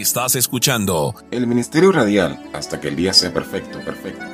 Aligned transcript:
Estás 0.00 0.36
escuchando 0.36 1.14
el 1.30 1.46
Ministerio 1.46 1.92
Radial 1.92 2.42
hasta 2.54 2.80
que 2.80 2.88
el 2.88 2.96
día 2.96 3.12
sea 3.12 3.30
perfecto, 3.30 3.78
perfecto. 3.84 4.24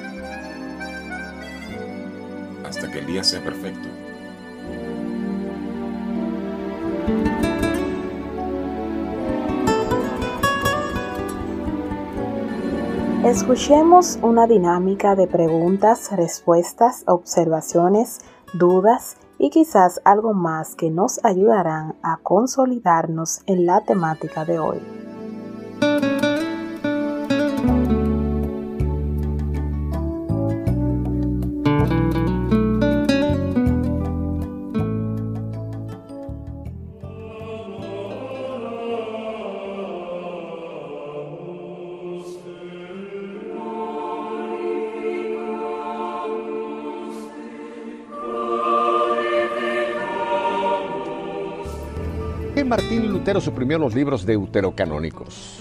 Hasta 2.64 2.88
que 2.88 3.00
el 3.00 3.06
día 3.06 3.24
sea 3.24 3.42
perfecto. 3.42 3.88
Escuchemos 13.24 14.20
una 14.22 14.46
dinámica 14.46 15.16
de 15.16 15.26
preguntas, 15.26 16.10
respuestas, 16.12 17.02
observaciones, 17.08 18.20
dudas 18.54 19.16
y 19.38 19.50
quizás 19.50 20.00
algo 20.04 20.34
más 20.34 20.76
que 20.76 20.90
nos 20.90 21.18
ayudarán 21.24 21.96
a 22.04 22.18
consolidarnos 22.22 23.40
en 23.46 23.66
la 23.66 23.80
temática 23.84 24.44
de 24.44 24.60
hoy. 24.60 25.07
Lutero 53.28 53.40
suprimió 53.42 53.78
los 53.78 53.94
libros 53.94 54.24
deuterocanónicos? 54.24 55.58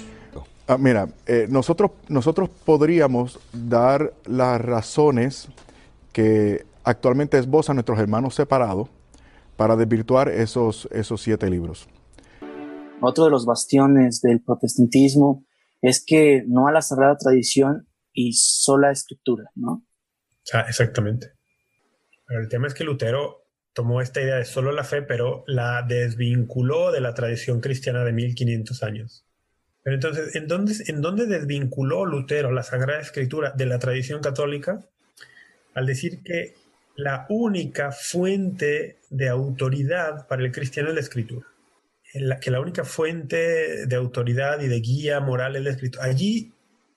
Ah, 0.67 0.77
mira, 0.77 1.09
eh, 1.25 1.47
nosotros, 1.49 1.91
nosotros 2.07 2.49
podríamos 2.63 3.41
dar 3.51 4.13
las 4.25 4.61
razones 4.61 5.49
que 6.13 6.65
actualmente 6.85 7.37
esbozan 7.37 7.75
nuestros 7.75 7.99
hermanos 7.99 8.35
separados 8.35 8.87
para 9.57 9.75
desvirtuar 9.75 10.29
esos, 10.29 10.87
esos 10.93 11.21
siete 11.21 11.49
libros. 11.49 11.89
Otro 13.01 13.25
de 13.25 13.31
los 13.31 13.45
bastiones 13.45 14.21
del 14.21 14.41
protestantismo 14.41 15.43
es 15.81 16.01
que 16.01 16.45
no 16.47 16.69
a 16.69 16.71
la 16.71 16.81
sagrada 16.81 17.17
tradición 17.17 17.85
y 18.13 18.31
sola 18.31 18.91
escritura, 18.91 19.51
¿no? 19.55 19.83
exactamente. 20.69 21.33
el 22.29 22.47
tema 22.47 22.67
es 22.67 22.73
que 22.73 22.85
Lutero 22.85 23.46
tomó 23.77 24.01
esta 24.01 24.19
idea 24.23 24.37
de 24.37 24.45
solo 24.45 24.71
la 24.71 24.83
fe, 24.83 25.03
pero 25.03 25.43
la 25.45 25.83
desvinculó 25.83 26.91
de 26.91 26.99
la 26.99 27.13
tradición 27.13 27.61
cristiana 27.61 28.03
de 28.03 28.11
1500 28.11 28.81
años. 28.81 29.23
Pero 29.83 29.93
entonces, 29.93 30.35
¿en 30.35 30.47
dónde, 30.47 30.73
¿en 30.87 30.99
dónde 30.99 31.27
desvinculó 31.27 32.03
Lutero 32.03 32.51
la 32.51 32.63
Sagrada 32.63 32.99
Escritura 32.99 33.53
de 33.55 33.67
la 33.67 33.77
tradición 33.77 34.19
católica? 34.19 34.83
Al 35.75 35.85
decir 35.85 36.23
que 36.23 36.55
la 36.95 37.27
única 37.29 37.91
fuente 37.91 38.97
de 39.11 39.29
autoridad 39.29 40.25
para 40.27 40.41
el 40.41 40.51
cristiano 40.51 40.89
es 40.89 40.95
la 40.95 41.01
Escritura. 41.01 41.45
que 42.41 42.49
la 42.49 42.59
única 42.59 42.83
fuente 42.83 43.85
de 43.85 43.95
autoridad 43.95 44.59
y 44.59 44.69
de 44.69 44.79
guía 44.79 45.19
moral 45.19 45.55
es 45.55 45.63
la 45.63 45.69
Escritura. 45.69 46.03
Allí 46.03 46.51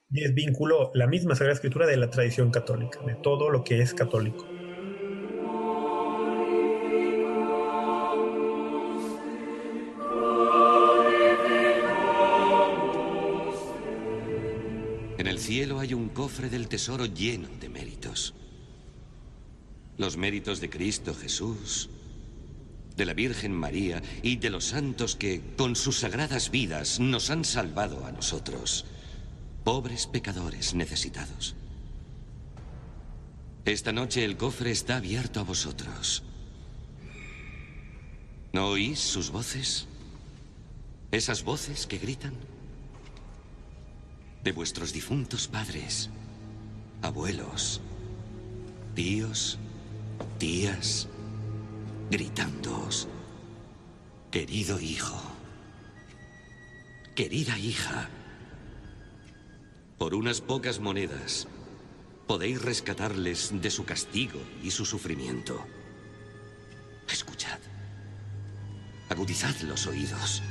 desvinculó 0.09 0.93
la 0.95 1.07
misma 1.07 1.35
Sagrada 1.35 1.57
Escritura 1.57 1.87
de 1.87 1.99
la 1.99 2.09
tradición 2.09 2.51
católica, 2.51 3.01
de 3.05 3.17
todo 3.17 3.51
lo 3.51 3.65
que 3.65 3.83
es 3.83 3.93
católico. 3.93 4.60
Un 15.95 16.09
cofre 16.09 16.49
del 16.49 16.69
tesoro 16.69 17.07
lleno 17.07 17.49
de 17.61 17.69
méritos. 17.69 18.35
Los 19.99 20.17
méritos 20.17 20.61
de 20.61 20.71
Cristo 20.71 21.15
Jesús, 21.15 21.91
de 22.97 23.05
la 23.05 23.15
Virgen 23.15 23.53
María 23.53 24.03
y 24.23 24.37
de 24.37 24.51
los 24.51 24.67
santos 24.67 25.17
que, 25.17 25.41
con 25.57 25.77
sus 25.77 25.99
sagradas 25.99 26.51
vidas, 26.51 27.01
nos 27.01 27.31
han 27.31 27.45
salvado 27.45 28.05
a 28.05 28.13
nosotros, 28.13 28.85
pobres 29.65 30.07
pecadores 30.07 30.75
necesitados. 30.75 31.55
Esta 33.65 33.93
noche 33.93 34.25
el 34.25 34.37
cofre 34.37 34.71
está 34.71 34.97
abierto 34.97 35.41
a 35.41 35.45
vosotros. 35.45 36.23
¿No 38.53 38.69
oís 38.69 38.99
sus 38.99 39.31
voces? 39.31 39.87
¿Esas 41.13 41.45
voces 41.45 41.87
que 41.87 41.99
gritan? 41.99 42.35
De 44.43 44.53
vuestros 44.53 44.93
difuntos 44.93 45.49
padres, 45.49 46.09
abuelos, 47.03 47.81
tíos, 48.95 49.59
tías, 50.39 51.09
gritándoos, 52.11 53.09
querido 54.31 54.81
hijo, 54.81 55.21
querida 57.15 57.59
hija, 57.59 58.09
por 59.99 60.15
unas 60.15 60.41
pocas 60.41 60.81
monedas 60.81 61.47
podéis 62.27 62.63
rescatarles 62.63 63.61
de 63.61 63.71
su 63.71 63.85
castigo 63.85 64.41
y 64.63 64.71
su 64.71 64.87
sufrimiento. 64.87 65.63
Escuchad, 67.11 67.59
agudizad 69.11 69.55
los 69.63 69.87
oídos. 69.87 70.43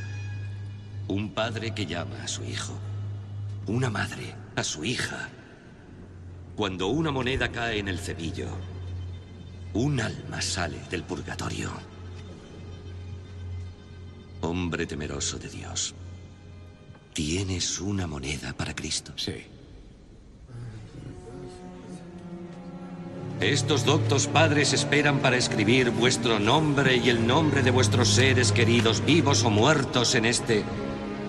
Un 1.08 1.34
padre 1.34 1.74
que 1.74 1.88
llama 1.88 2.22
a 2.22 2.28
su 2.28 2.44
hijo 2.44 2.78
una 3.68 3.90
madre 3.90 4.36
a 4.56 4.64
su 4.64 4.84
hija. 4.84 5.30
Cuando 6.56 6.88
una 6.88 7.12
moneda 7.12 7.52
cae 7.52 7.80
en 7.80 7.88
el 7.88 8.00
cebillo, 8.00 8.50
un 9.74 10.02
alma 10.02 10.42
sale 10.42 10.80
del 10.90 11.04
purgatorio. 11.04 11.72
Hombre 14.42 14.86
temeroso 14.86 15.38
de 15.38 15.50
Dios, 15.50 15.94
¿tienes 17.14 17.80
una 17.80 18.08
moneda 18.08 18.54
para 18.54 18.76
Cristo? 18.76 19.14
Sí. 19.16 19.46
Estos 23.40 23.86
doctos 23.86 24.28
padres 24.28 24.74
esperan 24.74 25.20
para 25.20 25.38
escribir 25.38 25.92
vuestro 25.92 26.40
nombre 26.40 26.98
y 26.98 27.10
el 27.10 27.26
nombre 27.26 27.64
de 27.64 27.72
vuestros 27.72 28.10
seres 28.10 28.52
queridos, 28.52 29.06
vivos 29.06 29.46
o 29.46 29.50
muertos 29.50 30.16
en 30.16 30.26
este, 30.26 30.64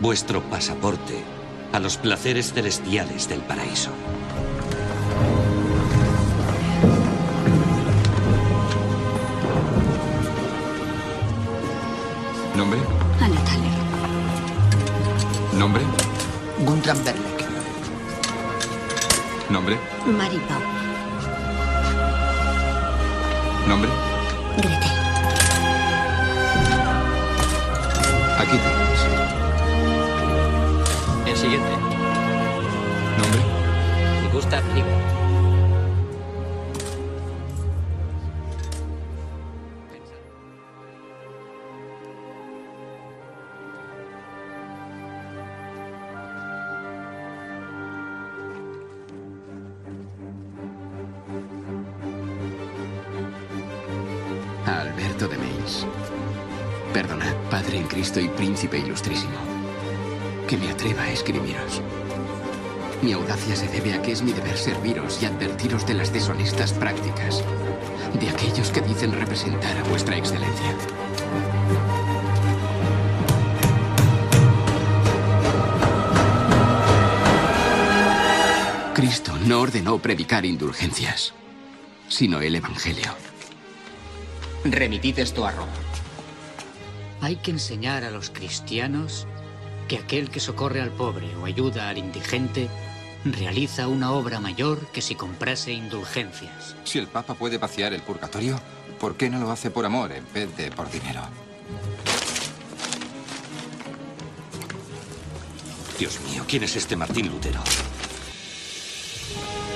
vuestro 0.00 0.42
pasaporte 0.50 1.39
a 1.72 1.78
los 1.78 1.96
placeres 1.96 2.52
celestiales 2.52 3.28
del 3.28 3.40
paraíso. 3.40 3.90
¿Nombre? 12.56 12.78
Anna 13.20 13.44
Thaler. 13.44 13.70
¿Nombre? 15.58 15.82
Guntram 16.64 16.98
Berleck. 17.04 17.40
¿Nombre? 19.50 19.78
Mari 20.06 20.38
Pau. 20.48 20.60
¿Nombre? 23.66 23.90
Gretel. 24.56 24.90
Aquí 28.38 28.58
siguiente. 31.40 31.70
¿Nombre? 33.16 34.30
Gustav 34.30 34.62
Liebert. 34.74 34.94
Alberto 54.66 55.26
de 55.26 55.38
Meis. 55.38 55.86
Perdonad, 56.92 57.34
Padre 57.50 57.78
en 57.78 57.86
Cristo 57.86 58.20
y 58.20 58.28
Príncipe 58.28 58.78
Ilustrísimo 58.78 59.59
que 60.50 60.56
me 60.56 60.68
atreva 60.68 61.04
a 61.04 61.12
escribiros. 61.12 61.80
Mi 63.02 63.12
audacia 63.12 63.54
se 63.54 63.68
debe 63.68 63.94
a 63.94 64.02
que 64.02 64.10
es 64.10 64.20
mi 64.20 64.32
deber 64.32 64.58
serviros 64.58 65.22
y 65.22 65.26
advertiros 65.26 65.86
de 65.86 65.94
las 65.94 66.12
deshonestas 66.12 66.72
prácticas 66.72 67.44
de 68.18 68.28
aquellos 68.28 68.70
que 68.70 68.80
dicen 68.80 69.12
representar 69.12 69.76
a 69.78 69.84
vuestra 69.84 70.16
excelencia. 70.16 70.74
Cristo 78.92 79.32
no 79.46 79.60
ordenó 79.60 80.00
predicar 80.00 80.44
indulgencias, 80.44 81.32
sino 82.08 82.40
el 82.40 82.56
Evangelio. 82.56 83.14
Remitid 84.64 85.20
esto 85.20 85.46
a 85.46 85.52
Roma. 85.52 85.70
Hay 87.20 87.36
que 87.36 87.52
enseñar 87.52 88.02
a 88.02 88.10
los 88.10 88.30
cristianos 88.30 89.28
que 89.90 89.98
aquel 89.98 90.30
que 90.30 90.38
socorre 90.38 90.80
al 90.80 90.90
pobre 90.90 91.34
o 91.34 91.46
ayuda 91.46 91.88
al 91.88 91.98
indigente 91.98 92.68
realiza 93.24 93.88
una 93.88 94.12
obra 94.12 94.38
mayor 94.38 94.86
que 94.92 95.02
si 95.02 95.16
comprase 95.16 95.72
indulgencias. 95.72 96.76
Si 96.84 97.00
el 97.00 97.08
Papa 97.08 97.34
puede 97.34 97.58
vaciar 97.58 97.92
el 97.92 98.00
purgatorio, 98.00 98.60
¿por 99.00 99.16
qué 99.16 99.28
no 99.28 99.40
lo 99.40 99.50
hace 99.50 99.72
por 99.72 99.84
amor 99.84 100.12
en 100.12 100.24
vez 100.32 100.56
de 100.56 100.70
por 100.70 100.88
dinero? 100.92 101.22
Dios 105.98 106.20
mío, 106.20 106.44
¿quién 106.46 106.62
es 106.62 106.76
este 106.76 106.94
Martín 106.94 107.26
Lutero? 107.26 107.60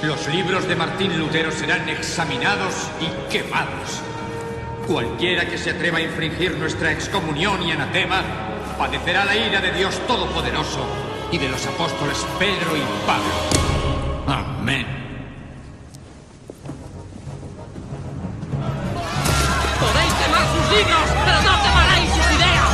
Los 0.05 0.29
libros 0.29 0.69
de 0.69 0.77
Martín 0.77 1.19
Lutero 1.19 1.51
serán 1.51 1.89
examinados 1.89 2.89
y 3.01 3.33
quemados. 3.33 4.01
Cualquiera 4.87 5.49
que 5.49 5.59
se 5.59 5.71
atreva 5.71 5.99
a 5.99 6.03
infringir 6.03 6.57
nuestra 6.57 6.93
excomunión 6.93 7.61
y 7.65 7.73
anatema 7.73 8.54
padecerá 8.79 9.25
la 9.25 9.37
ira 9.37 9.61
de 9.61 9.73
Dios 9.73 9.99
Todopoderoso 10.07 10.81
y 11.31 11.39
de 11.39 11.49
los 11.49 11.67
apóstoles 11.67 12.25
Pedro 12.39 12.77
y 12.77 12.83
Pablo. 13.07 13.33
Amén. 14.27 14.87
Podéis 19.81 20.15
quemar 20.15 20.47
sus 20.47 20.77
libros, 20.77 21.11
pero 21.25 21.43
no 21.43 21.63
quemaréis 21.63 22.11
sus 22.11 22.27
ideas. 22.37 22.71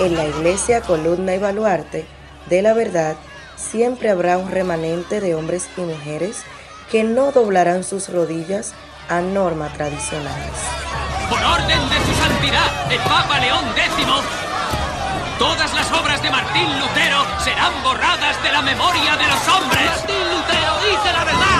En 0.00 0.16
la 0.16 0.24
iglesia 0.26 0.80
columna 0.82 1.34
y 1.34 1.38
baluarte 1.38 2.06
de 2.48 2.62
la 2.62 2.74
verdad 2.74 3.16
siempre 3.56 4.10
habrá 4.10 4.38
un 4.38 4.50
remanente 4.50 5.20
de 5.20 5.34
hombres 5.34 5.68
y 5.76 5.80
mujeres 5.80 6.42
que 6.90 7.02
no 7.04 7.32
doblarán 7.32 7.82
sus 7.84 8.08
rodillas 8.08 8.74
a 9.08 9.20
normas 9.20 9.72
tradicionales. 9.74 10.52
Por 11.28 11.42
orden 11.42 11.88
de 11.88 12.15
el 12.46 13.00
Papa 13.00 13.40
León 13.40 13.64
X, 13.76 14.06
todas 15.36 15.74
las 15.74 15.90
obras 15.90 16.22
de 16.22 16.30
Martín 16.30 16.78
Lutero 16.78 17.26
serán 17.42 17.72
borradas 17.82 18.40
de 18.40 18.52
la 18.52 18.62
memoria 18.62 19.16
de 19.16 19.26
los 19.26 19.48
hombres. 19.48 19.84
Martín 19.84 20.30
Lutero 20.30 20.78
dice 20.88 21.12
la 21.12 21.24
verdad. 21.24 21.55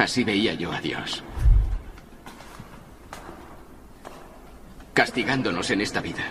Así 0.00 0.24
veía 0.24 0.54
yo 0.54 0.72
a 0.72 0.80
Dios. 0.80 1.22
Castigándonos 4.94 5.70
en 5.70 5.82
esta 5.82 6.00
vida. 6.00 6.24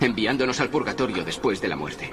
Enviándonos 0.00 0.60
al 0.60 0.68
purgatorio 0.68 1.24
después 1.24 1.60
de 1.60 1.68
la 1.68 1.76
muerte. 1.76 2.12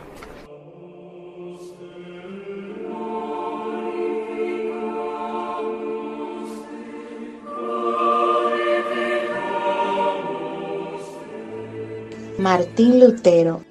Martín 12.38 13.00
Lutero 13.00 13.71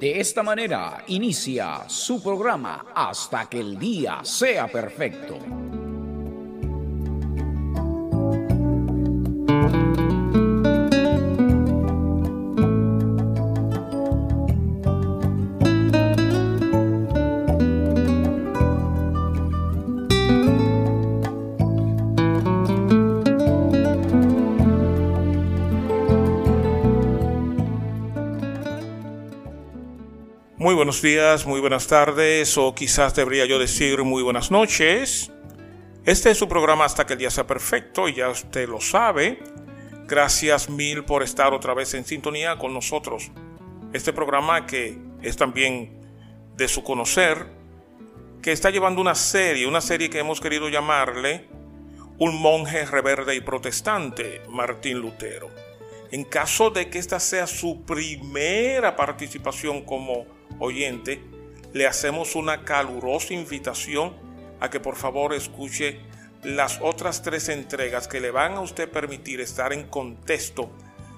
De 0.00 0.18
esta 0.18 0.42
manera 0.42 1.04
inicia 1.08 1.86
su 1.86 2.22
programa 2.22 2.86
hasta 2.94 3.50
que 3.50 3.60
el 3.60 3.78
día 3.78 4.20
sea 4.22 4.66
perfecto. 4.66 5.36
Muy 30.60 30.74
buenos 30.74 31.00
días, 31.00 31.46
muy 31.46 31.58
buenas 31.58 31.86
tardes, 31.86 32.58
o 32.58 32.74
quizás 32.74 33.14
debería 33.14 33.46
yo 33.46 33.58
decir 33.58 34.04
muy 34.04 34.22
buenas 34.22 34.50
noches. 34.50 35.32
Este 36.04 36.30
es 36.30 36.36
su 36.36 36.48
programa 36.48 36.84
hasta 36.84 37.06
que 37.06 37.14
el 37.14 37.18
día 37.18 37.30
sea 37.30 37.46
perfecto 37.46 38.10
y 38.10 38.16
ya 38.16 38.28
usted 38.28 38.68
lo 38.68 38.78
sabe. 38.78 39.38
Gracias 40.06 40.68
mil 40.68 41.04
por 41.04 41.22
estar 41.22 41.54
otra 41.54 41.72
vez 41.72 41.94
en 41.94 42.04
sintonía 42.04 42.58
con 42.58 42.74
nosotros. 42.74 43.30
Este 43.94 44.12
programa 44.12 44.66
que 44.66 44.98
es 45.22 45.38
también 45.38 45.98
de 46.58 46.68
su 46.68 46.84
conocer, 46.84 47.46
que 48.42 48.52
está 48.52 48.68
llevando 48.68 49.00
una 49.00 49.14
serie, 49.14 49.66
una 49.66 49.80
serie 49.80 50.10
que 50.10 50.18
hemos 50.18 50.42
querido 50.42 50.68
llamarle 50.68 51.48
Un 52.18 52.38
monje 52.38 52.84
reverde 52.84 53.34
y 53.34 53.40
protestante, 53.40 54.42
Martín 54.50 54.98
Lutero. 54.98 55.48
En 56.10 56.22
caso 56.22 56.68
de 56.68 56.90
que 56.90 56.98
esta 56.98 57.18
sea 57.18 57.46
su 57.46 57.86
primera 57.86 58.94
participación 58.94 59.86
como 59.86 60.38
oyente, 60.60 61.20
le 61.72 61.86
hacemos 61.86 62.36
una 62.36 62.64
calurosa 62.64 63.34
invitación 63.34 64.14
a 64.60 64.70
que 64.70 64.78
por 64.78 64.96
favor 64.96 65.34
escuche 65.34 66.00
las 66.42 66.78
otras 66.80 67.22
tres 67.22 67.48
entregas 67.48 68.08
que 68.08 68.20
le 68.20 68.30
van 68.30 68.52
a 68.52 68.60
usted 68.60 68.88
permitir 68.88 69.40
estar 69.40 69.72
en 69.72 69.88
contexto 69.88 70.70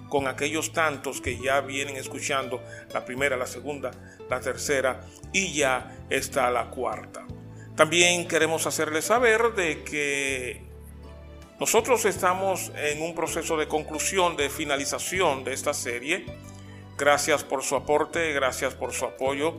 con 0.08 0.26
aquellos 0.26 0.72
tantos 0.72 1.20
que 1.20 1.38
ya 1.38 1.60
vienen 1.60 1.96
escuchando 1.96 2.62
la 2.92 3.04
primera, 3.04 3.36
la 3.36 3.46
segunda, 3.46 3.90
la 4.28 4.40
tercera 4.40 5.00
y 5.32 5.54
ya 5.54 6.04
está 6.10 6.50
la 6.50 6.70
cuarta. 6.70 7.26
También 7.76 8.28
queremos 8.28 8.66
hacerle 8.66 9.00
saber 9.00 9.54
de 9.54 9.82
que 9.82 10.62
nosotros 11.58 12.04
estamos 12.04 12.72
en 12.76 13.00
un 13.00 13.14
proceso 13.14 13.56
de 13.56 13.68
conclusión, 13.68 14.36
de 14.36 14.50
finalización 14.50 15.44
de 15.44 15.54
esta 15.54 15.72
serie. 15.72 16.26
Gracias 16.98 17.44
por 17.44 17.62
su 17.62 17.74
aporte, 17.76 18.32
gracias 18.32 18.74
por 18.74 18.92
su 18.92 19.04
apoyo, 19.04 19.54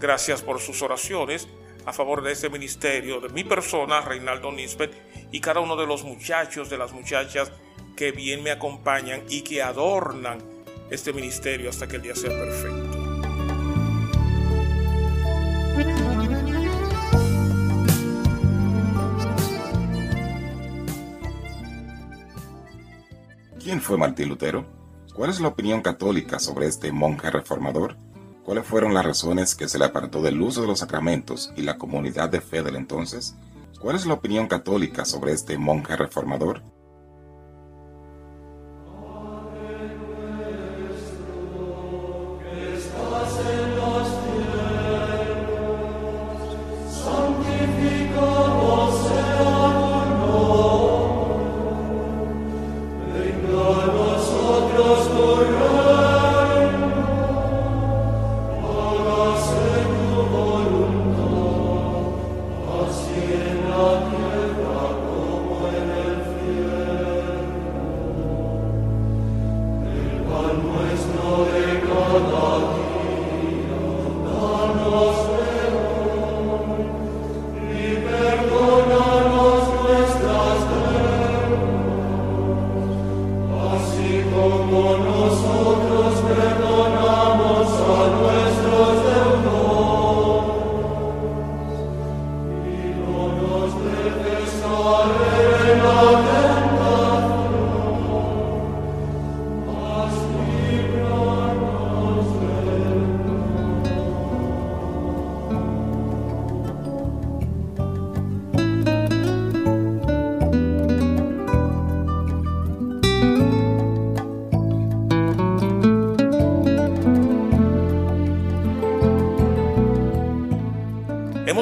gracias 0.00 0.42
por 0.42 0.60
sus 0.60 0.82
oraciones 0.82 1.48
a 1.86 1.92
favor 1.92 2.22
de 2.22 2.32
este 2.32 2.48
ministerio, 2.48 3.20
de 3.20 3.28
mi 3.30 3.44
persona, 3.44 4.00
Reinaldo 4.00 4.52
Nisbet, 4.52 4.92
y 5.32 5.40
cada 5.40 5.60
uno 5.60 5.76
de 5.76 5.86
los 5.86 6.04
muchachos, 6.04 6.70
de 6.70 6.78
las 6.78 6.92
muchachas 6.92 7.50
que 7.96 8.12
bien 8.12 8.42
me 8.42 8.50
acompañan 8.50 9.22
y 9.28 9.42
que 9.42 9.62
adornan 9.62 10.38
este 10.90 11.12
ministerio 11.12 11.70
hasta 11.70 11.88
que 11.88 11.96
el 11.96 12.02
día 12.02 12.14
sea 12.14 12.30
perfecto. 12.30 12.98
¿Quién 23.62 23.80
fue 23.80 23.96
Martín 23.96 24.28
Lutero? 24.28 24.81
¿Cuál 25.14 25.28
es 25.28 25.40
la 25.40 25.48
opinión 25.48 25.82
católica 25.82 26.38
sobre 26.38 26.66
este 26.66 26.90
monje 26.90 27.30
reformador? 27.30 27.96
¿Cuáles 28.46 28.64
fueron 28.64 28.94
las 28.94 29.04
razones 29.04 29.54
que 29.54 29.68
se 29.68 29.78
le 29.78 29.84
apartó 29.84 30.22
del 30.22 30.40
uso 30.40 30.62
de 30.62 30.68
los 30.68 30.78
sacramentos 30.78 31.52
y 31.54 31.62
la 31.62 31.76
comunidad 31.76 32.30
de 32.30 32.40
fe 32.40 32.62
del 32.62 32.76
entonces? 32.76 33.36
¿Cuál 33.78 33.96
es 33.96 34.06
la 34.06 34.14
opinión 34.14 34.46
católica 34.46 35.04
sobre 35.04 35.32
este 35.32 35.58
monje 35.58 35.96
reformador? 35.96 36.62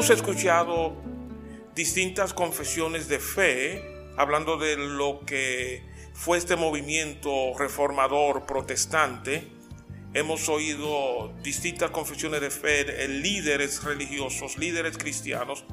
Hemos 0.00 0.08
escuchado 0.08 0.96
distintas 1.74 2.32
confesiones 2.32 3.06
de 3.06 3.18
fe 3.18 3.84
hablando 4.16 4.56
de 4.56 4.78
lo 4.78 5.26
que 5.26 5.84
fue 6.14 6.38
este 6.38 6.56
movimiento 6.56 7.30
reformador 7.58 8.46
protestante. 8.46 9.46
Hemos 10.14 10.48
oído 10.48 11.34
distintas 11.42 11.90
confesiones 11.90 12.40
de 12.40 12.50
fe, 12.50 13.08
líderes 13.08 13.84
religiosos, 13.84 14.56
líderes 14.56 14.96
cristianos, 14.96 15.66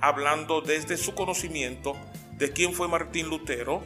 hablando 0.00 0.60
desde 0.60 0.96
su 0.96 1.16
conocimiento 1.16 1.96
de 2.38 2.52
quién 2.52 2.74
fue 2.74 2.86
Martín 2.86 3.30
Lutero, 3.30 3.82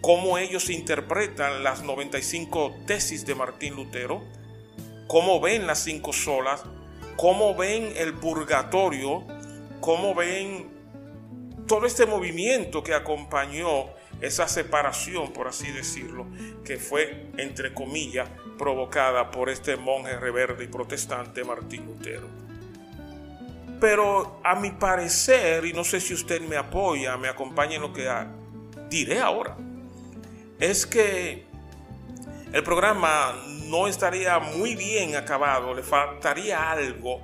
cómo 0.00 0.38
ellos 0.38 0.70
interpretan 0.70 1.62
las 1.62 1.84
95 1.84 2.74
tesis 2.84 3.24
de 3.24 3.36
Martín 3.36 3.76
Lutero, 3.76 4.24
cómo 5.06 5.40
ven 5.40 5.68
las 5.68 5.84
cinco 5.84 6.12
solas, 6.12 6.64
cómo 7.18 7.56
ven 7.56 7.92
el 7.96 8.14
purgatorio, 8.14 9.24
cómo 9.80 10.14
ven 10.14 10.68
todo 11.66 11.84
este 11.84 12.06
movimiento 12.06 12.84
que 12.84 12.94
acompañó 12.94 13.86
esa 14.20 14.46
separación, 14.46 15.32
por 15.32 15.48
así 15.48 15.68
decirlo, 15.72 16.26
que 16.64 16.76
fue, 16.76 17.26
entre 17.36 17.74
comillas, 17.74 18.28
provocada 18.56 19.32
por 19.32 19.50
este 19.50 19.76
monje 19.76 20.16
reverde 20.16 20.64
y 20.64 20.68
protestante 20.68 21.42
Martín 21.42 21.86
Lutero. 21.86 22.28
Pero 23.80 24.40
a 24.44 24.54
mi 24.54 24.70
parecer, 24.70 25.64
y 25.64 25.72
no 25.72 25.82
sé 25.82 26.00
si 26.00 26.14
usted 26.14 26.40
me 26.40 26.56
apoya, 26.56 27.16
me 27.16 27.28
acompaña 27.28 27.76
en 27.76 27.82
lo 27.82 27.92
que 27.92 28.08
diré 28.88 29.20
ahora, 29.20 29.56
es 30.60 30.86
que 30.86 31.47
el 32.52 32.62
programa 32.62 33.34
no 33.64 33.86
estaría 33.86 34.38
muy 34.38 34.74
bien 34.74 35.16
acabado, 35.16 35.74
le 35.74 35.82
faltaría 35.82 36.70
algo 36.70 37.20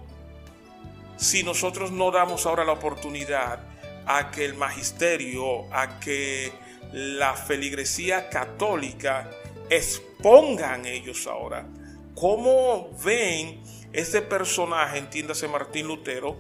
si 1.16 1.42
nosotros 1.42 1.90
no 1.90 2.10
damos 2.10 2.44
ahora 2.44 2.64
la 2.64 2.72
oportunidad 2.72 3.60
a 4.06 4.30
que 4.30 4.44
el 4.44 4.54
magisterio, 4.54 5.72
a 5.72 5.98
que 5.98 6.52
la 6.92 7.34
feligresía 7.34 8.28
católica 8.28 9.30
expongan 9.70 10.84
ellos 10.86 11.26
ahora. 11.26 11.66
Cómo 12.14 12.90
ven 13.04 13.62
este 13.92 14.22
personaje, 14.22 14.98
entiéndase 14.98 15.48
Martín 15.48 15.86
Lutero, 15.86 16.36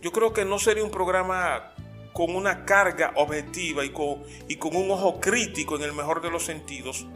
yo 0.00 0.12
creo 0.12 0.32
que 0.32 0.44
no 0.44 0.58
sería 0.58 0.84
un 0.84 0.90
programa 0.90 1.74
con 2.12 2.34
una 2.36 2.64
carga 2.64 3.12
objetiva 3.16 3.84
y 3.84 3.90
con, 3.90 4.22
y 4.48 4.56
con 4.56 4.76
un 4.76 4.90
ojo 4.90 5.20
crítico 5.20 5.76
en 5.76 5.82
el 5.82 5.92
mejor 5.92 6.20
de 6.20 6.30
los 6.30 6.44
sentidos, 6.44 7.06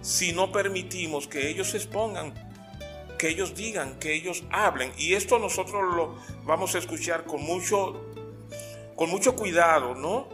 si 0.00 0.32
no 0.32 0.52
permitimos 0.52 1.26
que 1.26 1.48
ellos 1.48 1.74
expongan, 1.74 2.32
que 3.18 3.28
ellos 3.28 3.54
digan, 3.54 3.98
que 3.98 4.14
ellos 4.14 4.44
hablen. 4.50 4.92
Y 4.96 5.14
esto 5.14 5.38
nosotros 5.38 5.94
lo 5.94 6.16
vamos 6.44 6.74
a 6.74 6.78
escuchar 6.78 7.24
con 7.24 7.42
mucho, 7.42 8.00
con 8.94 9.10
mucho 9.10 9.34
cuidado, 9.34 9.94
¿no? 9.94 10.28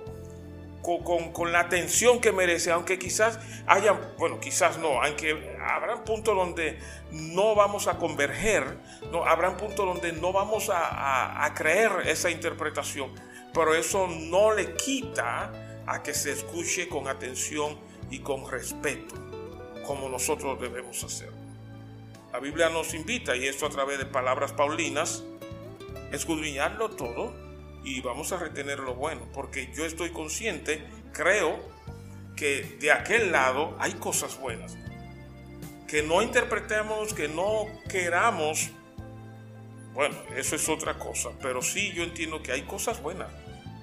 Con, 0.83 1.51
la 1.51 1.61
atención 1.61 2.21
que 2.21 2.31
merece, 2.31 2.71
aunque 2.71 2.99
quizás 2.99 3.41
haya, 3.67 3.93
bueno, 4.19 4.39
quizás 4.39 4.77
no, 4.77 5.03
aunque 5.03 5.57
habrá 5.59 6.05
puntos 6.05 6.37
donde 6.37 6.79
no 7.11 7.55
vamos 7.55 7.89
a 7.89 7.97
converger, 7.97 8.77
no, 9.11 9.25
habrá 9.25 9.57
puntos 9.57 9.87
donde 9.87 10.13
no 10.13 10.31
vamos 10.31 10.69
a, 10.69 11.43
a 11.43 11.55
creer 11.55 11.91
esa 12.05 12.29
interpretación, 12.29 13.15
pero 13.55 13.75
eso 13.75 14.07
no 14.09 14.53
le 14.53 14.75
quita 14.75 15.83
a 15.87 16.03
que 16.03 16.13
se 16.13 16.33
escuche 16.33 16.87
con 16.87 17.09
atención 17.09 17.79
y 18.11 18.19
con 18.19 18.51
respeto 18.51 19.34
como 19.85 20.09
nosotros 20.09 20.61
debemos 20.61 21.03
hacer. 21.05 21.31
La 22.33 22.41
Biblia 22.41 22.69
nos 22.69 22.95
invita, 22.95 23.37
y 23.37 23.47
esto 23.47 23.67
a 23.67 23.71
través 23.71 23.99
de 23.99 24.07
palabras 24.07 24.53
paulinas, 24.53 25.23
escudriñarlo 26.13 26.91
todo 26.91 27.33
y 27.85 28.01
vamos 28.01 28.33
a 28.33 28.39
retener 28.39 28.81
lo 28.81 28.95
bueno, 28.95 29.29
porque 29.33 29.71
yo 29.75 29.85
estoy 29.85 30.11
consciente, 30.11 30.85
creo 31.13 31.61
que 32.35 32.77
de 32.81 32.91
aquel 32.91 33.31
lado 33.31 33.77
hay 33.79 33.93
cosas 33.95 34.39
buenas. 34.39 34.77
Que 35.87 36.03
no 36.03 36.23
interpretemos, 36.23 37.15
que 37.15 37.29
no 37.29 37.67
queramos, 37.89 38.71
bueno, 39.93 40.17
eso 40.35 40.57
es 40.57 40.69
otra 40.69 40.99
cosa, 40.99 41.31
pero 41.41 41.63
sí 41.63 41.93
yo 41.93 42.03
entiendo 42.03 42.43
que 42.43 42.51
hay 42.51 42.63
cosas 42.63 43.01
buenas. 43.01 43.29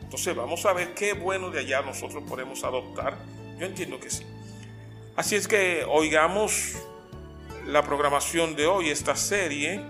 Entonces 0.01 0.35
vamos 0.35 0.65
a 0.65 0.73
ver 0.73 0.93
qué 0.93 1.13
bueno 1.13 1.51
de 1.51 1.59
allá 1.59 1.81
nosotros 1.83 2.23
podemos 2.27 2.65
adoptar. 2.65 3.17
Yo 3.57 3.65
entiendo 3.65 3.97
que 3.97 4.09
sí. 4.09 4.25
Así 5.15 5.35
es 5.35 5.49
que 5.49 5.83
oigamos 5.89 6.73
la 7.67 7.83
programación 7.83 8.55
de 8.55 8.65
hoy, 8.65 8.89
esta 8.89 9.17
serie, 9.17 9.81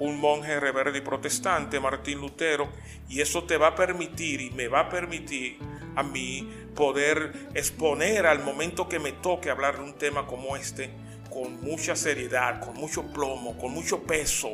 un 0.00 0.18
monje 0.18 0.58
rebelde 0.58 0.98
y 0.98 1.02
protestante, 1.02 1.78
Martín 1.80 2.18
Lutero, 2.18 2.70
y 3.10 3.20
eso 3.20 3.44
te 3.44 3.58
va 3.58 3.68
a 3.68 3.74
permitir 3.74 4.40
y 4.40 4.50
me 4.52 4.68
va 4.68 4.80
a 4.80 4.88
permitir 4.88 5.58
a 5.96 6.02
mí 6.02 6.50
poder 6.74 7.50
exponer 7.52 8.26
al 8.26 8.42
momento 8.42 8.88
que 8.88 8.98
me 8.98 9.12
toque 9.12 9.50
hablar 9.50 9.76
de 9.76 9.84
un 9.84 9.98
tema 9.98 10.26
como 10.26 10.56
este 10.56 10.90
con 11.30 11.60
mucha 11.60 11.94
seriedad, 11.94 12.64
con 12.64 12.74
mucho 12.74 13.02
plomo, 13.12 13.58
con 13.58 13.70
mucho 13.70 14.02
peso, 14.04 14.48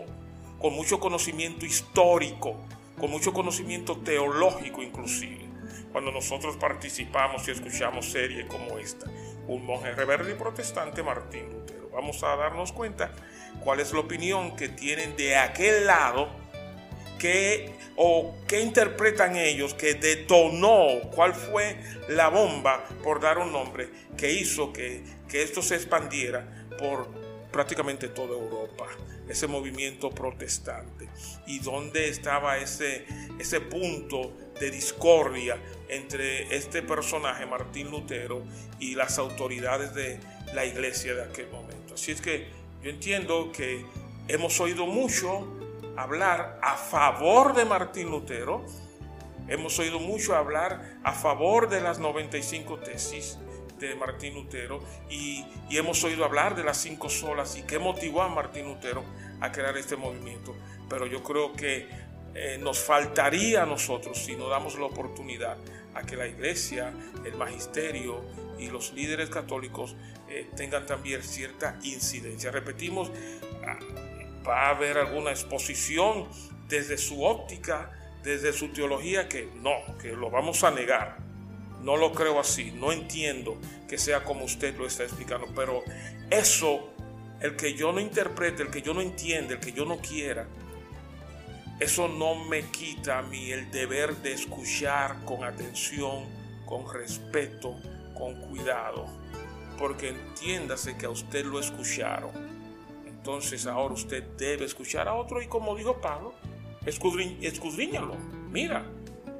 con 0.58 0.74
mucho 0.74 0.98
conocimiento 0.98 1.64
histórico, 1.64 2.56
con 2.98 3.12
mucho 3.12 3.32
conocimiento 3.32 3.98
teológico 3.98 4.82
inclusive 4.82 5.50
cuando 5.92 6.12
nosotros 6.12 6.56
participamos 6.56 7.46
y 7.48 7.52
escuchamos 7.52 8.06
series 8.06 8.46
como 8.46 8.78
esta. 8.78 9.10
Un 9.46 9.64
monje 9.64 9.92
rebelde 9.92 10.32
y 10.32 10.34
protestante, 10.34 11.02
Martín 11.02 11.50
Lutero. 11.50 11.90
Vamos 11.92 12.22
a 12.22 12.36
darnos 12.36 12.72
cuenta 12.72 13.12
cuál 13.64 13.80
es 13.80 13.92
la 13.92 14.00
opinión 14.00 14.56
que 14.56 14.68
tienen 14.68 15.16
de 15.16 15.36
aquel 15.36 15.86
lado 15.86 16.28
que, 17.18 17.72
o 17.96 18.34
qué 18.48 18.60
interpretan 18.60 19.36
ellos 19.36 19.74
que 19.74 19.94
detonó, 19.94 21.00
cuál 21.14 21.34
fue 21.34 21.76
la 22.08 22.28
bomba, 22.28 22.84
por 23.02 23.20
dar 23.20 23.38
un 23.38 23.52
nombre, 23.52 23.90
que 24.16 24.32
hizo 24.32 24.72
que, 24.72 25.04
que 25.28 25.42
esto 25.42 25.62
se 25.62 25.76
expandiera 25.76 26.66
por 26.78 27.08
prácticamente 27.52 28.08
toda 28.08 28.32
Europa, 28.32 28.86
ese 29.28 29.46
movimiento 29.46 30.10
protestante. 30.10 31.08
¿Y 31.46 31.58
dónde 31.58 32.08
estaba 32.08 32.58
ese, 32.58 33.04
ese 33.38 33.60
punto 33.60 34.32
de 34.60 34.70
discordia 34.70 35.56
entre 35.88 36.54
este 36.54 36.82
personaje, 36.82 37.46
Martín 37.46 37.90
Lutero, 37.90 38.42
y 38.78 38.94
las 38.94 39.18
autoridades 39.18 39.94
de 39.94 40.20
la 40.54 40.64
iglesia 40.64 41.14
de 41.14 41.24
aquel 41.24 41.48
momento. 41.50 41.94
Así 41.94 42.12
es 42.12 42.20
que 42.20 42.48
yo 42.82 42.90
entiendo 42.90 43.50
que 43.52 43.84
hemos 44.28 44.60
oído 44.60 44.86
mucho 44.86 45.48
hablar 45.96 46.60
a 46.62 46.76
favor 46.76 47.54
de 47.54 47.64
Martín 47.64 48.10
Lutero, 48.10 48.64
hemos 49.48 49.78
oído 49.78 49.98
mucho 49.98 50.36
hablar 50.36 50.98
a 51.02 51.12
favor 51.12 51.68
de 51.68 51.80
las 51.80 51.98
95 51.98 52.78
tesis 52.78 53.38
de 53.78 53.94
Martín 53.94 54.34
Lutero 54.34 54.80
y, 55.08 55.44
y 55.70 55.78
hemos 55.78 56.04
oído 56.04 56.24
hablar 56.26 56.54
de 56.54 56.62
las 56.62 56.76
cinco 56.76 57.08
solas 57.08 57.56
y 57.56 57.62
qué 57.62 57.78
motivó 57.78 58.22
a 58.22 58.28
Martín 58.28 58.66
Lutero 58.66 59.02
a 59.40 59.50
crear 59.50 59.76
este 59.78 59.96
movimiento. 59.96 60.54
Pero 60.88 61.06
yo 61.06 61.22
creo 61.22 61.54
que 61.54 61.88
eh, 62.34 62.58
nos 62.60 62.78
faltaría 62.78 63.62
a 63.64 63.66
nosotros 63.66 64.18
si 64.18 64.36
no 64.36 64.48
damos 64.48 64.78
la 64.78 64.86
oportunidad 64.86 65.56
a 65.94 66.02
que 66.02 66.16
la 66.16 66.26
iglesia, 66.26 66.92
el 67.24 67.34
magisterio 67.34 68.22
y 68.58 68.68
los 68.68 68.92
líderes 68.92 69.30
católicos 69.30 69.96
eh, 70.28 70.48
tengan 70.56 70.86
también 70.86 71.22
cierta 71.22 71.78
incidencia. 71.82 72.50
Repetimos, 72.50 73.10
ah, 73.66 73.78
va 74.46 74.66
a 74.66 74.70
haber 74.70 74.98
alguna 74.98 75.30
exposición 75.30 76.28
desde 76.68 76.98
su 76.98 77.24
óptica, 77.24 77.90
desde 78.22 78.52
su 78.52 78.68
teología, 78.68 79.28
que 79.28 79.48
no, 79.56 79.98
que 80.00 80.12
lo 80.12 80.30
vamos 80.30 80.62
a 80.62 80.70
negar. 80.70 81.18
No 81.82 81.96
lo 81.96 82.12
creo 82.12 82.38
así, 82.38 82.70
no 82.72 82.92
entiendo 82.92 83.58
que 83.88 83.98
sea 83.98 84.22
como 84.22 84.44
usted 84.44 84.76
lo 84.76 84.86
está 84.86 85.02
explicando, 85.02 85.48
pero 85.56 85.82
eso, 86.30 86.90
el 87.40 87.56
que 87.56 87.74
yo 87.74 87.90
no 87.92 88.00
interprete, 88.00 88.62
el 88.62 88.70
que 88.70 88.82
yo 88.82 88.94
no 88.94 89.00
entienda, 89.00 89.54
el 89.54 89.60
que 89.60 89.72
yo 89.72 89.86
no 89.86 89.98
quiera, 89.98 90.46
eso 91.80 92.08
no 92.08 92.34
me 92.34 92.64
quita 92.64 93.20
a 93.20 93.22
mí 93.22 93.50
el 93.50 93.70
deber 93.70 94.14
de 94.16 94.34
escuchar 94.34 95.24
con 95.24 95.44
atención, 95.44 96.26
con 96.66 96.92
respeto, 96.92 97.74
con 98.14 98.38
cuidado. 98.42 99.06
Porque 99.78 100.10
entiéndase 100.10 100.98
que 100.98 101.06
a 101.06 101.10
usted 101.10 101.46
lo 101.46 101.58
escucharon. 101.58 102.32
Entonces 103.06 103.66
ahora 103.66 103.94
usted 103.94 104.22
debe 104.36 104.66
escuchar 104.66 105.08
a 105.08 105.14
otro 105.14 105.40
y 105.40 105.46
como 105.46 105.74
dijo 105.74 106.02
Pablo, 106.02 106.34
escudriñalo. 106.84 108.14
Mira, 108.50 108.84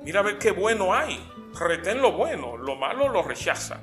mira 0.03 0.21
a 0.21 0.23
ver 0.23 0.39
qué 0.39 0.51
bueno 0.51 0.95
hay. 0.95 1.23
Retén 1.59 2.01
lo 2.01 2.13
bueno, 2.13 2.57
lo 2.57 2.75
malo 2.75 3.11
lo 3.11 3.23
rechaza. 3.23 3.81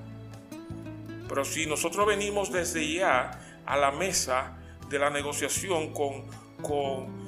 Pero 1.29 1.45
si 1.45 1.67
nosotros 1.67 2.07
venimos 2.07 2.51
desde 2.51 2.91
ya 2.91 3.61
a 3.67 3.77
la 3.77 3.91
mesa 3.91 4.57
de 4.89 4.97
la 4.97 5.11
negociación 5.11 5.93
con, 5.93 6.25
con 6.63 7.26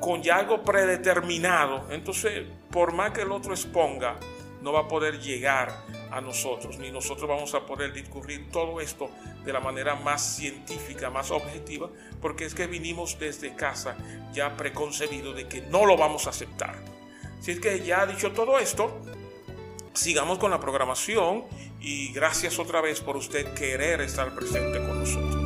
con 0.00 0.28
algo 0.30 0.62
predeterminado, 0.62 1.86
entonces 1.90 2.44
por 2.70 2.92
más 2.92 3.12
que 3.12 3.22
el 3.22 3.32
otro 3.32 3.52
exponga, 3.52 4.16
no 4.62 4.72
va 4.72 4.80
a 4.80 4.88
poder 4.88 5.20
llegar 5.20 5.72
a 6.10 6.20
nosotros, 6.20 6.78
ni 6.78 6.90
nosotros 6.90 7.28
vamos 7.28 7.54
a 7.54 7.66
poder 7.66 7.92
discurrir 7.92 8.50
todo 8.50 8.80
esto 8.80 9.10
de 9.44 9.52
la 9.52 9.60
manera 9.60 9.94
más 9.94 10.36
científica, 10.36 11.10
más 11.10 11.30
objetiva, 11.30 11.88
porque 12.20 12.44
es 12.46 12.54
que 12.54 12.66
vinimos 12.66 13.18
desde 13.18 13.54
casa 13.54 13.96
ya 14.32 14.56
preconcebido 14.56 15.32
de 15.32 15.46
que 15.46 15.60
no 15.62 15.86
lo 15.86 15.96
vamos 15.96 16.26
a 16.26 16.30
aceptar. 16.30 16.76
Si 17.40 17.52
es 17.52 17.60
que 17.60 17.84
ya 17.84 18.06
dicho 18.06 18.32
todo 18.32 18.58
esto, 18.58 19.00
sigamos 19.94 20.38
con 20.38 20.50
la 20.50 20.58
programación 20.58 21.44
y 21.80 22.12
gracias 22.12 22.58
otra 22.58 22.80
vez 22.80 23.00
por 23.00 23.16
usted 23.16 23.54
querer 23.54 24.00
estar 24.00 24.34
presente 24.34 24.78
con 24.78 24.98
nosotros. 24.98 25.45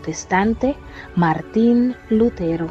Protestante 0.00 0.76
Martín 1.14 1.94
Lutero. 2.08 2.68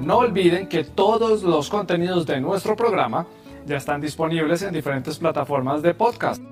No 0.03 0.17
olviden 0.17 0.67
que 0.67 0.85
todos 0.85 1.43
los 1.43 1.69
contenidos 1.69 2.25
de 2.25 2.41
nuestro 2.41 2.75
programa 2.75 3.27
ya 3.67 3.77
están 3.77 4.01
disponibles 4.01 4.63
en 4.63 4.73
diferentes 4.73 5.19
plataformas 5.19 5.83
de 5.83 5.93
podcast. 5.93 6.43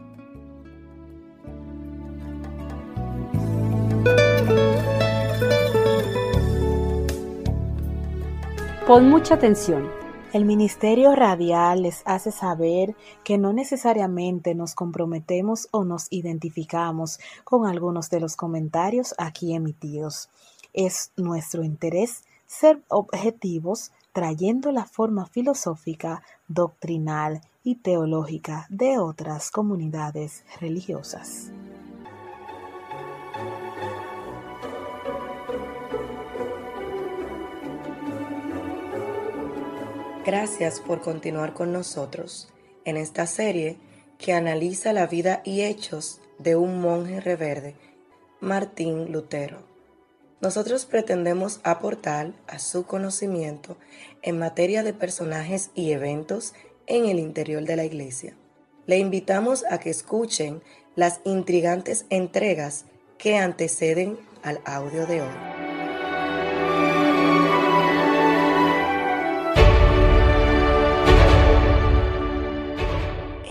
Pon 8.87 9.09
mucha 9.09 9.37
atención. 9.37 10.02
El 10.33 10.47
Ministerio 10.47 11.15
Radial 11.15 11.83
les 11.83 12.01
hace 12.07 12.33
saber 12.33 12.97
que 13.23 13.37
no 13.37 13.53
necesariamente 13.53 14.55
nos 14.55 14.75
comprometemos 14.75 15.69
o 15.73 15.85
nos 15.85 16.07
identificamos 16.09 17.21
con 17.45 17.67
algunos 17.67 18.09
de 18.09 18.21
los 18.21 18.35
comentarios 18.35 19.15
aquí 19.19 19.55
emitidos. 19.55 20.31
Es 20.73 21.13
nuestro 21.17 21.65
interés 21.65 22.25
ser 22.47 22.83
objetivos 22.89 23.93
trayendo 24.15 24.73
la 24.73 24.87
forma 24.87 25.27
filosófica, 25.27 26.23
doctrinal 26.49 27.43
y 27.63 27.75
teológica 27.75 28.67
de 28.71 28.99
otras 28.99 29.51
comunidades 29.51 30.47
religiosas. 30.59 31.53
Gracias 40.25 40.79
por 40.79 41.01
continuar 41.01 41.53
con 41.53 41.73
nosotros 41.73 42.49
en 42.85 42.97
esta 42.97 43.27
serie 43.27 43.77
que 44.19 44.33
analiza 44.33 44.93
la 44.93 45.09
vida 45.09 45.43
y 45.45 45.63
hechos 45.63 46.21
de 46.39 46.55
un 46.55 46.81
monje 46.81 47.21
reverde, 47.21 47.75
Martín 48.41 49.11
Lutero. 49.11 49.59
Nosotros 50.41 50.87
pretendemos 50.87 51.61
aportar 51.65 52.35
a 52.47 52.61
su 52.61 52.87
conocimiento 52.87 53.77
en 54.23 54.39
materia 54.39 54.85
de 54.85 54.93
personajes 54.93 55.71
y 55.75 55.91
eventos 55.91 56.55
en 56.87 57.07
el 57.07 57.19
interior 57.19 57.65
de 57.65 57.75
la 57.75 57.85
iglesia. 57.85 58.37
Le 58.87 58.99
invitamos 58.99 59.65
a 59.71 59.79
que 59.79 59.91
escuchen 59.91 60.63
las 60.95 61.21
intrigantes 61.25 62.07
entregas 62.11 62.85
que 63.19 63.39
anteceden 63.39 64.19
al 64.45 64.61
audio 64.65 65.05
de 65.07 65.23
hoy. 65.23 65.72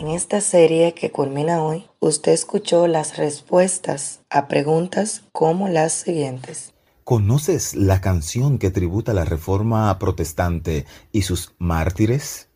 En 0.01 0.07
esta 0.07 0.41
serie 0.41 0.95
que 0.95 1.11
culmina 1.11 1.61
hoy, 1.61 1.85
usted 1.99 2.31
escuchó 2.31 2.87
las 2.87 3.17
respuestas 3.17 4.21
a 4.31 4.47
preguntas 4.47 5.25
como 5.31 5.67
las 5.69 5.93
siguientes. 5.93 6.73
¿Conoces 7.03 7.75
la 7.75 8.01
canción 8.01 8.57
que 8.57 8.71
tributa 8.71 9.13
la 9.13 9.25
Reforma 9.25 9.99
Protestante 9.99 10.87
y 11.11 11.21
sus 11.21 11.53
mártires? 11.59 12.49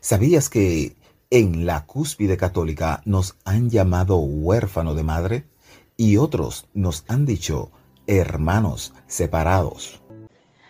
¿Sabías 0.00 0.48
que 0.48 0.94
en 1.30 1.66
la 1.66 1.84
cúspide 1.84 2.36
católica 2.36 3.02
nos 3.04 3.34
han 3.44 3.70
llamado 3.70 4.18
huérfano 4.18 4.94
de 4.94 5.02
madre 5.02 5.48
y 5.96 6.16
otros 6.16 6.68
nos 6.74 7.04
han 7.08 7.26
dicho 7.26 7.72
hermanos 8.06 8.94
separados? 9.08 10.00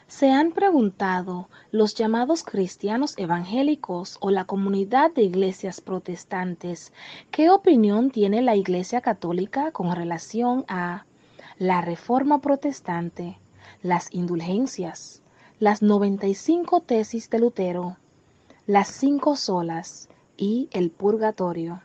¿Se 0.08 0.30
han 0.30 0.52
preguntado 0.52 1.50
los 1.70 1.94
llamados 1.94 2.42
cristianos 2.42 3.12
evangélicos 3.18 4.16
o 4.20 4.30
la 4.30 4.46
comunidad 4.46 5.12
de 5.12 5.22
iglesias 5.22 5.82
protestantes 5.82 6.94
qué 7.30 7.50
opinión 7.50 8.10
tiene 8.10 8.40
la 8.40 8.56
Iglesia 8.56 9.02
Católica 9.02 9.70
con 9.70 9.94
relación 9.94 10.64
a 10.66 11.04
la 11.58 11.82
reforma 11.82 12.40
protestante, 12.40 13.38
las 13.82 14.08
indulgencias, 14.10 15.20
las 15.60 15.82
95 15.82 16.80
tesis 16.80 17.28
de 17.28 17.38
Lutero, 17.40 17.98
las 18.66 18.88
cinco 18.88 19.36
solas 19.36 20.08
y 20.38 20.70
el 20.72 20.90
purgatorio. 20.90 21.82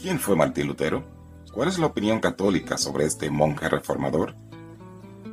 ¿Quién 0.00 0.18
fue 0.18 0.34
Martín 0.34 0.66
Lutero? 0.66 1.04
¿Cuál 1.52 1.68
es 1.68 1.78
la 1.78 1.86
opinión 1.86 2.20
católica 2.20 2.78
sobre 2.78 3.04
este 3.04 3.28
monje 3.28 3.68
reformador? 3.68 4.34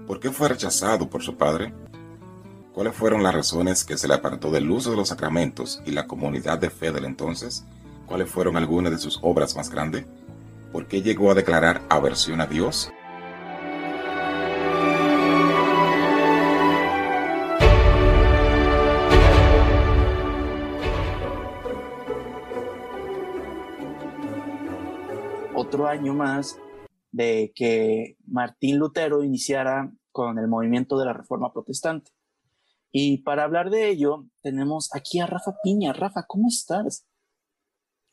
¿Por 0.05 0.19
qué 0.19 0.29
fue 0.29 0.49
rechazado 0.49 1.09
por 1.09 1.23
su 1.23 1.37
padre? 1.37 1.73
¿Cuáles 2.73 2.95
fueron 2.95 3.21
las 3.21 3.35
razones 3.35 3.83
que 3.83 3.97
se 3.97 4.07
le 4.07 4.13
apartó 4.13 4.49
del 4.49 4.71
uso 4.71 4.91
de 4.91 4.97
los 4.97 5.09
sacramentos 5.09 5.81
y 5.85 5.91
la 5.91 6.07
comunidad 6.07 6.57
de 6.57 6.69
fe 6.69 6.91
del 6.91 7.05
entonces? 7.05 7.65
¿Cuáles 8.05 8.29
fueron 8.29 8.55
algunas 8.55 8.91
de 8.91 8.97
sus 8.97 9.19
obras 9.21 9.55
más 9.55 9.69
grandes? 9.69 10.05
¿Por 10.71 10.87
qué 10.87 11.01
llegó 11.01 11.31
a 11.31 11.35
declarar 11.35 11.81
aversión 11.89 12.39
a 12.39 12.47
Dios? 12.47 12.91
otro 25.71 25.87
año 25.87 26.13
más 26.13 26.59
de 27.13 27.53
que 27.55 28.17
Martín 28.27 28.77
Lutero 28.77 29.23
iniciara 29.23 29.89
con 30.11 30.37
el 30.37 30.49
movimiento 30.49 30.99
de 30.99 31.05
la 31.05 31.13
Reforma 31.13 31.53
Protestante. 31.53 32.11
Y 32.91 33.19
para 33.19 33.43
hablar 33.43 33.69
de 33.69 33.89
ello, 33.89 34.25
tenemos 34.41 34.89
aquí 34.93 35.19
a 35.19 35.25
Rafa 35.25 35.55
Piña. 35.63 35.93
Rafa, 35.93 36.25
¿cómo 36.27 36.49
estás? 36.49 37.07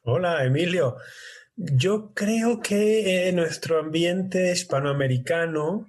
Hola, 0.02 0.44
Emilio. 0.44 0.96
Yo 1.56 2.12
creo 2.14 2.60
que 2.60 3.28
en 3.28 3.36
nuestro 3.36 3.80
ambiente 3.80 4.52
hispanoamericano, 4.52 5.86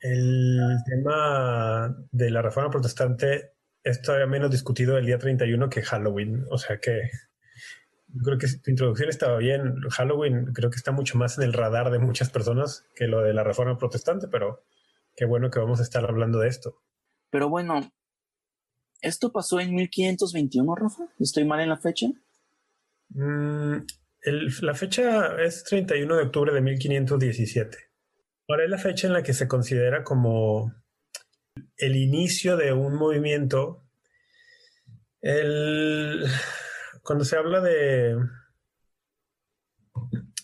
el 0.00 0.78
tema 0.86 1.94
de 2.10 2.30
la 2.30 2.40
Reforma 2.40 2.70
Protestante 2.70 3.52
es 3.84 4.00
todavía 4.00 4.26
menos 4.26 4.50
discutido 4.50 4.96
el 4.96 5.04
día 5.04 5.18
31 5.18 5.68
que 5.68 5.82
Halloween. 5.82 6.46
O 6.50 6.56
sea 6.56 6.78
que 6.80 7.10
creo 8.24 8.38
que 8.38 8.46
tu 8.62 8.70
introducción 8.70 9.10
estaba 9.10 9.36
bien. 9.36 9.74
Halloween 9.90 10.46
creo 10.54 10.70
que 10.70 10.76
está 10.76 10.92
mucho 10.92 11.18
más 11.18 11.36
en 11.36 11.44
el 11.44 11.52
radar 11.52 11.90
de 11.90 11.98
muchas 11.98 12.30
personas 12.30 12.86
que 12.94 13.06
lo 13.06 13.20
de 13.20 13.34
la 13.34 13.44
reforma 13.44 13.76
protestante, 13.76 14.28
pero 14.28 14.64
qué 15.14 15.26
bueno 15.26 15.50
que 15.50 15.58
vamos 15.58 15.80
a 15.80 15.82
estar 15.82 16.04
hablando 16.06 16.38
de 16.38 16.48
esto. 16.48 16.80
Pero 17.30 17.48
bueno, 17.48 17.92
¿esto 19.00 19.32
pasó 19.32 19.60
en 19.60 19.74
1521, 19.74 20.74
Rafa? 20.74 21.04
¿Estoy 21.18 21.44
mal 21.44 21.60
en 21.60 21.68
la 21.68 21.76
fecha? 21.76 22.06
Mm, 23.10 23.78
la 24.62 24.74
fecha 24.74 25.40
es 25.42 25.64
31 25.64 26.16
de 26.16 26.22
octubre 26.22 26.52
de 26.52 26.60
1517. 26.60 27.78
Ahora 28.48 28.64
es 28.64 28.70
la 28.70 28.78
fecha 28.78 29.06
en 29.06 29.12
la 29.12 29.22
que 29.22 29.34
se 29.34 29.46
considera 29.46 30.02
como 30.02 30.72
el 31.76 31.96
inicio 31.96 32.56
de 32.56 32.72
un 32.72 32.94
movimiento. 32.94 33.84
cuando 37.02 37.24
se 37.24 37.36
habla 37.36 37.60
de 37.60 38.16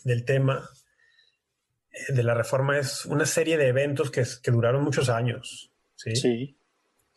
del 0.04 0.24
tema 0.24 0.68
de 2.08 2.22
la 2.22 2.34
reforma 2.34 2.78
es 2.78 3.06
una 3.06 3.24
serie 3.24 3.56
de 3.56 3.68
eventos 3.68 4.10
que, 4.10 4.24
duraron 4.50 4.84
muchos 4.84 5.08
años. 5.08 5.72
Sí. 5.94 6.16
sí. 6.16 6.58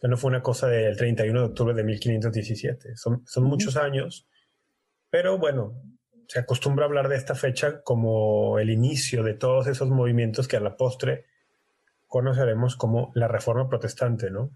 No 0.02 0.18
fue 0.18 0.30
una 0.30 0.44
cosa 0.44 0.68
del 0.68 0.96
31 0.96 1.40
de 1.40 1.46
octubre 1.48 1.74
de 1.74 1.84
1517. 1.84 2.96
Son, 2.96 3.24
son 3.26 3.44
muchos 3.46 3.78
años. 3.78 4.28
Pero 5.10 5.38
bueno, 5.38 5.82
se 6.28 6.40
acostumbra 6.40 6.86
a 6.86 6.88
hablar 6.88 7.08
de 7.08 7.16
esta 7.16 7.36
fecha 7.36 7.82
como 7.82 8.60
el 8.60 8.70
inicio 8.70 9.24
de 9.24 9.34
todos 9.34 9.68
esos 9.68 9.90
movimientos 9.90 10.48
que 10.48 10.58
a 10.58 10.60
la 10.60 10.76
postre 10.76 11.26
conoceremos 12.06 12.76
como 12.76 13.12
la 13.16 13.28
Reforma 13.28 13.68
Protestante, 13.68 14.30
¿no? 14.30 14.52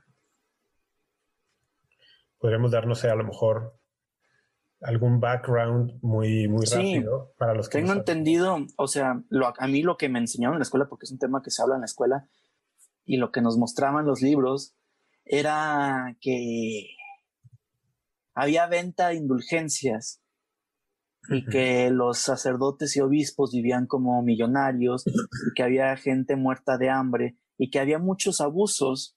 Podremos 2.37 2.71
darnos 2.71 3.03
a 3.03 3.15
lo 3.15 3.23
mejor 3.23 3.77
algún 4.81 5.19
background 5.19 5.99
muy, 6.01 6.47
muy 6.47 6.65
rápido 6.65 7.33
para 7.37 7.53
los 7.53 7.69
que... 7.69 7.79
Tengo 7.79 7.93
entendido, 7.93 8.57
o 8.77 8.87
sea, 8.87 9.21
a 9.59 9.67
mí 9.67 9.83
lo 9.83 9.97
que 9.97 10.09
me 10.09 10.19
enseñaron 10.19 10.55
en 10.55 10.59
la 10.59 10.63
escuela, 10.63 10.87
porque 10.87 11.05
es 11.05 11.11
un 11.11 11.19
tema 11.19 11.41
que 11.43 11.51
se 11.51 11.61
habla 11.61 11.75
en 11.75 11.81
la 11.81 11.85
escuela, 11.85 12.27
y 13.05 13.17
lo 13.17 13.31
que 13.31 13.41
nos 13.41 13.57
mostraban 13.57 14.05
los 14.05 14.21
libros, 14.21 14.75
era 15.25 16.15
que 16.19 16.87
había 18.33 18.67
venta 18.67 19.09
de 19.09 19.15
indulgencias 19.15 20.21
y 21.29 21.45
que 21.45 21.89
los 21.91 22.19
sacerdotes 22.19 22.95
y 22.97 23.01
obispos 23.01 23.51
vivían 23.53 23.85
como 23.85 24.21
millonarios 24.23 25.05
y 25.05 25.53
que 25.55 25.63
había 25.63 25.95
gente 25.95 26.35
muerta 26.35 26.77
de 26.77 26.89
hambre 26.89 27.37
y 27.57 27.69
que 27.69 27.79
había 27.79 27.99
muchos 27.99 28.41
abusos 28.41 29.15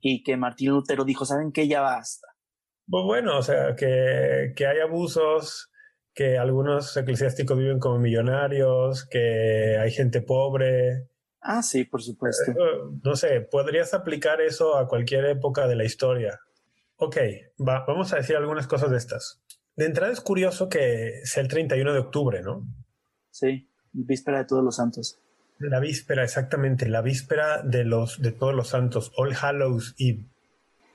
y 0.00 0.22
que 0.22 0.36
Martín 0.36 0.70
Lutero 0.70 1.04
dijo, 1.04 1.24
¿saben 1.24 1.52
qué? 1.52 1.66
Ya 1.66 1.80
basta. 1.80 2.28
Pues 2.88 3.04
bueno, 3.04 3.38
o 3.38 3.42
sea, 3.42 3.74
que, 3.74 4.52
que 4.54 4.66
hay 4.66 4.78
abusos, 4.80 5.70
que 6.14 6.38
algunos 6.38 6.96
eclesiásticos 6.96 7.58
viven 7.58 7.80
como 7.80 7.98
millonarios, 7.98 9.06
que 9.08 9.78
hay 9.78 9.90
gente 9.90 10.22
pobre. 10.22 11.08
Ah, 11.48 11.62
sí, 11.62 11.84
por 11.84 12.02
supuesto. 12.02 12.50
Eh, 12.50 12.98
no 13.04 13.14
sé, 13.14 13.40
podrías 13.40 13.94
aplicar 13.94 14.40
eso 14.40 14.76
a 14.76 14.88
cualquier 14.88 15.26
época 15.26 15.68
de 15.68 15.76
la 15.76 15.84
historia. 15.84 16.40
Ok, 16.96 17.18
va, 17.60 17.84
vamos 17.86 18.12
a 18.12 18.16
decir 18.16 18.34
algunas 18.34 18.66
cosas 18.66 18.90
de 18.90 18.96
estas. 18.96 19.40
De 19.76 19.84
entrada 19.84 20.12
es 20.12 20.20
curioso 20.20 20.68
que 20.68 21.20
sea 21.22 21.44
el 21.44 21.48
31 21.48 21.92
de 21.92 21.98
octubre, 22.00 22.42
¿no? 22.42 22.66
Sí, 23.30 23.68
víspera 23.92 24.38
de 24.38 24.46
todos 24.46 24.64
los 24.64 24.74
santos. 24.74 25.20
La 25.60 25.78
víspera, 25.78 26.24
exactamente, 26.24 26.88
la 26.88 27.00
víspera 27.00 27.62
de, 27.62 27.84
los, 27.84 28.20
de 28.20 28.32
todos 28.32 28.52
los 28.52 28.68
santos, 28.68 29.12
All 29.16 29.32
Hallows 29.40 29.94
Eve, 29.98 30.24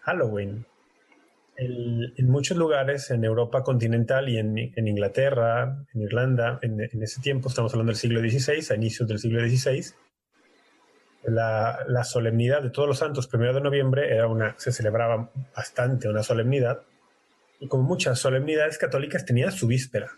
Halloween. 0.02 0.66
en 1.56 2.30
muchos 2.30 2.58
lugares 2.58 3.10
en 3.10 3.24
Europa 3.24 3.64
continental 3.64 4.28
y 4.28 4.38
en, 4.38 4.58
Inglaterra, 4.76 5.86
en 5.94 6.02
Irlanda, 6.02 6.60
en, 6.62 6.82
ese 7.02 7.22
tiempo, 7.22 7.48
estamos 7.48 7.72
hablando 7.72 7.92
del 7.92 8.00
siglo 8.00 8.20
XVI, 8.20 8.74
a 8.74 8.76
inicios 8.76 9.08
del 9.08 9.20
siglo 9.20 9.40
XVI, 9.40 9.94
la, 11.24 12.04
solemnidad 12.04 12.62
de 12.62 12.70
todos 12.70 12.88
los 12.88 12.98
santos, 12.98 13.28
primero 13.28 13.54
de 13.54 13.62
noviembre, 13.62 14.14
era 14.14 14.28
una, 14.28 14.56
se 14.58 14.72
celebraba 14.72 15.32
bastante 15.56 16.08
una 16.08 16.24
solemnidad, 16.24 16.82
y 17.60 17.68
como 17.68 17.84
muchas 17.84 18.20
solemnidades 18.20 18.78
católicas 18.78 19.26
tenía 19.26 19.52
su 19.52 19.68
víspera. 19.68 20.12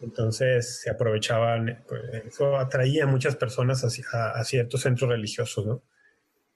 Entonces 0.00 0.80
se 0.80 0.90
aprovechaban, 0.90 1.82
pues, 1.88 2.02
eso 2.26 2.56
atraía 2.56 3.04
a 3.04 3.08
muchas 3.08 3.36
personas 3.36 3.84
a, 3.84 4.44
ciertos 4.44 4.82
centros 4.82 5.10
religiosos, 5.10 5.66
¿no? 5.66 5.82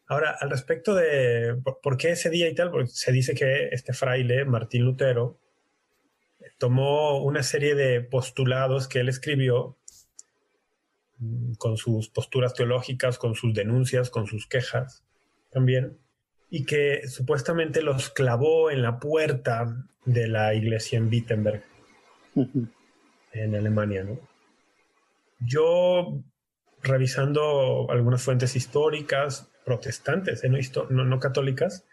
Ahora, 0.06 0.36
al 0.40 0.50
respecto 0.50 0.94
de 0.94 1.56
por, 1.82 1.96
qué 1.98 2.12
ese 2.12 2.30
día 2.30 2.48
y 2.48 2.54
tal, 2.54 2.70
porque 2.70 2.88
se 2.88 3.12
dice 3.12 3.34
que 3.34 3.68
este 3.72 3.92
fraile, 3.92 4.44
Martín 4.44 4.84
Lutero, 4.84 5.38
tomó 6.56 7.22
una 7.22 7.42
serie 7.42 7.74
de 7.74 8.00
postulados 8.00 8.88
que 8.88 9.00
él 9.00 9.08
escribió 9.08 9.77
con 11.58 11.76
sus 11.76 12.08
posturas 12.08 12.54
teológicas, 12.54 13.18
con 13.18 13.34
sus 13.34 13.54
denuncias, 13.54 14.10
con 14.10 14.26
sus 14.26 14.46
quejas 14.46 15.04
también, 15.50 15.98
y 16.50 16.64
que 16.64 17.06
supuestamente 17.08 17.82
los 17.82 18.10
clavó 18.10 18.70
en 18.70 18.82
la 18.82 18.98
puerta 18.98 19.86
de 20.04 20.28
la 20.28 20.54
iglesia 20.54 20.98
en 20.98 21.08
Wittenberg, 21.08 21.62
en 23.32 23.54
Alemania. 23.54 24.04
¿no? 24.04 24.18
Yo, 25.40 26.22
revisando 26.82 27.90
algunas 27.90 28.22
fuentes 28.22 28.56
históricas 28.56 29.48
protestantes, 29.64 30.44
¿eh? 30.44 30.48
no, 30.48 31.04
no, 31.04 31.20
católicas, 31.20 31.84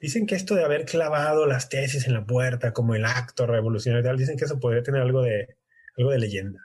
dicen 0.00 0.26
que 0.26 0.34
esto 0.34 0.56
de 0.56 0.64
haber 0.64 0.84
clavado 0.84 1.46
las 1.46 1.68
tesis 1.68 2.06
en 2.06 2.14
la 2.14 2.24
puerta 2.24 2.72
como 2.72 2.94
el 2.94 3.04
acto 3.04 3.46
revolucionario, 3.46 4.16
dicen 4.16 4.36
que 4.36 4.46
eso 4.46 4.58
podría 4.58 4.82
tener 4.82 5.02
algo 5.02 5.22
de, 5.22 5.56
algo 5.96 6.10
de 6.10 6.18
leyenda. 6.18 6.60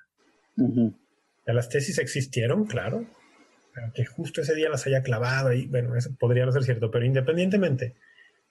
Las 1.53 1.69
tesis 1.69 1.97
existieron, 1.97 2.65
claro, 2.65 3.05
que 3.93 4.05
justo 4.05 4.41
ese 4.41 4.55
día 4.55 4.69
las 4.69 4.86
haya 4.86 5.03
clavado 5.03 5.53
y 5.53 5.67
bueno, 5.67 5.95
eso 5.95 6.10
podría 6.19 6.45
no 6.45 6.51
ser 6.51 6.63
cierto, 6.63 6.91
pero 6.91 7.05
independientemente, 7.05 7.95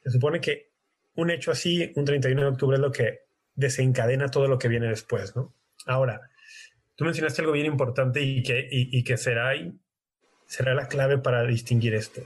se 0.03 0.11
supone 0.11 0.41
que 0.41 0.71
un 1.15 1.31
hecho 1.31 1.51
así, 1.51 1.93
un 1.97 2.05
31 2.05 2.41
de 2.43 2.49
octubre, 2.49 2.77
es 2.77 2.81
lo 2.81 2.93
que 2.93 3.21
desencadena 3.55 4.29
todo 4.29 4.49
lo 4.49 4.59
que 4.59 4.69
viene 4.69 4.89
después, 4.89 5.35
¿no? 5.35 5.55
Ahora, 5.87 6.31
tú 6.95 7.05
mencionaste 7.05 7.43
algo 7.43 7.53
bien 7.53 7.67
importante 7.67 8.23
y 8.23 8.43
que, 8.43 8.69
y, 8.71 9.03
que 9.03 9.17
será, 9.17 9.53
será 10.47 10.75
la 10.75 10.89
clave 10.89 11.19
para 11.19 11.45
distinguir 11.45 11.95
esto. 11.95 12.23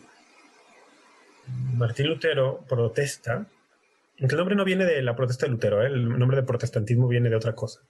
Martín 1.75 2.09
Lutero 2.09 2.65
protesta, 2.69 3.47
aunque 4.21 4.35
el 4.35 4.39
nombre 4.39 4.57
no 4.57 4.65
viene 4.65 4.85
de 4.85 5.03
la 5.03 5.17
protesta 5.17 5.47
de 5.47 5.53
Lutero, 5.53 5.83
¿eh? 5.83 5.87
el 5.87 6.19
nombre 6.19 6.37
de 6.37 6.43
protestantismo 6.43 7.09
viene 7.09 7.31
de 7.31 7.37
otra 7.37 7.55
cosa. 7.55 7.81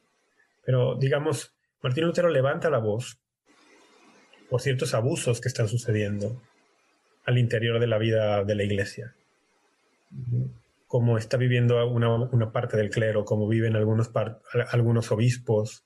Pero 0.65 0.97
digamos, 0.97 1.55
Martín 1.83 2.05
Lutero 2.05 2.29
levanta 2.29 2.69
la 2.69 2.79
voz 2.79 3.19
por 4.51 4.61
ciertos 4.61 4.95
abusos 4.95 5.41
que 5.41 5.49
están 5.49 5.69
sucediendo 5.69 6.43
al 7.25 7.39
interior 7.39 7.81
de 7.81 7.87
la 7.87 7.99
vida 7.99 8.45
de 8.45 8.55
la 8.55 8.65
iglesia. 8.65 9.15
Como 10.87 11.17
está 11.17 11.37
viviendo 11.37 11.87
una, 11.89 12.53
parte 12.53 12.77
del 12.77 12.91
clero, 12.91 13.25
como 13.25 13.49
viven 13.49 13.77
algunos, 13.77 14.11
algunos 14.71 15.13
obispos. 15.13 15.85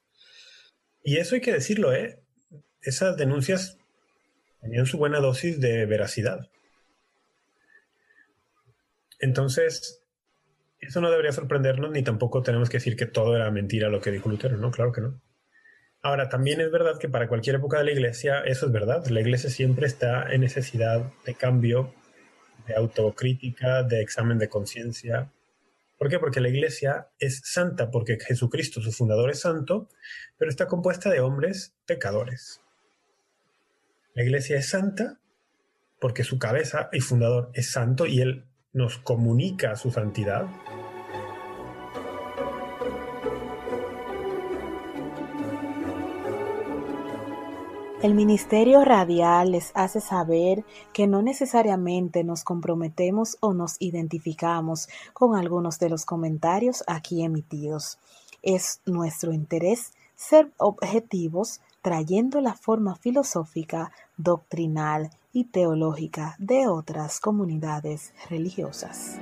Y 1.02 1.18
eso 1.18 1.34
hay 1.34 1.42
que 1.42 1.52
decirlo, 1.52 1.92
¿eh? 1.92 2.18
Esas 2.80 3.16
denuncias 3.16 3.78
tenían 4.60 4.86
su 4.86 4.96
buena 4.96 5.20
dosis 5.20 5.60
de 5.60 5.84
veracidad. 5.84 6.48
Entonces, 9.20 10.02
eso 10.80 11.00
no 11.00 11.10
debería 11.10 11.32
sorprendernos, 11.32 11.90
ni 11.90 12.02
tampoco 12.02 12.42
tenemos 12.42 12.68
que 12.68 12.78
decir 12.78 12.96
que 12.96 13.06
todo 13.06 13.36
era 13.36 13.50
mentira 13.50 13.90
lo 13.90 14.00
que 14.00 14.10
dijo 14.10 14.28
Lutero, 14.28 14.56
¿no? 14.56 14.70
Claro 14.70 14.92
que 14.92 15.02
no. 15.02 15.20
Ahora, 16.04 16.28
también 16.28 16.60
es 16.60 16.70
verdad 16.70 16.98
que 16.98 17.08
para 17.08 17.28
cualquier 17.28 17.56
época 17.56 17.78
de 17.78 17.84
la 17.84 17.92
iglesia 17.92 18.40
eso 18.44 18.66
es 18.66 18.72
verdad. 18.72 19.06
La 19.06 19.22
iglesia 19.22 19.48
siempre 19.48 19.86
está 19.86 20.30
en 20.30 20.42
necesidad 20.42 21.10
de 21.24 21.34
cambio, 21.34 21.94
de 22.66 22.74
autocrítica, 22.74 23.82
de 23.82 24.02
examen 24.02 24.36
de 24.36 24.50
conciencia. 24.50 25.32
¿Por 25.96 26.10
qué? 26.10 26.18
Porque 26.18 26.42
la 26.42 26.50
iglesia 26.50 27.08
es 27.18 27.40
santa, 27.44 27.90
porque 27.90 28.18
Jesucristo, 28.20 28.82
su 28.82 28.92
fundador, 28.92 29.30
es 29.30 29.40
santo, 29.40 29.88
pero 30.36 30.50
está 30.50 30.66
compuesta 30.66 31.08
de 31.08 31.20
hombres 31.20 31.72
pecadores. 31.86 32.60
La 34.12 34.24
iglesia 34.24 34.58
es 34.58 34.68
santa 34.68 35.20
porque 36.00 36.22
su 36.22 36.38
cabeza 36.38 36.90
y 36.92 37.00
fundador 37.00 37.50
es 37.54 37.70
santo 37.70 38.04
y 38.04 38.20
él 38.20 38.44
nos 38.74 38.98
comunica 38.98 39.74
su 39.74 39.90
santidad 39.90 40.48
El 48.04 48.14
Ministerio 48.14 48.84
Radial 48.84 49.52
les 49.52 49.70
hace 49.72 49.98
saber 49.98 50.62
que 50.92 51.06
no 51.06 51.22
necesariamente 51.22 52.22
nos 52.22 52.44
comprometemos 52.44 53.38
o 53.40 53.54
nos 53.54 53.76
identificamos 53.80 54.90
con 55.14 55.34
algunos 55.34 55.78
de 55.78 55.88
los 55.88 56.04
comentarios 56.04 56.84
aquí 56.86 57.24
emitidos. 57.24 57.98
Es 58.42 58.82
nuestro 58.84 59.32
interés 59.32 59.94
ser 60.16 60.52
objetivos 60.58 61.62
trayendo 61.80 62.42
la 62.42 62.52
forma 62.52 62.94
filosófica, 62.94 63.90
doctrinal 64.18 65.08
y 65.32 65.44
teológica 65.44 66.36
de 66.38 66.68
otras 66.68 67.20
comunidades 67.20 68.12
religiosas. 68.28 69.18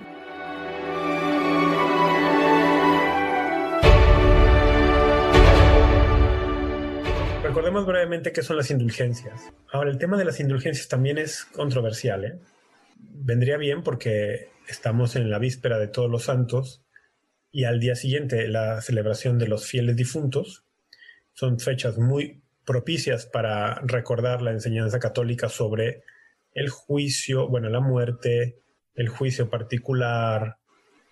Recordemos 7.53 7.85
brevemente 7.85 8.33
qué 8.33 8.41
son 8.41 8.57
las 8.57 8.71
indulgencias. 8.71 9.53
Ahora, 9.71 9.91
el 9.91 9.99
tema 9.99 10.17
de 10.17 10.25
las 10.25 10.41
indulgencias 10.41 10.89
también 10.89 11.19
es 11.19 11.45
controversial. 11.45 12.25
¿eh? 12.25 12.39
Vendría 12.97 13.59
bien 13.59 13.83
porque 13.83 14.49
estamos 14.69 15.17
en 15.17 15.29
la 15.29 15.39
víspera 15.39 15.79
de 15.79 15.87
todos 15.87 16.11
los 16.11 16.23
santos 16.23 16.83
y 17.51 17.65
al 17.65 17.79
día 17.79 17.95
siguiente 17.95 18.49
la 18.49 18.81
celebración 18.81 19.39
de 19.39 19.49
los 19.49 19.67
fieles 19.67 19.97
difuntos. 19.97 20.65
Son 21.35 21.61
fechas 21.61 21.99
muy 21.99 22.41
propicias 22.65 23.27
para 23.27 23.75
recordar 23.83 24.41
la 24.41 24.53
enseñanza 24.53 24.99
católica 24.99 25.51
sobre 25.51 26.05
el 26.55 26.71
juicio, 26.71 27.49
bueno, 27.49 27.69
la 27.69 27.81
muerte, 27.81 28.63
el 28.95 29.11
juicio 29.11 29.51
particular, 29.51 30.57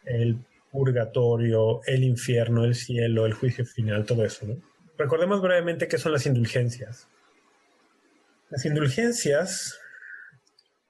el 0.07 0.39
purgatorio, 0.73 1.83
el 1.85 2.03
infierno, 2.03 2.65
el 2.65 2.77
cielo, 2.77 3.27
el 3.27 3.35
juicio 3.35 3.67
final, 3.67 4.07
todo 4.07 4.25
eso. 4.25 4.47
Recordemos 5.01 5.41
brevemente 5.41 5.89
qué 5.89 5.97
son 5.97 6.13
las 6.13 6.27
indulgencias. 6.27 7.09
Las 8.51 8.67
indulgencias 8.67 9.81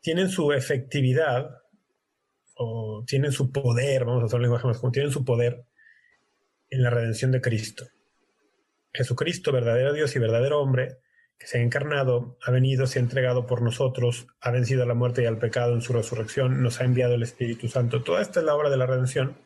tienen 0.00 0.28
su 0.30 0.50
efectividad 0.50 1.62
o 2.56 3.04
tienen 3.06 3.30
su 3.30 3.52
poder, 3.52 4.04
vamos 4.04 4.24
a 4.24 4.26
usar 4.26 4.38
un 4.38 4.42
lenguaje 4.42 4.66
más 4.66 4.78
común, 4.78 4.90
tienen 4.90 5.12
su 5.12 5.24
poder 5.24 5.62
en 6.70 6.82
la 6.82 6.90
redención 6.90 7.30
de 7.30 7.40
Cristo. 7.40 7.86
Jesucristo, 8.92 9.52
verdadero 9.52 9.92
Dios 9.92 10.16
y 10.16 10.18
verdadero 10.18 10.60
hombre, 10.60 10.96
que 11.38 11.46
se 11.46 11.58
ha 11.58 11.62
encarnado, 11.62 12.36
ha 12.44 12.50
venido, 12.50 12.88
se 12.88 12.98
ha 12.98 13.02
entregado 13.02 13.46
por 13.46 13.62
nosotros, 13.62 14.26
ha 14.40 14.50
vencido 14.50 14.82
a 14.82 14.86
la 14.86 14.94
muerte 14.94 15.22
y 15.22 15.26
al 15.26 15.38
pecado 15.38 15.72
en 15.72 15.82
su 15.82 15.92
resurrección, 15.92 16.64
nos 16.64 16.80
ha 16.80 16.84
enviado 16.84 17.14
el 17.14 17.22
Espíritu 17.22 17.68
Santo. 17.68 18.02
Toda 18.02 18.22
esta 18.22 18.40
es 18.40 18.46
la 18.46 18.56
obra 18.56 18.70
de 18.70 18.76
la 18.76 18.86
redención. 18.86 19.38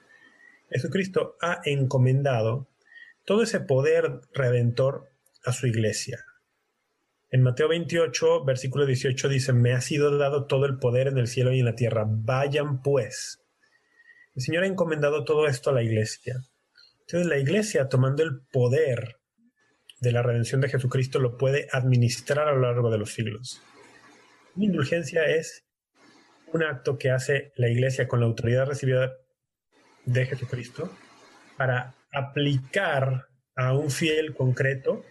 Jesucristo 0.70 1.37
ha 1.42 1.61
encomendado 1.66 2.70
todo 3.24 3.42
ese 3.42 3.60
poder 3.60 4.20
redentor 4.32 5.10
a 5.44 5.52
su 5.52 5.66
iglesia. 5.66 6.24
En 7.30 7.42
Mateo 7.42 7.68
28, 7.68 8.44
versículo 8.44 8.87
18 8.87 9.28
dice, 9.28 9.52
me 9.52 9.72
ha 9.72 9.80
sido 9.80 10.16
dado 10.16 10.46
todo 10.46 10.66
el 10.66 10.78
poder 10.78 11.08
en 11.08 11.18
el 11.18 11.26
cielo 11.26 11.52
y 11.52 11.60
en 11.60 11.64
la 11.64 11.74
tierra. 11.74 12.04
Vayan 12.06 12.80
pues. 12.80 13.42
El 14.37 14.42
Señor 14.42 14.64
ha 14.64 14.68
encomendado 14.68 15.24
todo 15.24 15.46
esto 15.46 15.70
a 15.70 15.72
la 15.72 15.82
iglesia. 15.82 16.37
Entonces 17.00 17.26
la 17.26 17.38
iglesia, 17.38 17.88
tomando 17.88 18.22
el 18.22 18.40
poder 18.52 19.16
de 20.00 20.12
la 20.12 20.22
redención 20.22 20.60
de 20.60 20.68
Jesucristo, 20.68 21.18
lo 21.18 21.37
puede 21.37 21.66
administrar 21.72 22.48
a 22.48 22.52
lo 22.52 22.60
largo 22.60 22.90
de 22.90 22.98
los 22.98 23.12
siglos. 23.12 23.60
Una 24.54 24.66
indulgencia 24.66 25.24
es 25.26 25.64
un 26.52 26.62
acto 26.62 26.98
que 26.98 27.10
hace 27.10 27.52
la 27.56 27.68
iglesia 27.68 28.06
con 28.06 28.20
la 28.20 28.26
autoridad 28.26 28.66
recibida 28.66 29.12
de 30.04 30.26
Jesucristo 30.26 30.90
para 31.56 31.94
aplicar 32.14 33.27
a 33.57 33.72
un 33.72 33.90
fiel 33.90 34.35
concreto 34.35 35.05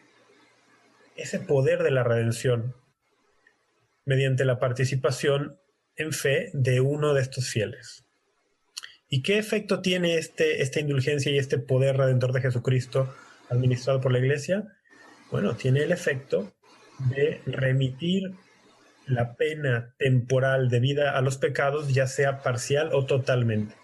ese 1.15 1.39
poder 1.39 1.83
de 1.83 1.91
la 1.91 2.03
redención 2.03 2.75
mediante 4.05 4.45
la 4.45 4.59
participación 4.59 5.59
en 5.95 6.11
fe 6.11 6.49
de 6.53 6.81
uno 6.81 7.13
de 7.13 7.21
estos 7.21 7.49
fieles. 7.49 8.05
¿Y 9.07 9.21
qué 9.21 9.37
efecto 9.37 9.81
tiene 9.81 10.17
este, 10.17 10.63
esta 10.63 10.79
indulgencia 10.79 11.31
y 11.31 11.37
este 11.37 11.59
poder 11.59 11.97
redentor 11.97 12.33
de 12.33 12.41
Jesucristo 12.41 13.13
administrado 13.49 14.01
por 14.01 14.11
la 14.11 14.19
Iglesia? 14.19 14.63
Bueno, 15.29 15.55
tiene 15.55 15.83
el 15.83 15.91
efecto 15.91 16.53
de 17.09 17.41
remitir 17.45 18.31
la 19.05 19.35
pena 19.35 19.93
temporal 19.97 20.69
debida 20.69 21.17
a 21.17 21.21
los 21.21 21.37
pecados, 21.37 21.93
ya 21.93 22.07
sea 22.07 22.41
parcial 22.41 22.89
o 22.93 23.05
totalmente. 23.05 23.75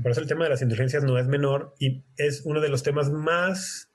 Por 0.00 0.10
eso 0.10 0.20
el 0.20 0.26
tema 0.26 0.44
de 0.44 0.50
las 0.50 0.62
indulgencias 0.62 1.04
no 1.04 1.18
es 1.18 1.26
menor 1.26 1.74
y 1.78 2.02
es 2.16 2.42
uno 2.44 2.60
de 2.60 2.70
los 2.70 2.82
temas 2.82 3.10
más 3.10 3.90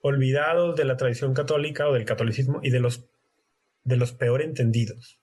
olvidados 0.00 0.76
de 0.76 0.84
la 0.84 0.96
tradición 0.96 1.34
católica 1.34 1.88
o 1.88 1.94
del 1.94 2.04
catolicismo 2.04 2.60
y 2.62 2.70
de 2.70 2.80
los, 2.80 3.06
de 3.84 3.96
los 3.96 4.12
peor 4.12 4.42
entendidos. 4.42 5.18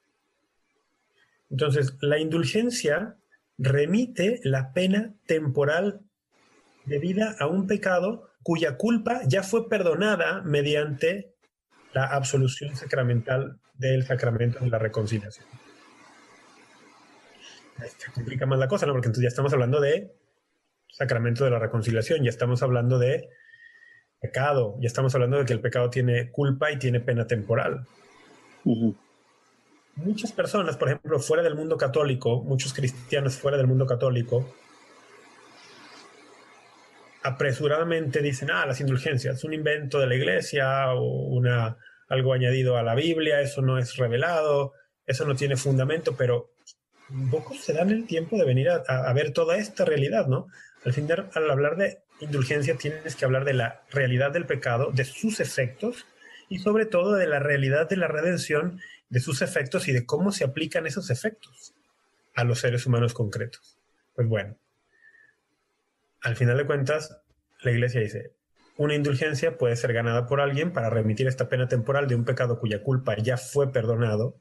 Entonces, 1.49 1.95
la 2.01 2.19
indulgencia 2.19 3.15
remite 3.57 4.39
la 4.43 4.73
pena 4.73 5.13
temporal 5.25 6.01
debida 6.85 7.35
a 7.39 7.47
un 7.47 7.67
pecado 7.67 8.29
cuya 8.43 8.77
culpa 8.77 9.21
ya 9.27 9.43
fue 9.43 9.69
perdonada 9.69 10.41
mediante 10.41 11.33
la 11.93 12.05
absolución 12.05 12.75
sacramental 12.75 13.59
del 13.73 14.05
sacramento 14.05 14.59
de 14.59 14.69
la 14.69 14.79
reconciliación. 14.79 15.45
Se 17.97 18.11
complica 18.11 18.45
más 18.45 18.59
la 18.59 18.67
cosa, 18.67 18.85
¿no? 18.85 18.93
Porque 18.93 19.07
entonces 19.07 19.23
ya 19.23 19.29
estamos 19.29 19.53
hablando 19.53 19.79
de 19.79 20.11
sacramento 20.87 21.43
de 21.43 21.51
la 21.51 21.59
reconciliación, 21.59 22.23
ya 22.23 22.29
estamos 22.29 22.63
hablando 22.63 22.99
de 22.99 23.29
pecado. 24.19 24.75
Ya 24.79 24.87
estamos 24.87 25.13
hablando 25.15 25.37
de 25.37 25.45
que 25.45 25.53
el 25.53 25.61
pecado 25.61 25.89
tiene 25.89 26.31
culpa 26.31 26.71
y 26.71 26.77
tiene 26.77 26.99
pena 26.99 27.25
temporal. 27.25 27.85
Muchas 29.95 30.31
personas, 30.31 30.77
por 30.77 30.89
ejemplo, 30.89 31.19
fuera 31.19 31.43
del 31.43 31.55
mundo 31.55 31.77
católico, 31.77 32.41
muchos 32.43 32.73
cristianos 32.73 33.35
fuera 33.37 33.57
del 33.57 33.67
mundo 33.67 33.85
católico, 33.85 34.53
apresuradamente 37.23 38.21
dicen, 38.21 38.49
ah, 38.51 38.65
las 38.65 38.79
indulgencias, 38.79 39.43
un 39.43 39.53
invento 39.53 39.99
de 39.99 40.07
la 40.07 40.15
iglesia 40.15 40.93
o 40.93 41.03
una, 41.03 41.77
algo 42.07 42.33
añadido 42.33 42.77
a 42.77 42.83
la 42.83 42.95
Biblia, 42.95 43.41
eso 43.41 43.61
no 43.61 43.77
es 43.77 43.97
revelado, 43.97 44.73
eso 45.05 45.25
no 45.25 45.35
tiene 45.35 45.57
fundamento, 45.57 46.15
pero 46.15 46.51
pocos 47.31 47.59
se 47.59 47.73
dan 47.73 47.89
el 47.89 48.05
tiempo 48.05 48.37
de 48.37 48.45
venir 48.45 48.69
a, 48.69 49.13
ver 49.13 49.31
toda 49.31 49.57
esta 49.57 49.85
realidad, 49.85 50.27
¿no? 50.27 50.47
Al, 50.85 50.93
final, 50.93 51.29
al 51.33 51.49
hablar 51.49 51.75
de 51.77 51.99
indulgencia 52.19 52.77
tienes 52.77 53.15
que 53.15 53.25
hablar 53.25 53.45
de 53.45 53.53
la 53.53 53.81
realidad 53.91 54.31
del 54.31 54.45
pecado, 54.45 54.91
de 54.91 55.05
sus 55.05 55.39
efectos 55.39 56.05
y 56.47 56.59
sobre 56.59 56.85
todo 56.85 57.15
de 57.15 57.27
la 57.27 57.39
realidad 57.39 57.89
de 57.89 57.97
la 57.97 58.07
redención, 58.07 58.79
de 59.09 59.19
sus 59.19 59.41
efectos 59.41 59.87
y 59.87 59.91
de 59.91 60.05
cómo 60.05 60.31
se 60.31 60.43
aplican 60.43 60.85
esos 60.85 61.09
efectos 61.09 61.73
a 62.35 62.43
los 62.43 62.59
seres 62.59 62.85
humanos 62.85 63.13
concretos. 63.13 63.77
Pues 64.15 64.27
bueno, 64.27 64.55
al 66.21 66.35
final 66.35 66.57
de 66.57 66.65
cuentas, 66.65 67.21
la 67.61 67.71
iglesia 67.71 68.01
dice, 68.01 68.33
una 68.77 68.95
indulgencia 68.95 69.57
puede 69.57 69.75
ser 69.75 69.93
ganada 69.93 70.25
por 70.25 70.41
alguien 70.41 70.71
para 70.71 70.89
remitir 70.89 71.27
esta 71.27 71.49
pena 71.49 71.67
temporal 71.67 72.07
de 72.07 72.15
un 72.15 72.25
pecado 72.25 72.59
cuya 72.59 72.81
culpa 72.81 73.17
ya 73.17 73.37
fue 73.37 73.71
perdonado, 73.71 74.39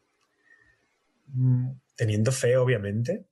mm, 1.28 1.70
teniendo 1.98 2.30
fe, 2.30 2.56
obviamente, 2.56 3.26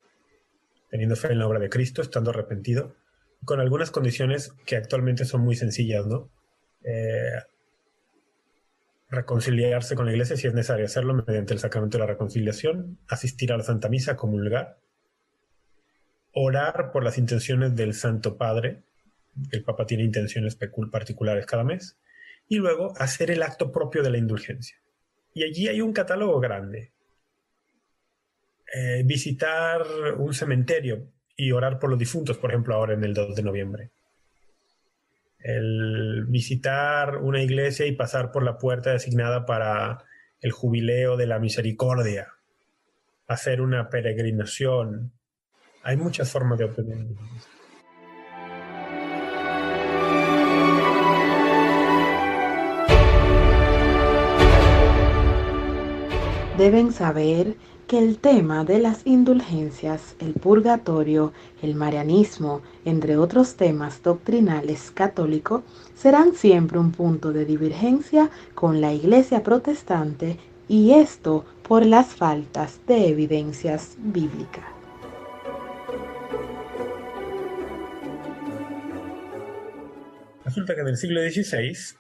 teniendo 0.91 1.15
fe 1.17 1.29
en 1.29 1.39
la 1.39 1.47
obra 1.47 1.61
de 1.61 1.71
Cristo, 1.71 2.03
estando 2.03 2.31
arrepentido, 2.31 2.97
con 3.45 3.61
algunas 3.61 3.93
condiciones 3.93 4.53
que 4.67 4.77
actualmente 4.77 5.25
son 5.25 5.43
muy 5.43 5.55
sencillas, 5.55 6.05
¿no? 6.05 6.29
Eh, 6.83 7.41
reconciliarse 9.09 9.95
con 9.95 10.07
la 10.07 10.13
iglesia 10.13 10.37
si 10.37 10.49
es 10.49 10.53
necesario 10.53 10.85
hacerlo 10.85 11.15
mediante 11.15 11.55
el 11.55 11.61
sacramento 11.61 11.97
de 11.97 12.01
la 12.01 12.11
reconciliación, 12.11 12.99
asistir 13.07 13.53
a 13.53 13.57
la 13.57 13.63
Santa 13.63 13.89
Misa, 13.89 14.17
comulgar, 14.17 14.79
orar 16.33 16.91
por 16.91 17.05
las 17.05 17.19
intenciones 17.19 17.77
del 17.77 17.95
Santo 17.95 18.37
Padre, 18.37 18.83
el 19.53 19.63
Papa 19.63 19.87
tiene 19.87 20.03
intenciones 20.03 20.59
particulares 20.91 21.47
cada 21.47 21.63
mes, 21.63 21.99
y 22.49 22.57
luego 22.57 22.95
hacer 22.99 23.31
el 23.31 23.45
acto 23.45 23.71
propio 23.71 24.03
de 24.03 24.11
la 24.11 24.19
indulgencia. 24.19 24.77
Y 25.35 25.45
allí 25.45 25.69
hay 25.69 25.81
un 25.81 25.93
catálogo 25.93 26.41
grande. 26.41 26.93
Eh, 28.75 29.03
visitar 29.05 29.83
un 30.19 30.35
cementerio, 30.35 31.09
y 31.37 31.53
orar 31.53 31.79
por 31.79 31.91
los 31.91 31.99
difuntos, 31.99 32.39
por 32.39 32.51
ejemplo, 32.51 32.75
ahora 32.75 32.95
en 32.95 33.05
el 33.05 33.13
2 33.13 33.37
de 33.37 33.43
noviembre. 33.43 33.91
El 35.39 36.25
visitar 36.29 37.19
una 37.19 37.43
iglesia 37.43 37.87
y 37.87 37.93
pasar 37.93 38.33
por 38.33 38.43
la 38.43 38.57
puerta 38.57 38.91
designada 38.91 39.45
para 39.45 40.03
el 40.41 40.51
jubileo 40.51 41.17
de 41.17 41.27
la 41.27 41.39
misericordia. 41.39 42.29
Hacer 43.29 43.61
una 43.61 43.91
peregrinación. 43.91 45.13
Hay 45.83 45.97
muchas 45.97 46.31
formas 46.31 46.59
de 46.59 46.65
obtener. 46.65 47.07
Deben 56.57 56.91
saber 56.91 57.57
que 57.87 57.99
el 57.99 58.19
tema 58.19 58.65
de 58.65 58.81
las 58.81 59.07
indulgencias, 59.07 60.17
el 60.19 60.33
purgatorio, 60.35 61.33
el 61.63 61.77
marianismo, 61.77 62.63
entre 62.85 63.17
otros 63.17 63.55
temas 63.55 64.03
doctrinales 64.03 64.91
católicos, 64.91 65.63
serán 65.95 66.35
siempre 66.35 66.79
un 66.79 66.91
punto 66.91 67.33
de 67.33 67.45
divergencia 67.45 68.31
con 68.55 68.81
la 68.81 68.93
Iglesia 68.93 69.43
protestante 69.45 70.37
y 70.69 70.93
esto 70.95 71.45
por 71.63 71.87
las 71.87 72.09
faltas 72.09 72.81
de 72.89 73.09
evidencias 73.09 73.97
bíblicas. 73.99 74.65
Resulta 80.45 80.75
que 80.75 80.81
en 80.81 80.89
el 80.89 80.97
siglo 80.97 81.21
XVI 81.21 81.97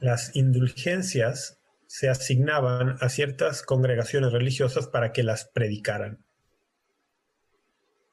las 0.00 0.34
indulgencias 0.34 1.58
se 1.86 2.08
asignaban 2.08 2.96
a 3.00 3.08
ciertas 3.08 3.62
congregaciones 3.62 4.32
religiosas 4.32 4.88
para 4.88 5.12
que 5.12 5.22
las 5.22 5.44
predicaran. 5.44 6.24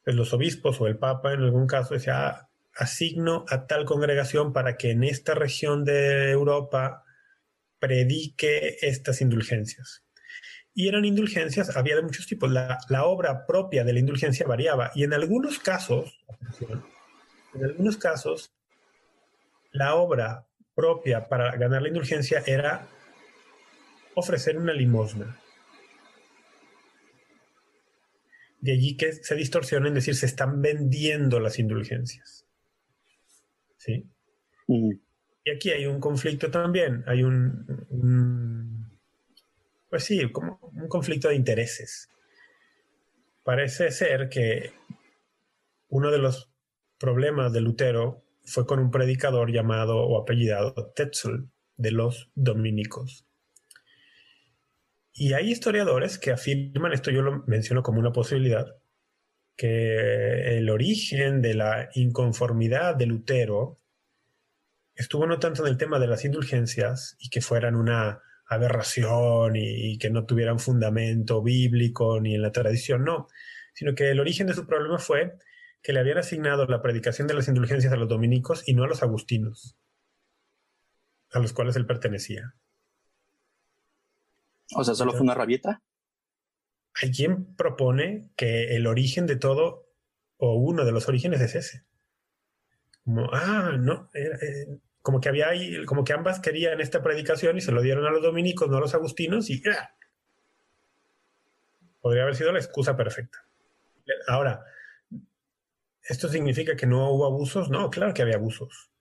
Pues 0.04 0.16
los 0.16 0.34
obispos 0.34 0.80
o 0.82 0.88
el 0.88 0.98
papa 0.98 1.34
en 1.34 1.42
algún 1.42 1.68
caso 1.68 1.94
decía, 1.94 2.28
ah, 2.28 2.50
asigno 2.76 3.46
a 3.50 3.68
tal 3.68 3.86
congregación 3.86 4.54
para 4.54 4.78
que 4.78 4.92
en 4.92 5.04
esta 5.04 5.34
región 5.34 5.86
de 5.86 6.32
Europa 6.32 7.04
predique 7.80 8.78
estas 8.82 9.22
indulgencias. 9.22 10.04
Y 10.74 10.88
eran 10.88 11.06
indulgencias, 11.06 11.76
había 11.76 11.96
de 11.96 12.02
muchos 12.02 12.26
tipos. 12.26 12.52
La, 12.52 12.80
la 12.90 13.06
obra 13.06 13.46
propia 13.46 13.84
de 13.84 13.94
la 13.94 14.00
indulgencia 14.00 14.48
variaba 14.48 14.92
y 14.96 15.04
en 15.04 15.14
algunos 15.14 15.60
casos, 15.60 16.20
en 17.54 17.64
algunos 17.64 17.98
casos, 17.98 18.54
la 19.72 19.96
obra 19.96 20.48
propia 20.74 21.28
para 21.28 21.56
ganar 21.56 21.84
la 21.84 21.90
indulgencia 21.90 22.44
era 22.46 22.88
ofrecer 24.16 24.58
una 24.58 24.74
limosna. 24.74 25.40
De 28.60 28.72
allí 28.72 28.96
que 28.96 29.12
se 29.12 29.36
distorsiona 29.36 29.88
en 29.88 29.94
decir 29.94 30.16
se 30.16 30.26
están 30.26 30.62
vendiendo 30.62 31.40
las 31.40 31.60
indulgencias. 31.60 32.48
¿Sí? 33.78 34.08
Y 34.68 35.52
aquí 35.52 35.72
hay 35.72 35.86
un 35.86 36.00
conflicto 36.00 36.50
también, 36.50 37.04
hay 37.06 37.24
un, 37.24 37.86
un, 37.90 39.00
pues 39.90 40.06
sí, 40.06 40.32
como 40.32 40.58
un 40.74 40.88
conflicto 40.88 41.28
de 41.28 41.36
intereses. 41.36 42.10
Parece 43.44 43.92
ser 43.92 44.30
que 44.30 44.72
uno 45.90 46.12
de 46.12 46.18
los 46.18 46.50
problemas 46.98 47.52
de 47.52 47.60
Lutero 47.60 48.24
fue 48.46 48.66
con 48.66 48.80
un 48.80 48.90
predicador 48.90 49.52
llamado 49.52 49.98
o 49.98 50.22
apellidado 50.22 50.92
Tetzel 50.96 51.50
de 51.76 51.92
los 51.92 52.32
dominicos. 52.36 53.28
Y 55.14 55.34
hay 55.34 55.52
historiadores 55.52 56.18
que 56.18 56.32
afirman, 56.32 56.92
esto 56.92 57.12
yo 57.12 57.22
lo 57.22 57.44
menciono 57.46 57.84
como 57.84 58.00
una 58.00 58.12
posibilidad, 58.12 58.76
que 59.56 60.58
el 60.58 60.70
origen 60.72 61.42
de 61.42 61.54
la 61.54 61.90
inconformidad 61.94 62.96
de 62.96 63.06
Lutero 63.06 63.80
estuvo 64.96 65.28
no 65.28 65.40
tanto 65.40 65.66
en 65.66 65.72
el 65.72 65.78
tema 65.78 66.00
de 66.00 66.08
las 66.08 66.26
indulgencias 66.26 67.16
y 67.20 67.30
que 67.30 67.42
fueran 67.42 67.76
una 67.76 68.22
aberración 68.48 69.56
y, 69.56 69.98
que 70.00 70.10
no 70.10 70.26
tuvieran 70.26 70.60
fundamento 70.60 71.42
bíblico 71.44 72.20
ni 72.20 72.36
en 72.36 72.42
la 72.42 72.52
tradición, 72.52 73.04
no, 73.04 73.28
sino 73.74 73.94
que 73.96 74.10
el 74.10 74.20
origen 74.20 74.48
de 74.48 74.54
su 74.54 74.66
problema 74.66 74.98
fue 74.98 75.38
que 75.82 75.94
le 75.94 76.00
habían 76.00 76.18
asignado 76.18 76.66
la 76.66 76.82
predicación 76.82 77.28
de 77.28 77.34
las 77.36 77.48
indulgencias 77.48 77.94
a 77.94 77.98
los 77.98 78.10
dominicos 78.10 78.68
y 78.68 78.74
no 78.74 78.84
a 78.84 78.88
los 78.88 79.04
agustinos, 79.04 79.78
a 81.32 81.40
los 81.40 81.54
cuales 81.54 81.76
él 81.76 81.86
pertenecía. 81.86 82.56
O 84.76 84.84
sea, 84.84 84.96
solo 84.96 85.12
fue 85.12 85.22
una 85.22 85.34
rabieta. 85.34 85.82
Hay 87.02 87.12
quien 87.12 87.56
propone 87.56 88.30
que 88.36 88.76
el 88.76 88.88
origen 88.88 89.26
de 89.26 89.36
todo, 89.36 89.88
o 90.38 90.56
uno 90.56 90.86
de 90.86 90.92
los 90.92 91.08
orígenes 91.08 91.42
es 91.42 91.56
ese. 91.56 91.84
Como, 93.04 93.30
ah, 93.34 93.76
no, 93.78 94.10
eh, 94.14 94.80
como 95.02 95.20
que 95.20 95.30
había 95.30 95.50
como 95.86 96.04
que 96.04 96.14
ambas 96.14 96.40
querían 96.40 96.80
esta 96.80 97.04
predicación 97.04 97.58
y 97.58 97.62
se 97.62 97.72
lo 97.72 97.82
dieron 97.82 98.06
a 98.06 98.12
los 98.12 98.24
dominicos, 98.24 98.70
no 98.70 98.78
a 98.78 98.82
los 98.82 98.96
agustinos, 98.96 99.50
y 99.50 99.62
¡ah! 99.70 99.94
podría 102.00 102.24
haber 102.24 102.36
sido 102.36 102.52
la 102.52 102.60
excusa 102.60 102.96
perfecta. 102.96 103.46
Ahora, 104.28 104.64
¿esto 106.04 106.30
significa 106.30 106.76
que 106.76 106.86
no 106.86 107.10
hubo 107.12 107.26
abusos? 107.26 107.70
No, 107.70 107.90
claro 107.90 108.14
que 108.14 108.22
había 108.22 108.36
abusos. 108.36 108.92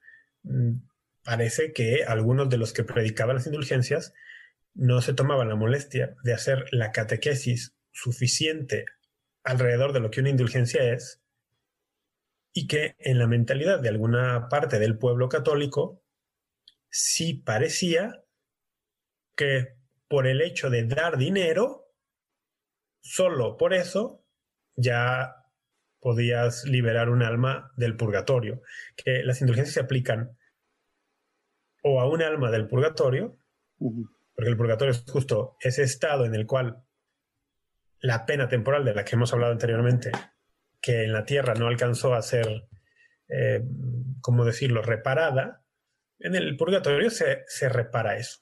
Mm, 0.42 0.78
parece 1.24 1.72
que 1.72 2.04
algunos 2.04 2.48
de 2.48 2.58
los 2.58 2.72
que 2.72 2.84
predicaban 2.84 3.36
las 3.36 3.46
indulgencias 3.46 4.12
no 4.74 5.00
se 5.02 5.14
tomaban 5.14 5.48
la 5.48 5.56
molestia 5.56 6.16
de 6.22 6.34
hacer 6.34 6.66
la 6.72 6.92
catequesis 6.92 7.74
suficiente 7.90 8.86
alrededor 9.44 9.92
de 9.92 10.00
lo 10.00 10.10
que 10.10 10.20
una 10.20 10.30
indulgencia 10.30 10.92
es 10.92 11.20
y 12.52 12.66
que 12.66 12.96
en 12.98 13.18
la 13.18 13.26
mentalidad 13.26 13.80
de 13.80 13.88
alguna 13.88 14.48
parte 14.48 14.78
del 14.78 14.98
pueblo 14.98 15.28
católico 15.28 16.02
sí 16.90 17.34
parecía 17.34 18.22
que 19.34 19.76
por 20.08 20.26
el 20.26 20.42
hecho 20.42 20.68
de 20.68 20.84
dar 20.84 21.16
dinero, 21.16 21.86
solo 23.00 23.56
por 23.56 23.72
eso 23.72 24.22
ya 24.76 25.36
podías 26.00 26.64
liberar 26.64 27.08
un 27.08 27.22
alma 27.22 27.72
del 27.76 27.96
purgatorio, 27.96 28.60
que 28.96 29.22
las 29.22 29.40
indulgencias 29.40 29.74
se 29.74 29.80
aplican 29.80 30.36
o 31.82 32.00
a 32.00 32.08
un 32.08 32.22
alma 32.22 32.50
del 32.50 32.68
purgatorio, 32.68 33.38
porque 34.34 34.50
el 34.50 34.56
purgatorio 34.56 34.92
es 34.92 35.04
justo 35.06 35.56
ese 35.60 35.82
estado 35.82 36.24
en 36.24 36.34
el 36.34 36.46
cual 36.46 36.82
la 38.00 38.26
pena 38.26 38.48
temporal 38.48 38.84
de 38.84 38.94
la 38.94 39.04
que 39.04 39.14
hemos 39.16 39.32
hablado 39.32 39.52
anteriormente, 39.52 40.10
que 40.80 41.04
en 41.04 41.12
la 41.12 41.24
tierra 41.24 41.54
no 41.54 41.68
alcanzó 41.68 42.14
a 42.14 42.22
ser, 42.22 42.68
eh, 43.28 43.62
¿cómo 44.20 44.44
decirlo?, 44.44 44.82
reparada, 44.82 45.62
en 46.18 46.34
el 46.34 46.56
purgatorio 46.56 47.10
se, 47.10 47.44
repara 47.68 48.16
eso. 48.16 48.40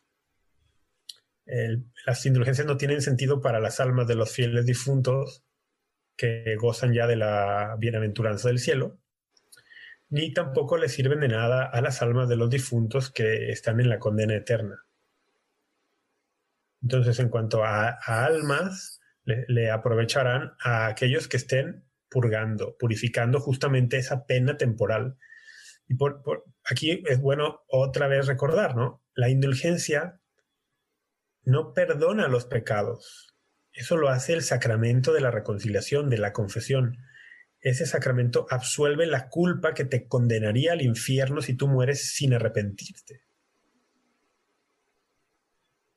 las 2.07 2.25
indulgencias 2.27 2.67
no 2.67 2.77
tienen 2.77 3.01
sentido 3.01 3.41
para 3.41 3.61
las 3.61 3.81
almas 3.81 4.07
de 4.07 4.15
los 4.15 4.33
fieles 4.33 4.67
difuntos 4.67 5.45
que 6.17 6.57
gozan 6.57 6.93
ya 6.93 7.07
de 7.07 7.17
la 7.17 7.77
bienaventuranza 7.79 8.49
del 8.49 8.59
cielo, 8.59 8.99
ni 10.11 10.33
tampoco 10.35 10.77
le 10.77 10.89
sirven 10.89 11.21
de 11.21 11.29
nada 11.29 11.65
a 11.65 11.81
las 11.81 12.03
almas 12.03 12.29
de 12.29 12.37
los 12.37 12.51
difuntos 12.51 13.11
que 13.11 13.51
están 13.51 13.81
en 13.81 13.89
la 13.89 13.99
condena 13.99 14.35
eterna. 14.35 14.85
Entonces, 16.83 17.19
en 17.19 17.29
cuanto 17.29 17.65
a, 17.65 17.91
almas, 18.07 19.01
le, 19.25 19.71
aprovecharán 19.71 20.53
a 20.63 20.87
aquellos 20.87 21.29
que 21.29 21.37
estén 21.37 21.85
purgando, 22.09 22.77
purificando 22.79 23.41
justamente 23.41 23.99
esa 23.99 24.27
pena 24.27 24.57
temporal. 24.57 25.17
Y 25.87 25.95
por, 25.95 26.23
aquí 26.65 27.03
es 27.07 27.21
bueno 27.21 27.63
otra 27.69 28.09
vez 28.09 28.27
recordar, 28.27 28.77
¿no? 28.77 29.03
La 29.15 29.29
indulgencia 29.29 30.21
no 31.45 31.73
perdona 31.73 32.29
los 32.29 32.47
pecados. 32.47 33.35
Eso 33.73 33.97
lo 33.97 34.09
hace 34.09 34.33
el 34.33 34.43
sacramento 34.43 35.13
de 35.13 35.21
la 35.21 35.31
reconciliación, 35.31 36.11
de 36.11 36.19
la 36.19 36.33
confesión. 36.33 36.99
Ese 37.61 37.87
sacramento 37.87 38.47
absuelve 38.51 39.07
la 39.07 39.29
culpa 39.29 39.75
que 39.75 39.85
te 39.85 40.09
condenaría 40.09 40.73
al 40.73 40.83
infierno 40.83 41.43
si 41.43 41.55
tú 41.55 41.69
mueres 41.69 42.13
sin 42.15 42.35
arrepentirte. 42.35 43.23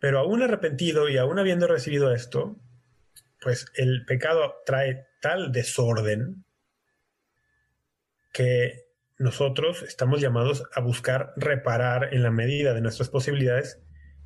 Pero 0.03 0.19
aún 0.19 0.43
arrepentido 0.43 1.07
y 1.07 1.15
aún 1.15 1.39
habiendo 1.39 1.65
recibido 1.65 2.13
esto, 2.13 2.57
pues 3.39 3.67
el 3.75 4.03
pecado 4.05 4.55
trae 4.65 5.07
tal 5.21 5.53
desorden 5.53 6.43
que 8.33 8.83
nosotros 9.17 9.81
estamos 9.81 10.19
llamados 10.19 10.65
a 10.75 10.81
buscar 10.81 11.31
reparar 11.37 12.13
en 12.13 12.21
la 12.21 12.31
medida 12.31 12.73
de 12.73 12.81
nuestras 12.81 13.07
posibilidades 13.07 13.79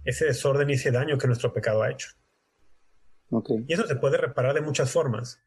ese 0.04 0.26
desorden 0.26 0.72
y 0.72 0.74
ese 0.74 0.90
daño 0.90 1.20
que 1.20 1.28
nuestro 1.28 1.54
pecado 1.54 1.84
ha 1.84 1.92
hecho. 1.92 2.10
Y 3.68 3.72
eso 3.72 3.86
se 3.86 3.98
puede 3.98 4.18
reparar 4.18 4.56
de 4.56 4.62
muchas 4.62 4.90
formas. 4.90 5.44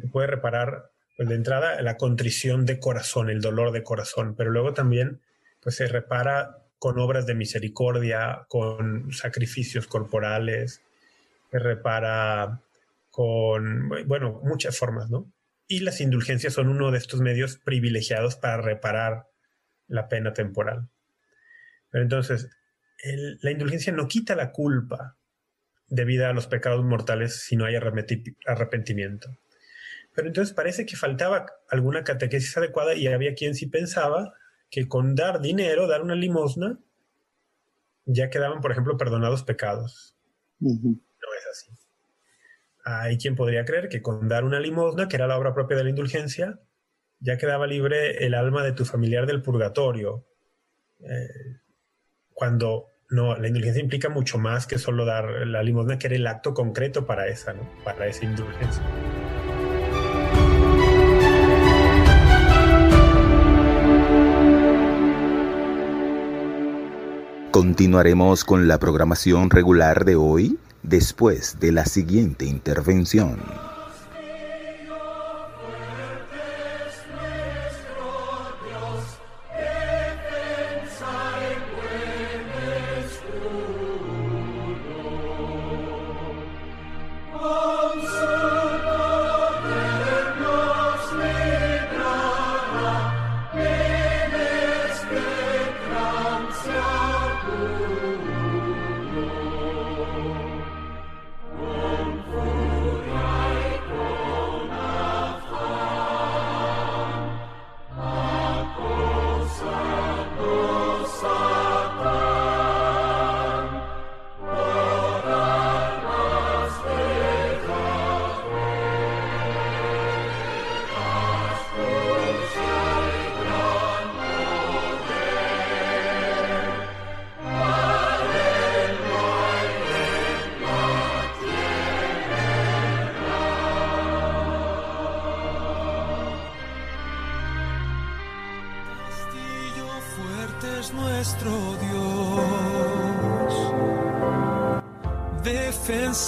Se 0.00 0.06
puede 0.06 0.28
reparar, 0.28 0.92
pues 1.16 1.28
de 1.28 1.34
entrada, 1.34 1.82
la 1.82 1.96
contrición 1.96 2.66
de 2.66 2.78
corazón, 2.78 3.30
el 3.30 3.40
dolor 3.40 3.72
de 3.72 3.82
corazón, 3.82 4.36
pero 4.36 4.52
luego 4.52 4.74
también 4.74 5.22
pues, 5.60 5.74
se 5.74 5.88
repara 5.88 6.65
con 6.78 6.98
obras 6.98 7.26
de 7.26 7.34
misericordia, 7.34 8.46
con 8.48 9.12
sacrificios 9.12 9.86
corporales, 9.86 10.82
que 11.50 11.58
repara 11.58 12.62
con, 13.10 13.88
bueno, 14.06 14.40
muchas 14.44 14.78
formas, 14.78 15.10
¿no? 15.10 15.32
Y 15.68 15.80
las 15.80 16.00
indulgencias 16.00 16.52
son 16.52 16.68
uno 16.68 16.90
de 16.90 16.98
estos 16.98 17.20
medios 17.20 17.56
privilegiados 17.56 18.36
para 18.36 18.58
reparar 18.58 19.26
la 19.88 20.08
pena 20.08 20.32
temporal. 20.32 20.88
Pero 21.90 22.04
entonces, 22.04 22.50
la 23.40 23.50
indulgencia 23.50 23.92
no 23.92 24.06
quita 24.06 24.36
la 24.36 24.52
culpa 24.52 25.16
debida 25.88 26.30
a 26.30 26.32
los 26.32 26.46
pecados 26.46 26.84
mortales 26.84 27.42
si 27.42 27.56
no 27.56 27.64
hay 27.64 27.76
arrepentimiento. 27.76 29.38
Pero 30.14 30.28
entonces 30.28 30.54
parece 30.54 30.86
que 30.86 30.96
faltaba 30.96 31.46
alguna 31.68 32.04
catequesis 32.04 32.56
adecuada 32.56 32.94
y 32.94 33.06
había 33.06 33.34
quien 33.34 33.54
sí 33.54 33.66
pensaba 33.66 34.34
que 34.70 34.88
con 34.88 35.14
dar 35.14 35.40
dinero, 35.40 35.86
dar 35.86 36.02
una 36.02 36.14
limosna, 36.14 36.78
ya 38.04 38.30
quedaban, 38.30 38.60
por 38.60 38.72
ejemplo, 38.72 38.96
perdonados 38.96 39.42
pecados. 39.42 40.16
No 40.60 40.68
es 40.78 41.46
así. 41.50 41.70
Hay 42.84 43.18
quien 43.18 43.34
podría 43.34 43.64
creer 43.64 43.88
que 43.88 44.00
con 44.00 44.28
dar 44.28 44.44
una 44.44 44.60
limosna, 44.60 45.08
que 45.08 45.16
era 45.16 45.26
la 45.26 45.38
obra 45.38 45.54
propia 45.54 45.76
de 45.76 45.84
la 45.84 45.90
indulgencia, 45.90 46.60
ya 47.18 47.36
quedaba 47.36 47.66
libre 47.66 48.24
el 48.24 48.34
alma 48.34 48.62
de 48.62 48.72
tu 48.72 48.84
familiar 48.84 49.26
del 49.26 49.42
purgatorio. 49.42 50.26
Eh, 51.00 51.60
cuando 52.32 52.90
no, 53.08 53.36
la 53.36 53.48
indulgencia 53.48 53.82
implica 53.82 54.08
mucho 54.08 54.38
más 54.38 54.66
que 54.66 54.78
solo 54.78 55.04
dar 55.04 55.46
la 55.46 55.62
limosna, 55.62 55.98
que 55.98 56.08
era 56.08 56.16
el 56.16 56.26
acto 56.26 56.54
concreto 56.54 57.06
para 57.06 57.28
esa, 57.28 57.52
¿no? 57.52 57.68
Para 57.84 58.06
esa 58.06 58.24
indulgencia. 58.24 58.82
Continuaremos 67.56 68.44
con 68.44 68.68
la 68.68 68.78
programación 68.78 69.48
regular 69.48 70.04
de 70.04 70.14
hoy 70.14 70.58
después 70.82 71.58
de 71.58 71.72
la 71.72 71.86
siguiente 71.86 72.44
intervención. 72.44 73.38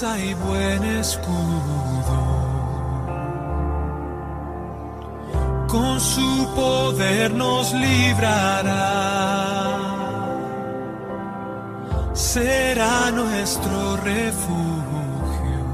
Y 0.00 0.34
buen 0.34 0.84
escudo. 0.84 2.18
Con 5.66 6.00
su 6.00 6.48
poder 6.54 7.34
nos 7.34 7.72
librará, 7.72 8.94
será 12.12 13.10
nuestro 13.10 13.96
refugio. 13.96 15.64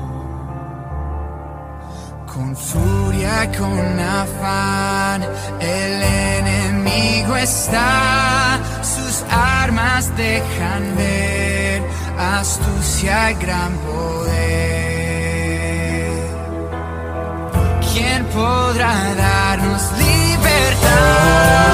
Con 2.27 2.57
furia, 2.57 3.53
con 3.59 4.01
afán, 4.01 5.23
el 5.61 6.03
enemigo 6.39 7.37
está, 7.37 8.59
sus 8.83 9.23
armas 9.31 10.17
dejan 10.17 10.97
ver 10.97 11.45
astucia 12.19 13.31
y 13.31 13.35
gran 13.35 13.77
poder. 13.79 14.14
Podrá 18.35 19.15
darnos 19.15 19.93
libertad? 19.93 21.74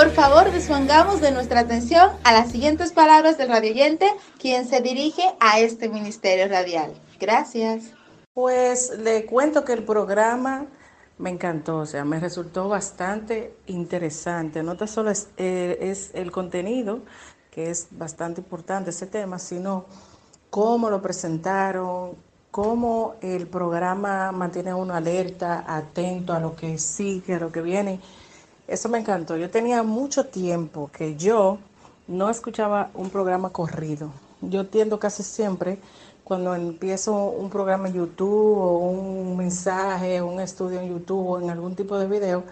Por 0.00 0.12
favor, 0.12 0.50
dispongamos 0.50 1.20
de 1.20 1.30
nuestra 1.30 1.60
atención 1.60 2.12
a 2.24 2.32
las 2.32 2.50
siguientes 2.50 2.90
palabras 2.90 3.36
del 3.36 3.50
radioyente, 3.50 4.06
quien 4.38 4.66
se 4.66 4.80
dirige 4.80 5.20
a 5.40 5.60
este 5.60 5.90
ministerio 5.90 6.48
radial. 6.48 6.94
Gracias. 7.20 7.90
Pues 8.32 8.98
le 8.98 9.26
cuento 9.26 9.62
que 9.62 9.74
el 9.74 9.82
programa 9.82 10.64
me 11.18 11.28
encantó, 11.28 11.76
o 11.76 11.84
sea, 11.84 12.06
me 12.06 12.18
resultó 12.18 12.66
bastante 12.66 13.54
interesante. 13.66 14.62
No 14.62 14.74
tan 14.74 14.88
solo 14.88 15.12
eh, 15.36 15.76
es 15.82 16.12
el 16.14 16.32
contenido, 16.32 17.00
que 17.50 17.68
es 17.68 17.88
bastante 17.90 18.40
importante 18.40 18.88
ese 18.92 19.06
tema, 19.06 19.38
sino 19.38 19.84
cómo 20.48 20.88
lo 20.88 21.02
presentaron, 21.02 22.16
cómo 22.50 23.16
el 23.20 23.46
programa 23.48 24.32
mantiene 24.32 24.70
a 24.70 24.76
uno 24.76 24.94
alerta, 24.94 25.62
atento 25.68 26.32
a 26.32 26.40
lo 26.40 26.56
que 26.56 26.78
sigue, 26.78 27.34
a 27.34 27.38
lo 27.38 27.52
que 27.52 27.60
viene. 27.60 28.00
Eso 28.70 28.88
me 28.88 28.98
encantó. 28.98 29.36
Yo 29.36 29.50
tenía 29.50 29.82
mucho 29.82 30.26
tiempo 30.26 30.90
que 30.92 31.16
yo 31.16 31.58
no 32.06 32.30
escuchaba 32.30 32.90
un 32.94 33.10
programa 33.10 33.50
corrido. 33.50 34.12
Yo 34.40 34.68
tiendo 34.68 35.00
casi 35.00 35.24
siempre 35.24 35.80
cuando 36.22 36.54
empiezo 36.54 37.12
un 37.12 37.50
programa 37.50 37.88
en 37.88 37.94
YouTube 37.94 38.58
o 38.58 38.78
un 38.78 39.36
mensaje, 39.36 40.22
un 40.22 40.38
estudio 40.38 40.78
en 40.78 40.88
YouTube 40.88 41.30
o 41.30 41.40
en 41.40 41.50
algún 41.50 41.74
tipo 41.74 41.98
de 41.98 42.06
video, 42.06 42.44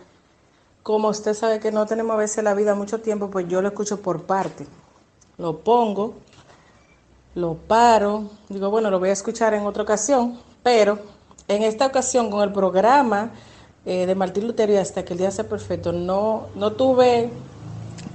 como 0.82 1.06
usted 1.06 1.34
sabe 1.34 1.60
que 1.60 1.70
no 1.70 1.86
tenemos 1.86 2.14
a 2.14 2.18
veces 2.18 2.42
la 2.42 2.54
vida 2.54 2.74
mucho 2.74 3.00
tiempo, 3.00 3.30
pues 3.30 3.46
yo 3.46 3.62
lo 3.62 3.68
escucho 3.68 4.02
por 4.02 4.24
parte. 4.24 4.66
Lo 5.36 5.58
pongo, 5.60 6.14
lo 7.36 7.54
paro, 7.54 8.24
digo, 8.48 8.70
bueno, 8.70 8.90
lo 8.90 8.98
voy 8.98 9.10
a 9.10 9.12
escuchar 9.12 9.54
en 9.54 9.64
otra 9.64 9.84
ocasión, 9.84 10.36
pero 10.64 10.98
en 11.46 11.62
esta 11.62 11.86
ocasión 11.86 12.28
con 12.28 12.42
el 12.42 12.52
programa 12.52 13.30
eh, 13.86 14.06
de 14.06 14.14
Martín 14.14 14.46
Lutero 14.46 14.72
y 14.72 14.76
hasta 14.76 15.04
que 15.04 15.14
el 15.14 15.18
día 15.18 15.30
sea 15.30 15.48
perfecto, 15.48 15.92
no, 15.92 16.48
no 16.54 16.72
tuve 16.72 17.30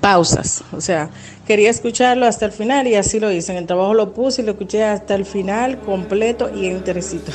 pausas, 0.01 0.63
o 0.75 0.81
sea, 0.81 1.09
quería 1.47 1.69
escucharlo 1.69 2.25
hasta 2.25 2.45
el 2.45 2.51
final 2.51 2.87
y 2.87 2.95
así 2.95 3.19
lo 3.19 3.31
hice. 3.31 3.53
En 3.53 3.57
el 3.59 3.67
trabajo 3.67 3.93
lo 3.93 4.13
puse 4.13 4.41
y 4.41 4.45
lo 4.45 4.51
escuché 4.51 4.83
hasta 4.83 5.15
el 5.15 5.25
final 5.25 5.79
completo 5.79 6.49
y 6.53 6.67
enterecito. 6.67 7.31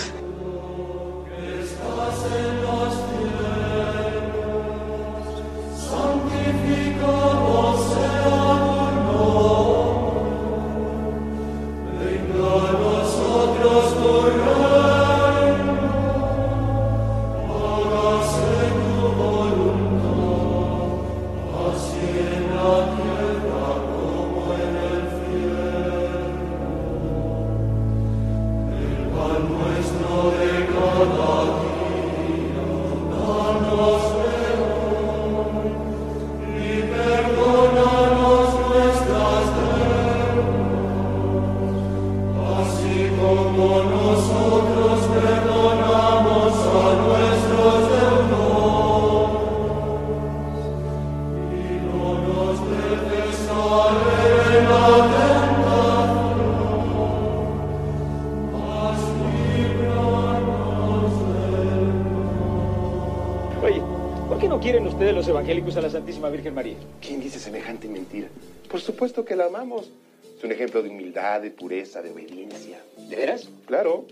Santísima 66.18 66.30
Virgen 66.30 66.54
María? 66.54 66.76
¿Quién 67.00 67.20
dice 67.20 67.38
semejante 67.38 67.86
mentira? 67.86 68.28
Por 68.68 68.80
supuesto 68.80 69.24
que 69.24 69.36
la 69.36 69.44
amamos. 69.46 69.88
Es 70.36 70.42
un 70.42 70.50
ejemplo 70.50 70.82
de 70.82 70.88
humildad, 70.88 71.40
de 71.40 71.52
pureza, 71.52 72.02
de 72.02 72.10
obediencia. 72.10 72.82
¿De 73.08 73.14
veras? 73.14 73.48
Claro. 73.66 74.04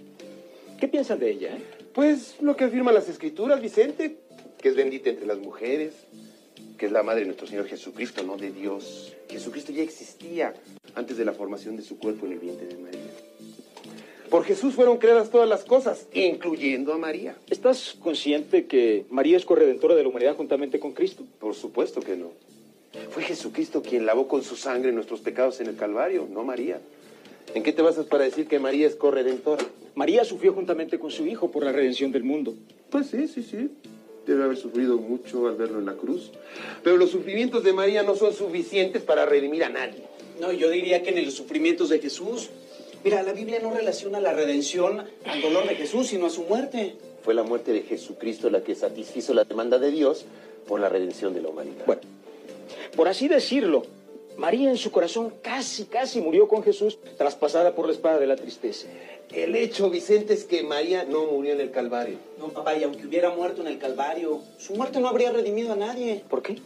¿Qué 0.79 0.87
piensan 0.87 1.19
de 1.19 1.31
ella? 1.33 1.57
eh? 1.57 1.63
Pues 1.93 2.37
lo 2.41 2.57
que 2.57 2.63
afirman 2.63 2.95
las 2.95 3.09
escrituras, 3.09 3.61
Vicente, 3.61 4.19
que 4.59 4.69
es 4.69 4.77
bendita 4.77 5.11
entre 5.11 5.27
las 5.27 5.39
mujeres, 5.39 5.95
que 6.79 6.87
es 6.87 6.93
la 6.93 7.03
madre 7.03 7.21
de 7.21 7.27
nuestro 7.27 7.49
Señor 7.49 7.67
Jesucristo, 7.67 8.23
no 8.23 8.37
de 8.37 8.53
Dios. 8.53 9.13
Jesucristo 9.29 9.73
ya 9.73 9.83
existía 9.83 10.55
antes 10.95 11.17
de 11.17 11.25
la 11.25 11.33
formación 11.33 11.77
de 11.77 11.83
su 11.83 11.99
cuerpo 11.99 12.27
en 12.27 12.33
el 12.35 12.39
vientre 12.39 12.69
de 12.69 12.77
María. 12.77 13.01
Por 14.31 14.45
Jesús 14.45 14.75
fueron 14.75 14.99
creadas 14.99 15.31
todas 15.31 15.49
las 15.49 15.65
cosas, 15.65 16.07
incluyendo 16.13 16.93
a 16.93 16.99
María. 16.99 17.37
¿Estás 17.49 17.97
consciente 18.01 18.67
que 18.67 19.05
María 19.11 19.37
es 19.37 19.45
corredentora 19.45 19.95
de 19.95 20.03
la 20.03 20.09
humanidad 20.09 20.37
juntamente 20.37 20.81
con 20.81 20.93
Cristo? 20.93 21.25
Por 21.39 21.55
supuesto 21.55 22.01
que 22.01 22.17
no. 22.17 22.33
Fue 23.11 23.23
Jesucristo 23.23 23.83
quien 23.83 24.07
lavó 24.07 24.27
con 24.27 24.43
su 24.43 24.57
sangre 24.57 24.91
nuestros 24.93 25.21
pecados 25.21 25.61
en 25.61 25.69
el 25.69 25.77
Calvario, 25.77 26.27
no 26.31 26.43
María. 26.43 26.81
¿En 27.55 27.63
qué 27.63 27.73
te 27.73 27.83
basas 27.83 28.07
para 28.07 28.25
decir 28.25 28.49
que 28.49 28.59
María 28.59 28.87
es 28.87 28.97
corredentora? 28.97 29.65
María 29.95 30.25
sufrió 30.25 30.53
juntamente 30.53 30.99
con 30.99 31.11
su 31.11 31.27
hijo 31.27 31.51
por 31.51 31.65
la 31.65 31.73
redención 31.73 32.11
del 32.11 32.25
mundo. 32.25 32.55
Pues 32.91 33.07
sí, 33.09 33.29
sí, 33.29 33.43
sí. 33.43 33.71
Debe 34.27 34.45
haber 34.45 34.57
sufrido 34.57 34.97
mucho 34.99 35.47
al 35.47 35.55
verlo 35.55 35.79
en 35.79 35.87
la 35.87 35.95
cruz. 35.95 36.33
Pero 36.83 36.97
los 36.97 37.11
sufrimientos 37.11 37.63
de 37.63 37.73
María 37.73 38.03
no 38.03 38.17
son 38.17 38.35
suficientes 38.35 39.03
para 39.03 39.25
redimir 39.25 39.63
a 39.63 39.69
nadie. 39.69 40.03
No, 40.41 40.53
yo 40.53 40.69
diría 40.69 41.03
que 41.03 41.11
en 41.11 41.25
los 41.25 41.35
sufrimientos 41.35 41.89
de 41.91 42.01
Jesús. 42.01 42.51
Mira, 43.05 43.23
la 43.23 43.33
Biblia 43.33 43.61
no 43.61 43.73
relaciona 43.73 44.21
la 44.21 44.33
redención 44.33 45.05
al 45.25 45.43
dolor 45.43 45.69
de 45.69 45.77
Jesús, 45.77 46.09
sino 46.09 46.27
a 46.27 46.31
su 46.31 46.43
muerte. 46.43 46.97
Fue 47.23 47.35
la 47.35 47.43
muerte 47.43 47.73
de 47.73 47.83
Jesucristo 47.83 48.51
la 48.51 48.63
que 48.63 48.75
satisfizo 48.75 49.35
la 49.35 49.45
demanda 49.45 49.79
de 49.79 49.91
Dios 49.91 50.25
por 50.67 50.81
la 50.81 50.89
redención 50.89 51.35
de 51.35 51.43
la 51.43 51.49
humanidad. 51.49 51.85
Bueno, 51.87 52.03
por 52.97 53.09
así 53.09 53.29
decirlo, 53.29 53.85
María 54.37 54.71
en 54.71 54.77
su 54.77 54.91
corazón 54.91 55.33
casi, 55.43 55.85
casi 55.85 56.21
murió 56.21 56.47
con 56.47 56.63
Jesús, 56.63 56.99
traspasada 57.17 57.75
por 57.75 57.87
la 57.87 57.93
espada 57.93 58.19
de 58.19 58.27
la 58.27 58.37
tristeza. 58.37 58.87
El 59.33 59.57
hecho, 59.57 59.91
Vicente, 59.91 60.35
es 60.35 60.45
que 60.45 60.63
María 60.63 61.05
no 61.05 61.25
murió 61.25 61.53
en 61.53 61.61
el 61.61 61.71
Calvario. 61.71 62.17
No, 62.39 62.49
papá, 62.49 62.77
y 62.77 62.85
aunque 62.85 63.07
hubiera 63.07 63.31
muerto 63.31 63.63
en 63.63 63.69
el 63.69 63.79
Calvario, 63.79 64.41
su 64.59 64.75
muerte 64.75 65.01
no 65.01 65.09
habría 65.09 65.33
redimido 65.33 65.73
a 65.73 65.77
nadie. 65.77 66.23
¿Por 66.29 66.43
qué? 66.43 66.59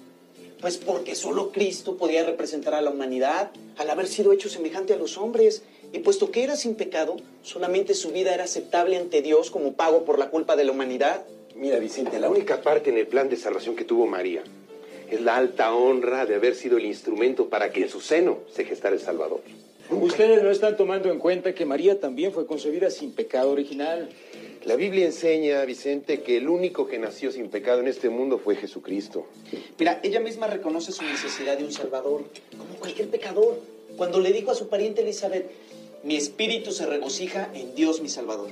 Pues 0.60 0.76
porque 0.76 1.14
solo 1.14 1.52
Cristo 1.52 1.96
podía 1.96 2.24
representar 2.24 2.74
a 2.74 2.82
la 2.82 2.90
humanidad 2.90 3.50
al 3.78 3.88
haber 3.88 4.08
sido 4.08 4.32
hecho 4.32 4.48
semejante 4.50 4.92
a 4.92 4.96
los 4.96 5.16
hombres. 5.16 5.62
Y 5.92 5.98
puesto 6.00 6.30
que 6.30 6.44
era 6.44 6.56
sin 6.56 6.76
pecado, 6.76 7.16
solamente 7.42 7.94
su 7.94 8.10
vida 8.10 8.32
era 8.32 8.44
aceptable 8.44 8.96
ante 8.96 9.22
Dios 9.22 9.50
como 9.50 9.74
pago 9.74 10.04
por 10.04 10.18
la 10.18 10.30
culpa 10.30 10.56
de 10.56 10.64
la 10.64 10.72
humanidad. 10.72 11.24
Mira, 11.56 11.78
Vicente, 11.78 12.20
la 12.20 12.30
única 12.30 12.62
parte 12.62 12.90
en 12.90 12.98
el 12.98 13.06
plan 13.06 13.28
de 13.28 13.36
salvación 13.36 13.74
que 13.74 13.84
tuvo 13.84 14.06
María 14.06 14.42
es 15.10 15.20
la 15.20 15.36
alta 15.36 15.74
honra 15.74 16.26
de 16.26 16.36
haber 16.36 16.54
sido 16.54 16.78
el 16.78 16.86
instrumento 16.86 17.48
para 17.48 17.72
que 17.72 17.82
en 17.82 17.88
su 17.88 18.00
seno 18.00 18.38
se 18.52 18.64
gestara 18.64 18.94
el 18.94 19.00
Salvador. 19.00 19.40
Ustedes 19.90 20.40
no 20.42 20.50
están 20.52 20.76
tomando 20.76 21.10
en 21.10 21.18
cuenta 21.18 21.52
que 21.52 21.66
María 21.66 21.98
también 21.98 22.32
fue 22.32 22.46
concebida 22.46 22.90
sin 22.90 23.10
pecado 23.10 23.50
original. 23.50 24.08
La 24.64 24.76
Biblia 24.76 25.04
enseña, 25.04 25.64
Vicente, 25.64 26.20
que 26.20 26.36
el 26.36 26.48
único 26.48 26.86
que 26.86 26.98
nació 26.98 27.32
sin 27.32 27.48
pecado 27.48 27.80
en 27.80 27.88
este 27.88 28.08
mundo 28.08 28.38
fue 28.38 28.54
Jesucristo. 28.54 29.26
Mira, 29.78 29.98
ella 30.04 30.20
misma 30.20 30.46
reconoce 30.46 30.92
su 30.92 31.02
necesidad 31.02 31.58
de 31.58 31.64
un 31.64 31.72
Salvador, 31.72 32.22
como 32.56 32.74
cualquier 32.76 33.08
pecador. 33.08 33.58
Cuando 33.96 34.20
le 34.20 34.32
dijo 34.32 34.52
a 34.52 34.54
su 34.54 34.68
pariente 34.68 35.02
Elizabeth, 35.02 35.50
mi 36.02 36.16
espíritu 36.16 36.72
se 36.72 36.86
regocija 36.86 37.50
en 37.54 37.74
Dios 37.74 38.00
mi 38.00 38.08
Salvador. 38.08 38.48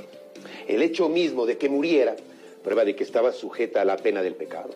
El 0.66 0.82
hecho 0.82 1.08
mismo 1.08 1.46
de 1.46 1.58
que 1.58 1.68
muriera, 1.68 2.16
prueba 2.62 2.84
de 2.84 2.94
que 2.94 3.04
estaba 3.04 3.32
sujeta 3.32 3.82
a 3.82 3.84
la 3.84 3.96
pena 3.96 4.22
del 4.22 4.34
pecado. 4.34 4.70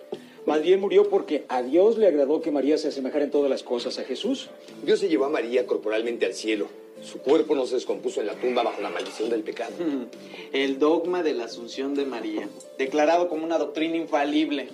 Más 0.46 0.62
bien 0.62 0.80
murió 0.80 1.08
porque 1.08 1.44
a 1.48 1.62
Dios 1.62 1.98
le 1.98 2.08
agradó 2.08 2.40
que 2.40 2.50
María 2.50 2.76
se 2.76 2.88
asemejara 2.88 3.24
en 3.24 3.30
todas 3.30 3.50
las 3.50 3.62
cosas 3.62 3.98
a 3.98 4.04
Jesús. 4.04 4.48
Dios 4.82 4.98
se 4.98 5.08
llevó 5.08 5.26
a 5.26 5.28
María 5.28 5.66
corporalmente 5.66 6.26
al 6.26 6.34
cielo. 6.34 6.66
Su 7.02 7.18
cuerpo 7.18 7.54
no 7.54 7.66
se 7.66 7.76
descompuso 7.76 8.20
en 8.20 8.26
la 8.26 8.34
tumba 8.34 8.62
bajo 8.62 8.80
la 8.80 8.90
maldición 8.90 9.28
del 9.28 9.42
pecado. 9.42 9.72
El 10.52 10.78
dogma 10.78 11.22
de 11.22 11.34
la 11.34 11.44
Asunción 11.44 11.94
de 11.94 12.04
María, 12.04 12.48
declarado 12.78 13.28
como 13.28 13.44
una 13.44 13.58
doctrina 13.58 13.96
infalible. 13.96 14.68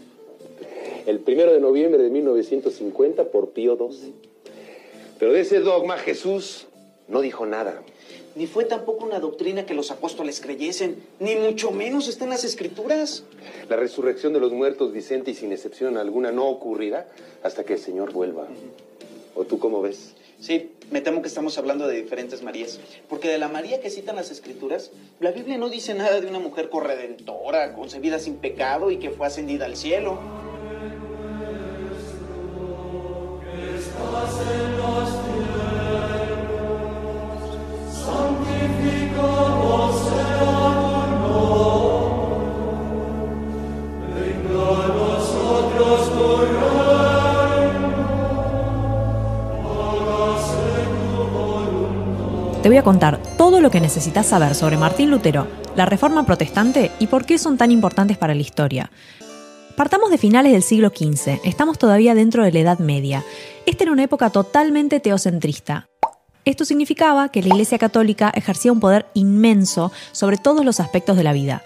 El 1.07 1.21
primero 1.21 1.53
de 1.53 1.61
noviembre 1.61 2.03
de 2.03 2.11
1950 2.11 3.25
por 3.25 3.51
Pío 3.51 3.77
XII. 3.77 4.13
Pero 5.19 5.33
de 5.33 5.41
ese 5.41 5.61
dogma 5.61 5.97
Jesús 5.97 6.68
no 7.09 7.21
dijo 7.21 7.47
nada. 7.47 7.83
Ni 8.35 8.47
fue 8.47 8.65
tampoco 8.65 9.05
una 9.05 9.19
doctrina 9.19 9.67
que 9.67 9.75
los 9.75 9.91
apóstoles 9.91 10.41
creyesen, 10.41 11.03
ni 11.19 11.35
mucho 11.35 11.71
menos 11.71 12.09
está 12.09 12.25
en 12.25 12.31
las 12.31 12.45
escrituras. 12.45 13.25
La 13.69 13.77
resurrección 13.77 14.33
de 14.33 14.41
los 14.41 14.53
muertos, 14.53 14.93
Vicente, 14.93 15.33
y 15.33 15.35
sin 15.35 15.51
excepción 15.53 15.97
alguna, 15.97 16.31
no 16.31 16.47
ocurrirá 16.47 17.09
hasta 17.43 17.65
que 17.65 17.75
el 17.75 17.79
Señor 17.81 18.13
vuelva. 18.13 18.47
¿O 19.35 19.45
tú 19.45 19.59
cómo 19.59 19.83
ves? 19.83 20.15
Sí, 20.41 20.71
me 20.93 21.01
temo 21.01 21.21
que 21.21 21.29
estamos 21.29 21.59
hablando 21.59 21.89
de 21.89 22.01
diferentes 22.01 22.43
Marías. 22.43 22.79
Porque 23.09 23.29
de 23.29 23.39
la 23.39 23.49
María 23.49 23.81
que 23.81 23.91
citan 23.91 24.15
las 24.15 24.31
escrituras, 24.31 24.93
la 25.19 25.33
Biblia 25.33 25.59
no 25.59 25.69
dice 25.69 25.95
nada 25.95 26.21
de 26.21 26.29
una 26.29 26.39
mujer 26.39 26.69
corredentora, 26.69 27.75
concebida 27.75 28.21
sin 28.21 28.37
pecado 28.37 28.91
y 28.91 28.99
que 28.99 29.11
fue 29.11 29.27
ascendida 29.27 29.67
al 29.67 29.77
cielo. 29.77 30.21
Voy 52.69 52.77
a 52.77 52.83
contar 52.83 53.19
todo 53.39 53.63
lo 53.63 53.71
que 53.71 53.81
necesitas 53.81 54.27
saber 54.27 54.55
sobre 54.55 54.77
Martín 54.77 55.11
Lutero, 55.11 55.47
la 55.75 55.87
Reforma 55.87 56.27
Protestante 56.27 56.91
y 56.99 57.07
por 57.07 57.25
qué 57.25 57.39
son 57.39 57.57
tan 57.57 57.71
importantes 57.71 58.19
para 58.19 58.35
la 58.35 58.43
historia. 58.43 58.91
Partamos 59.75 60.11
de 60.11 60.19
finales 60.19 60.53
del 60.53 60.63
siglo 60.63 60.91
XV, 60.91 61.41
estamos 61.45 61.79
todavía 61.79 62.15
dentro 62.15 62.45
de 62.45 62.53
la 62.53 62.59
Edad 62.59 62.79
Media. 62.79 63.25
Esta 63.65 63.85
era 63.85 63.93
una 63.93 64.03
época 64.03 64.29
totalmente 64.29 65.01
teocentrista. 65.01 65.89
Esto 66.45 66.67
significaba 66.67 67.31
que 67.31 67.41
la 67.41 67.49
Iglesia 67.49 67.79
Católica 67.79 68.31
ejercía 68.35 68.71
un 68.71 68.81
poder 68.81 69.07
inmenso 69.15 69.91
sobre 70.13 70.37
todos 70.37 70.63
los 70.63 70.79
aspectos 70.79 71.17
de 71.17 71.25
la 71.25 71.33
vida. 71.33 71.63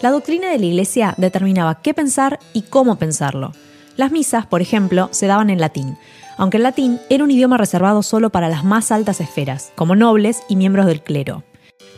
La 0.00 0.10
doctrina 0.10 0.48
de 0.48 0.58
la 0.58 0.64
Iglesia 0.64 1.12
determinaba 1.18 1.82
qué 1.82 1.92
pensar 1.92 2.38
y 2.54 2.62
cómo 2.62 2.96
pensarlo. 2.96 3.52
Las 3.98 4.10
misas, 4.10 4.46
por 4.46 4.62
ejemplo, 4.62 5.10
se 5.12 5.26
daban 5.26 5.50
en 5.50 5.60
latín, 5.60 5.98
aunque 6.36 6.56
el 6.56 6.62
latín 6.62 7.00
era 7.08 7.24
un 7.24 7.30
idioma 7.30 7.58
reservado 7.58 8.02
solo 8.02 8.30
para 8.30 8.48
las 8.48 8.64
más 8.64 8.92
altas 8.92 9.20
esferas, 9.20 9.72
como 9.74 9.96
nobles 9.96 10.42
y 10.48 10.56
miembros 10.56 10.86
del 10.86 11.02
clero. 11.02 11.42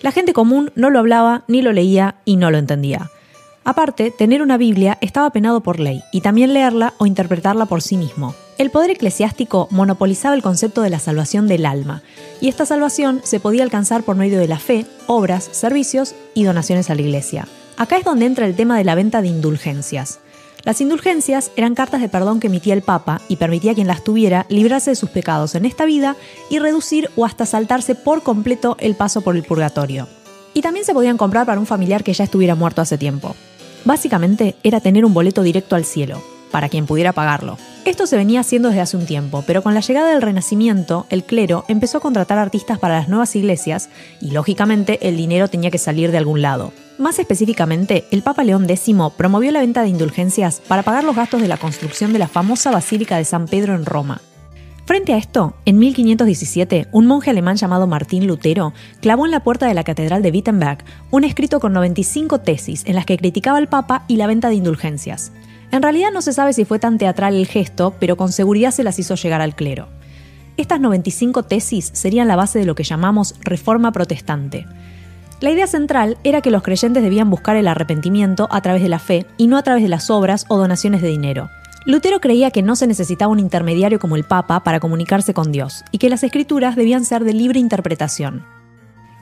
La 0.03 0.13
gente 0.13 0.33
común 0.33 0.71
no 0.75 0.91
lo 0.91 0.99
hablaba, 0.99 1.45
ni 1.49 1.63
lo 1.63 1.73
leía 1.73 2.17
y 2.25 2.37
no 2.37 2.51
lo 2.51 2.59
entendía. 2.59 3.11
Aparte, 3.65 4.11
tener 4.11 4.41
una 4.41 4.57
Biblia 4.57 4.97
estaba 5.01 5.31
penado 5.31 5.61
por 5.61 5.79
ley, 5.79 6.03
y 6.13 6.23
también 6.23 6.55
leerla 6.55 6.95
o 6.99 7.07
interpretarla 7.07 7.67
por 7.67 7.83
sí 7.83 7.97
mismo. 7.97 8.35
El 8.57 8.71
poder 8.71 8.91
eclesiástico 8.91 9.69
monopolizaba 9.71 10.35
el 10.35 10.43
concepto 10.43 10.83
de 10.83 10.91
la 10.91 10.99
salvación 10.99 11.49
del 11.49 11.67
alma, 11.67 12.03
y 12.41 12.49
esta 12.49 12.65
salvación 12.65 13.21
se 13.25 13.41
podía 13.41 13.65
alcanzar 13.65 14.05
por 14.05 14.17
medio 14.17 14.39
de 14.39 14.49
la 14.49 14.59
fe, 14.59 14.87
obras, 15.07 15.49
servicios 15.53 16.15
y 16.35 16.45
donaciones 16.45 16.89
a 16.89 16.95
la 16.95 17.03
iglesia. 17.03 17.47
Acá 17.77 17.99
es 17.99 18.05
donde 18.05 18.27
entra 18.27 18.47
el 18.47 18.57
tema 18.57 18.79
de 18.79 18.85
la 18.85 18.95
venta 18.95 19.21
de 19.21 19.29
indulgencias. 19.29 20.21
Las 20.65 20.81
indulgencias 20.81 21.51
eran 21.57 21.75
cartas 21.75 22.01
de 22.01 22.09
perdón 22.09 22.41
que 22.41 22.49
emitía 22.49 22.75
el 22.75 22.83
Papa 22.83 23.21
y 23.29 23.37
permitía 23.37 23.73
a 23.73 23.75
quien 23.75 23.87
las 23.87 24.05
tuviera 24.05 24.45
librarse 24.49 24.91
de 24.91 24.97
sus 24.97 25.11
pecados 25.11 25.55
en 25.55 25.65
esta 25.65 25.85
vida 25.85 26.17
y 26.51 26.59
reducir 26.59 27.11
o 27.17 27.25
hasta 27.25 27.47
saltarse 27.47 27.95
por 27.95 28.23
completo 28.23 28.77
el 28.81 28.95
paso 28.95 29.23
por 29.23 29.37
el 29.37 29.45
purgatorio. 29.45 30.09
Y 30.55 30.63
también 30.63 30.85
se 30.85 30.95
podían 30.95 31.17
comprar 31.17 31.47
para 31.47 31.61
un 31.61 31.67
familiar 31.67 32.03
que 32.03 32.13
ya 32.13 32.25
estuviera 32.25 32.55
muerto 32.55 32.83
hace 32.83 32.99
tiempo. 32.99 33.37
Básicamente 33.85 34.57
era 34.63 34.81
tener 34.81 35.05
un 35.05 35.15
boleto 35.15 35.43
directo 35.43 35.77
al 35.77 35.85
cielo, 35.85 36.23
para 36.51 36.69
quien 36.69 36.87
pudiera 36.87 37.13
pagarlo. 37.13 37.57
Esto 37.85 38.07
se 38.07 38.17
venía 38.17 38.41
haciendo 38.41 38.69
desde 38.69 38.83
hace 38.83 38.97
un 38.97 39.07
tiempo, 39.07 39.45
pero 39.47 39.63
con 39.63 39.73
la 39.73 39.81
llegada 39.81 40.11
del 40.11 40.23
Renacimiento, 40.23 41.07
el 41.11 41.25
clero 41.25 41.65
empezó 41.69 41.99
a 41.99 42.03
contratar 42.03 42.39
artistas 42.39 42.79
para 42.79 42.99
las 42.99 43.09
nuevas 43.09 43.35
iglesias 43.37 43.89
y, 44.21 44.33
lógicamente, 44.33 44.99
el 45.09 45.17
dinero 45.17 45.49
tenía 45.49 45.71
que 45.71 45.79
salir 45.79 46.11
de 46.11 46.19
algún 46.19 46.43
lado. 46.43 46.73
Más 46.99 47.21
específicamente, 47.21 48.07
el 48.11 48.23
Papa 48.23 48.43
León 48.43 48.69
X 48.69 48.93
promovió 49.17 49.53
la 49.53 49.61
venta 49.61 49.83
de 49.83 49.89
indulgencias 49.89 50.61
para 50.67 50.83
pagar 50.83 51.05
los 51.05 51.15
gastos 51.15 51.41
de 51.41 51.47
la 51.47 51.57
construcción 51.57 52.13
de 52.13 52.19
la 52.19 52.27
famosa 52.27 52.73
Basílica 52.73 53.17
de 53.17 53.25
San 53.25 53.47
Pedro 53.47 53.77
en 53.77 53.87
Roma. 53.87 54.21
Frente 54.85 55.13
a 55.13 55.17
esto, 55.17 55.55
en 55.65 55.79
1517, 55.79 56.89
un 56.91 57.07
monje 57.07 57.31
alemán 57.31 57.57
llamado 57.57 57.87
Martín 57.87 58.27
Lutero 58.27 58.73
clavó 59.01 59.27
en 59.27 59.31
la 59.31 59.45
puerta 59.45 59.67
de 59.69 59.75
la 59.75 59.85
Catedral 59.85 60.23
de 60.23 60.33
Wittenberg 60.33 60.79
un 61.13 61.23
escrito 61.23 61.61
con 61.61 61.73
95 61.73 62.41
tesis 62.41 62.83
en 62.85 62.97
las 62.97 63.07
que 63.07 63.17
criticaba 63.17 63.59
al 63.59 63.69
Papa 63.69 64.05
y 64.09 64.17
la 64.17 64.27
venta 64.27 64.49
de 64.49 64.57
indulgencias. 64.57 65.31
En 65.71 65.83
realidad 65.83 66.09
no 66.13 66.21
se 66.21 66.33
sabe 66.33 66.53
si 66.53 66.65
fue 66.65 66.81
tan 66.81 66.99
teatral 66.99 67.35
el 67.35 67.47
gesto, 67.47 67.95
pero 68.01 68.17
con 68.17 68.33
seguridad 68.33 68.73
se 68.73 68.83
las 68.83 68.99
hizo 68.99 69.15
llegar 69.15 69.41
al 69.41 69.55
clero. 69.55 69.89
Estas 70.57 70.81
95 70.81 71.45
tesis 71.45 71.91
serían 71.93 72.27
la 72.27 72.35
base 72.35 72.59
de 72.59 72.65
lo 72.65 72.75
que 72.75 72.83
llamamos 72.83 73.37
Reforma 73.41 73.93
Protestante. 73.93 74.67
La 75.41 75.51
idea 75.51 75.69
central 75.69 76.19
era 76.25 76.41
que 76.41 76.51
los 76.51 76.65
creyentes 76.65 77.01
debían 77.01 77.31
buscar 77.31 77.57
el 77.57 77.69
arrepentimiento 77.69 78.49
a 78.51 78.61
través 78.61 78.83
de 78.83 78.89
la 78.89 78.99
fe 78.99 79.25
y 79.37 79.47
no 79.47 79.57
a 79.57 79.63
través 79.63 79.85
de 79.85 79.89
las 79.89 80.11
obras 80.11 80.45
o 80.49 80.59
donaciones 80.59 81.01
de 81.01 81.09
dinero. 81.09 81.49
Lutero 81.87 82.21
creía 82.21 82.51
que 82.51 82.63
no 82.63 82.75
se 82.75 82.89
necesitaba 82.89 83.31
un 83.31 83.39
intermediario 83.39 84.01
como 84.01 84.17
el 84.17 84.25
Papa 84.25 84.65
para 84.65 84.81
comunicarse 84.81 85.35
con 85.35 85.53
Dios 85.53 85.85
y 85.93 85.99
que 85.99 86.11
las 86.11 86.25
escrituras 86.25 86.75
debían 86.75 87.05
ser 87.05 87.23
de 87.23 87.35
libre 87.35 87.61
interpretación. 87.61 88.45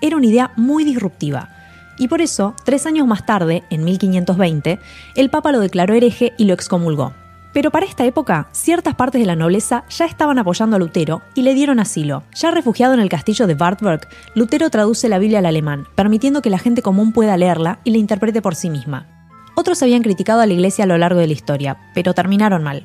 Era 0.00 0.16
una 0.16 0.26
idea 0.26 0.52
muy 0.56 0.84
disruptiva, 0.84 1.50
y 1.98 2.08
por 2.08 2.20
eso, 2.20 2.54
tres 2.64 2.86
años 2.86 3.06
más 3.06 3.24
tarde, 3.24 3.62
en 3.70 3.84
1520, 3.84 4.78
el 5.14 5.30
Papa 5.30 5.52
lo 5.52 5.60
declaró 5.60 5.94
hereje 5.94 6.32
y 6.36 6.44
lo 6.44 6.54
excomulgó. 6.54 7.12
Pero 7.56 7.70
para 7.70 7.86
esta 7.86 8.04
época, 8.04 8.50
ciertas 8.52 8.96
partes 8.96 9.18
de 9.18 9.26
la 9.26 9.34
nobleza 9.34 9.84
ya 9.88 10.04
estaban 10.04 10.38
apoyando 10.38 10.76
a 10.76 10.78
Lutero 10.78 11.22
y 11.34 11.40
le 11.40 11.54
dieron 11.54 11.80
asilo. 11.80 12.22
Ya 12.34 12.50
refugiado 12.50 12.92
en 12.92 13.00
el 13.00 13.08
castillo 13.08 13.46
de 13.46 13.54
Wartburg, 13.54 14.06
Lutero 14.34 14.68
traduce 14.68 15.08
la 15.08 15.18
Biblia 15.18 15.38
al 15.38 15.46
alemán, 15.46 15.86
permitiendo 15.94 16.42
que 16.42 16.50
la 16.50 16.58
gente 16.58 16.82
común 16.82 17.12
pueda 17.12 17.34
leerla 17.38 17.78
y 17.82 17.92
la 17.92 17.96
interprete 17.96 18.42
por 18.42 18.56
sí 18.56 18.68
misma. 18.68 19.06
Otros 19.54 19.82
habían 19.82 20.02
criticado 20.02 20.42
a 20.42 20.46
la 20.46 20.52
iglesia 20.52 20.84
a 20.84 20.86
lo 20.86 20.98
largo 20.98 21.18
de 21.18 21.28
la 21.28 21.32
historia, 21.32 21.78
pero 21.94 22.12
terminaron 22.12 22.62
mal. 22.62 22.84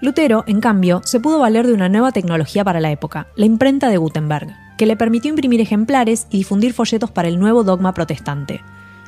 Lutero, 0.00 0.44
en 0.46 0.60
cambio, 0.60 1.00
se 1.04 1.18
pudo 1.18 1.40
valer 1.40 1.66
de 1.66 1.72
una 1.72 1.88
nueva 1.88 2.12
tecnología 2.12 2.62
para 2.62 2.78
la 2.78 2.92
época, 2.92 3.26
la 3.34 3.46
imprenta 3.46 3.88
de 3.88 3.96
Gutenberg, 3.96 4.54
que 4.78 4.86
le 4.86 4.96
permitió 4.96 5.30
imprimir 5.30 5.60
ejemplares 5.60 6.28
y 6.30 6.38
difundir 6.38 6.74
folletos 6.74 7.10
para 7.10 7.26
el 7.26 7.40
nuevo 7.40 7.64
dogma 7.64 7.92
protestante. 7.92 8.62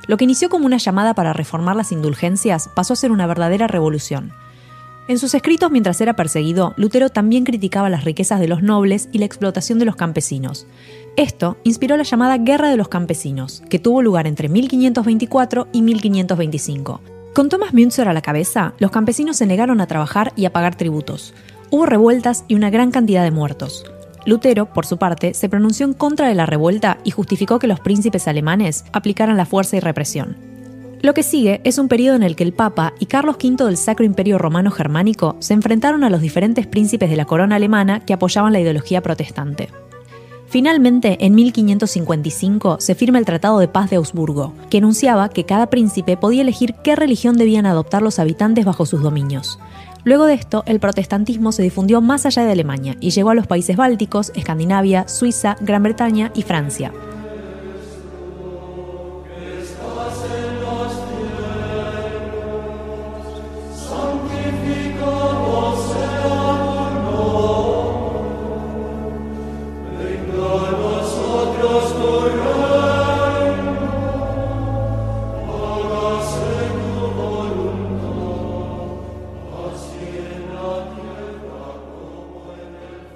Lo 0.09 0.17
que 0.17 0.25
inició 0.25 0.49
como 0.49 0.67
una 0.67 0.79
llamada 0.79 1.15
para 1.15 1.33
reformar 1.33 1.77
las 1.77 1.93
indulgencias 1.93 2.69
pasó 2.75 2.95
a 2.95 2.97
ser 2.97 3.13
una 3.13 3.29
verdadera 3.29 3.69
revolución. 3.69 4.33
En 5.07 5.19
sus 5.19 5.35
escritos 5.35 5.71
mientras 5.71 6.01
era 6.01 6.17
perseguido, 6.17 6.73
Lutero 6.79 7.11
también 7.11 7.45
criticaba 7.45 7.91
las 7.91 8.05
riquezas 8.05 8.41
de 8.41 8.49
los 8.49 8.63
nobles 8.63 9.11
y 9.13 9.19
la 9.19 9.27
explotación 9.27 9.79
de 9.79 9.85
los 9.85 9.97
campesinos. 9.97 10.67
Esto 11.17 11.59
inspiró 11.63 11.99
la 11.99 12.05
llamada 12.05 12.39
Guerra 12.39 12.71
de 12.71 12.79
los 12.79 12.89
Campesinos, 12.89 13.63
que 13.69 13.79
tuvo 13.79 14.01
lugar 14.01 14.27
entre 14.27 14.49
1524 14.49 15.69
y 15.73 15.83
1525. 15.83 17.01
Con 17.35 17.51
Thomas 17.51 17.75
Münzer 17.75 18.09
a 18.09 18.15
la 18.15 18.23
cabeza, 18.23 18.73
los 18.79 18.91
campesinos 18.91 19.37
se 19.37 19.47
negaron 19.47 19.83
a 19.83 19.87
trabajar 19.87 20.33
y 20.37 20.47
a 20.47 20.53
pagar 20.53 20.75
tributos. 20.75 21.35
Hubo 21.71 21.85
revueltas 21.85 22.45
y 22.49 22.55
una 22.55 22.71
gran 22.71 22.91
cantidad 22.91 23.25
de 23.25 23.31
muertos. 23.31 23.85
Lutero, 24.25 24.73
por 24.73 24.87
su 24.87 24.97
parte, 24.97 25.35
se 25.35 25.51
pronunció 25.51 25.85
en 25.85 25.93
contra 25.93 26.29
de 26.29 26.35
la 26.35 26.47
revuelta 26.47 26.97
y 27.05 27.11
justificó 27.11 27.59
que 27.59 27.67
los 27.67 27.81
príncipes 27.81 28.27
alemanes 28.27 28.87
aplicaran 28.93 29.37
la 29.37 29.45
fuerza 29.45 29.77
y 29.77 29.81
represión. 29.81 30.54
Lo 31.05 31.13
que 31.13 31.23
sigue 31.23 31.61
es 31.65 31.77
un 31.77 31.89
periodo 31.89 32.17
en 32.17 32.23
el 32.23 32.35
que 32.35 32.45
el 32.45 32.55
Papa 32.55 32.95
y 32.99 33.05
Carlos 33.05 33.37
V 33.37 33.63
del 33.67 33.77
Sacro 33.77 34.07
Imperio 34.07 34.39
Romano 34.39 34.71
Germánico 34.71 35.37
se 35.39 35.53
enfrentaron 35.53 36.03
a 36.03 36.09
los 36.09 36.23
diferentes 36.23 36.67
príncipes 36.67 37.11
de 37.11 37.17
la 37.17 37.27
corona 37.27 37.57
alemana 37.57 38.01
que 38.01 38.15
apoyaban 38.15 38.55
la 38.55 38.61
ideología 38.61 39.03
protestante. 39.03 39.69
Finalmente, 40.47 41.19
en 41.21 41.35
1555 41.35 42.79
se 42.81 42.95
firma 42.95 43.19
el 43.19 43.27
Tratado 43.27 43.59
de 43.59 43.69
Paz 43.69 43.91
de 43.91 43.97
Augsburgo, 43.97 44.55
que 44.71 44.79
enunciaba 44.79 45.29
que 45.29 45.45
cada 45.45 45.67
príncipe 45.67 46.17
podía 46.17 46.41
elegir 46.41 46.75
qué 46.83 46.97
religión 46.97 47.37
debían 47.37 47.67
adoptar 47.67 48.01
los 48.01 48.19
habitantes 48.19 48.65
bajo 48.65 48.87
sus 48.87 49.03
dominios. 49.03 49.59
Luego 50.05 50.25
de 50.25 50.33
esto, 50.33 50.63
el 50.65 50.81
protestantismo 50.81 51.53
se 51.53 51.63
difundió 51.63 52.01
más 52.01 52.25
allá 52.25 52.47
de 52.47 52.53
Alemania 52.53 52.97
y 52.99 53.11
llegó 53.11 53.29
a 53.29 53.35
los 53.35 53.47
países 53.47 53.77
bálticos, 53.77 54.33
Escandinavia, 54.35 55.07
Suiza, 55.07 55.59
Gran 55.61 55.83
Bretaña 55.83 56.33
y 56.35 56.41
Francia. 56.41 56.95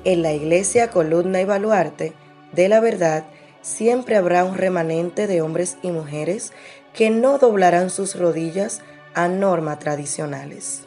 En 0.09 0.22
la 0.22 0.32
iglesia 0.32 0.88
columna 0.88 1.42
y 1.42 1.44
baluarte 1.44 2.14
de 2.52 2.70
la 2.70 2.80
verdad 2.80 3.24
siempre 3.61 4.16
habrá 4.16 4.42
un 4.42 4.54
remanente 4.54 5.26
de 5.26 5.42
hombres 5.42 5.76
y 5.82 5.90
mujeres 5.90 6.54
que 6.94 7.11
no 7.11 7.36
doblarán 7.36 7.90
sus 7.90 8.18
rodillas 8.18 8.80
a 9.12 9.28
normas 9.28 9.80
tradicionales. 9.80 10.84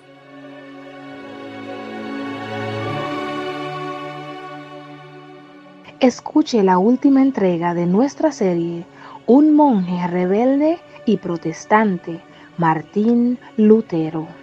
Escuche 6.00 6.64
la 6.64 6.80
última 6.80 7.22
entrega 7.22 7.76
de 7.76 7.86
nuestra 7.86 8.32
serie 8.32 8.86
Un 9.28 9.54
monje 9.54 10.08
rebelde 10.08 10.80
y 11.06 11.18
protestante, 11.18 12.22
Martín 12.58 13.38
Lutero. 13.56 14.41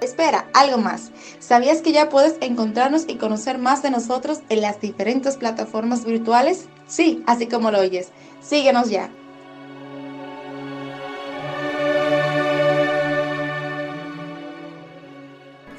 Espera, 0.00 0.48
algo 0.54 0.78
más. 0.78 1.10
¿Sabías 1.40 1.82
que 1.82 1.90
ya 1.90 2.08
puedes 2.08 2.36
encontrarnos 2.42 3.06
y 3.08 3.16
conocer 3.16 3.58
más 3.58 3.82
de 3.82 3.90
nosotros 3.90 4.42
en 4.48 4.60
las 4.60 4.80
diferentes 4.80 5.36
plataformas 5.36 6.04
virtuales? 6.04 6.68
Sí, 6.86 7.24
así 7.26 7.48
como 7.48 7.72
lo 7.72 7.80
oyes. 7.80 8.12
Síguenos 8.40 8.88
ya. 8.88 9.10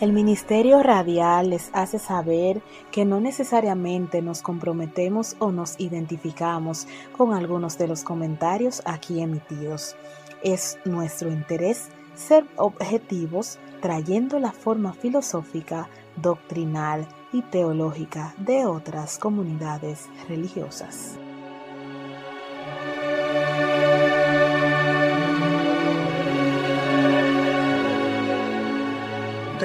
El 0.02 0.12
Ministerio 0.12 0.84
Radial 0.84 1.52
les 1.52 1.70
hace 1.72 2.00
saber 2.00 2.62
que 2.92 3.06
no 3.06 3.22
necesariamente 3.22 4.22
nos 4.22 4.42
comprometemos 4.42 5.38
o 5.40 5.54
nos 5.54 5.80
identificamos 5.80 6.86
con 7.18 7.34
algunos 7.34 7.78
de 7.78 7.88
los 7.88 8.04
comentarios 8.04 8.82
aquí 8.84 9.22
emitidos. 9.22 9.96
Es 10.44 10.78
nuestro 10.84 11.32
interés 11.32 11.88
ser 12.14 12.46
objetivos 12.58 13.58
trayendo 13.82 14.38
la 14.38 14.52
forma 14.52 14.92
filosófica, 14.92 15.88
doctrinal 16.18 17.08
y 17.32 17.42
teológica 17.44 18.34
de 18.38 18.66
otras 18.66 19.18
comunidades 19.18 20.10
religiosas. 20.28 21.18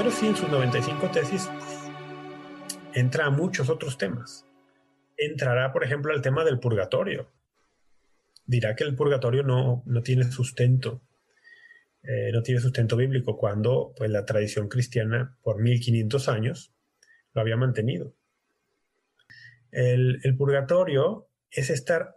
Sí 0.08 0.26
en 0.26 0.34
sus 0.34 0.48
95 0.48 1.10
tesis 1.10 1.50
entra 2.94 3.26
a 3.26 3.30
muchos 3.30 3.68
otros 3.68 3.98
temas. 3.98 4.46
Entrará, 5.16 5.74
por 5.74 5.84
ejemplo, 5.84 6.14
al 6.14 6.22
tema 6.22 6.42
del 6.42 6.58
purgatorio. 6.58 7.30
Dirá 8.46 8.74
que 8.74 8.84
el 8.84 8.96
purgatorio 8.96 9.42
no, 9.42 9.82
no 9.84 10.02
tiene 10.02 10.24
sustento, 10.32 11.02
eh, 12.02 12.30
no 12.32 12.42
tiene 12.42 12.62
sustento 12.62 12.96
bíblico, 12.96 13.36
cuando 13.36 13.92
pues, 13.94 14.10
la 14.10 14.24
tradición 14.24 14.68
cristiana 14.68 15.36
por 15.42 15.60
1500 15.60 16.28
años 16.30 16.72
lo 17.34 17.42
había 17.42 17.58
mantenido. 17.58 18.14
El, 19.70 20.18
el 20.24 20.34
purgatorio 20.34 21.28
es 21.50 21.68
esta 21.68 22.16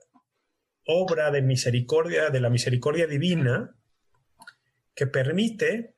obra 0.87 1.31
de 1.31 1.41
misericordia, 1.41 2.29
de 2.29 2.39
la 2.39 2.49
misericordia 2.49 3.07
divina, 3.07 3.75
que 4.95 5.05
permite 5.05 5.92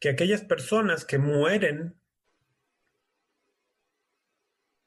que 0.00 0.08
aquellas 0.08 0.42
personas 0.42 1.04
que 1.04 1.18
mueren 1.18 1.96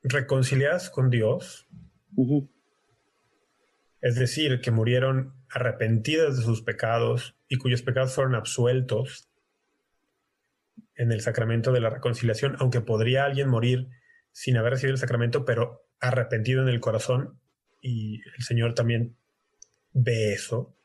reconciliadas 0.04 0.90
con 0.90 1.10
Dios, 1.10 1.68
es 4.02 4.16
decir, 4.16 4.62
que 4.62 4.72
murieron 4.72 5.34
arrepentidas 5.50 6.38
de 6.38 6.44
sus 6.44 6.62
pecados 6.62 7.36
y 7.48 7.58
cuyos 7.58 7.82
pecados 7.82 8.14
fueron 8.14 8.36
absueltos 8.36 9.30
en 10.96 11.12
el 11.12 11.22
sacramento 11.22 11.72
de 11.72 11.80
la 11.80 11.90
reconciliación, 11.90 12.56
aunque 12.60 12.82
podría 12.82 13.26
alguien 13.26 13.50
morir 13.50 13.90
sin 14.32 14.58
haber 14.58 14.74
recibido 14.74 14.94
el 14.94 15.00
sacramento, 15.00 15.46
pero 15.46 15.88
arrepentido 16.00 16.62
en 16.62 16.70
el 16.70 16.80
corazón, 16.80 17.40
y 17.82 18.22
el 18.36 18.44
Señor 18.44 18.74
también 18.74 19.16
ve 19.94 20.34
eso. 20.34 20.76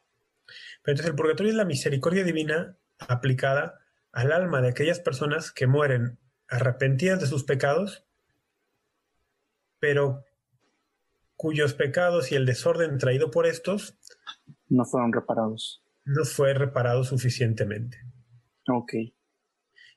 Pero 0.82 0.92
entonces 0.92 1.10
el 1.10 1.16
purgatorio 1.16 1.50
es 1.50 1.56
la 1.56 1.64
misericordia 1.64 2.24
divina 2.24 2.76
aplicada 2.98 3.81
al 4.12 4.32
alma 4.32 4.60
de 4.60 4.68
aquellas 4.68 5.00
personas 5.00 5.50
que 5.52 5.66
mueren 5.66 6.18
arrepentidas 6.48 7.20
de 7.20 7.26
sus 7.26 7.44
pecados, 7.44 8.06
pero 9.78 10.24
cuyos 11.36 11.74
pecados 11.74 12.30
y 12.30 12.36
el 12.36 12.46
desorden 12.46 12.98
traído 12.98 13.30
por 13.30 13.46
estos 13.46 13.98
no 14.68 14.84
fueron 14.84 15.12
reparados. 15.12 15.82
No 16.04 16.24
fue 16.24 16.54
reparado 16.54 17.04
suficientemente. 17.04 17.98
Ok. 18.68 18.92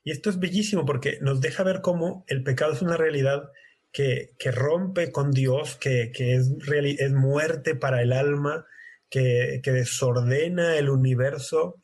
Y 0.04 0.10
esto 0.10 0.30
es 0.30 0.38
bellísimo 0.38 0.84
porque 0.84 1.18
nos 1.20 1.40
deja 1.40 1.62
ver 1.62 1.80
cómo 1.80 2.24
el 2.28 2.42
pecado 2.42 2.72
es 2.72 2.82
una 2.82 2.96
realidad 2.96 3.50
que, 3.90 4.36
rompe 4.52 5.10
con 5.10 5.30
Dios, 5.30 5.76
que, 5.76 6.12
es, 6.14 6.52
es 6.68 7.12
muerte 7.12 7.74
para 7.74 8.02
el 8.02 8.12
alma, 8.12 8.66
que, 9.08 9.60
que 9.62 9.72
desordena 9.72 10.76
el 10.76 10.90
universo 10.90 11.82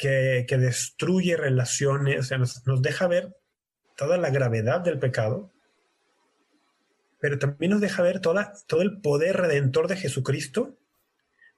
que, 0.00 0.56
destruye 0.58 1.36
relaciones, 1.36 2.20
o 2.20 2.22
sea, 2.22 2.38
nos, 2.38 2.62
deja 2.80 3.06
ver 3.06 3.36
toda 3.96 4.16
la 4.16 4.30
gravedad 4.30 4.80
del 4.80 4.98
pecado, 4.98 5.52
pero 7.20 7.38
también 7.38 7.72
nos 7.72 7.82
deja 7.82 8.02
ver 8.02 8.20
todo 8.20 8.80
el 8.80 9.00
poder 9.02 9.36
redentor 9.36 9.88
de 9.88 9.96
Jesucristo, 9.96 10.78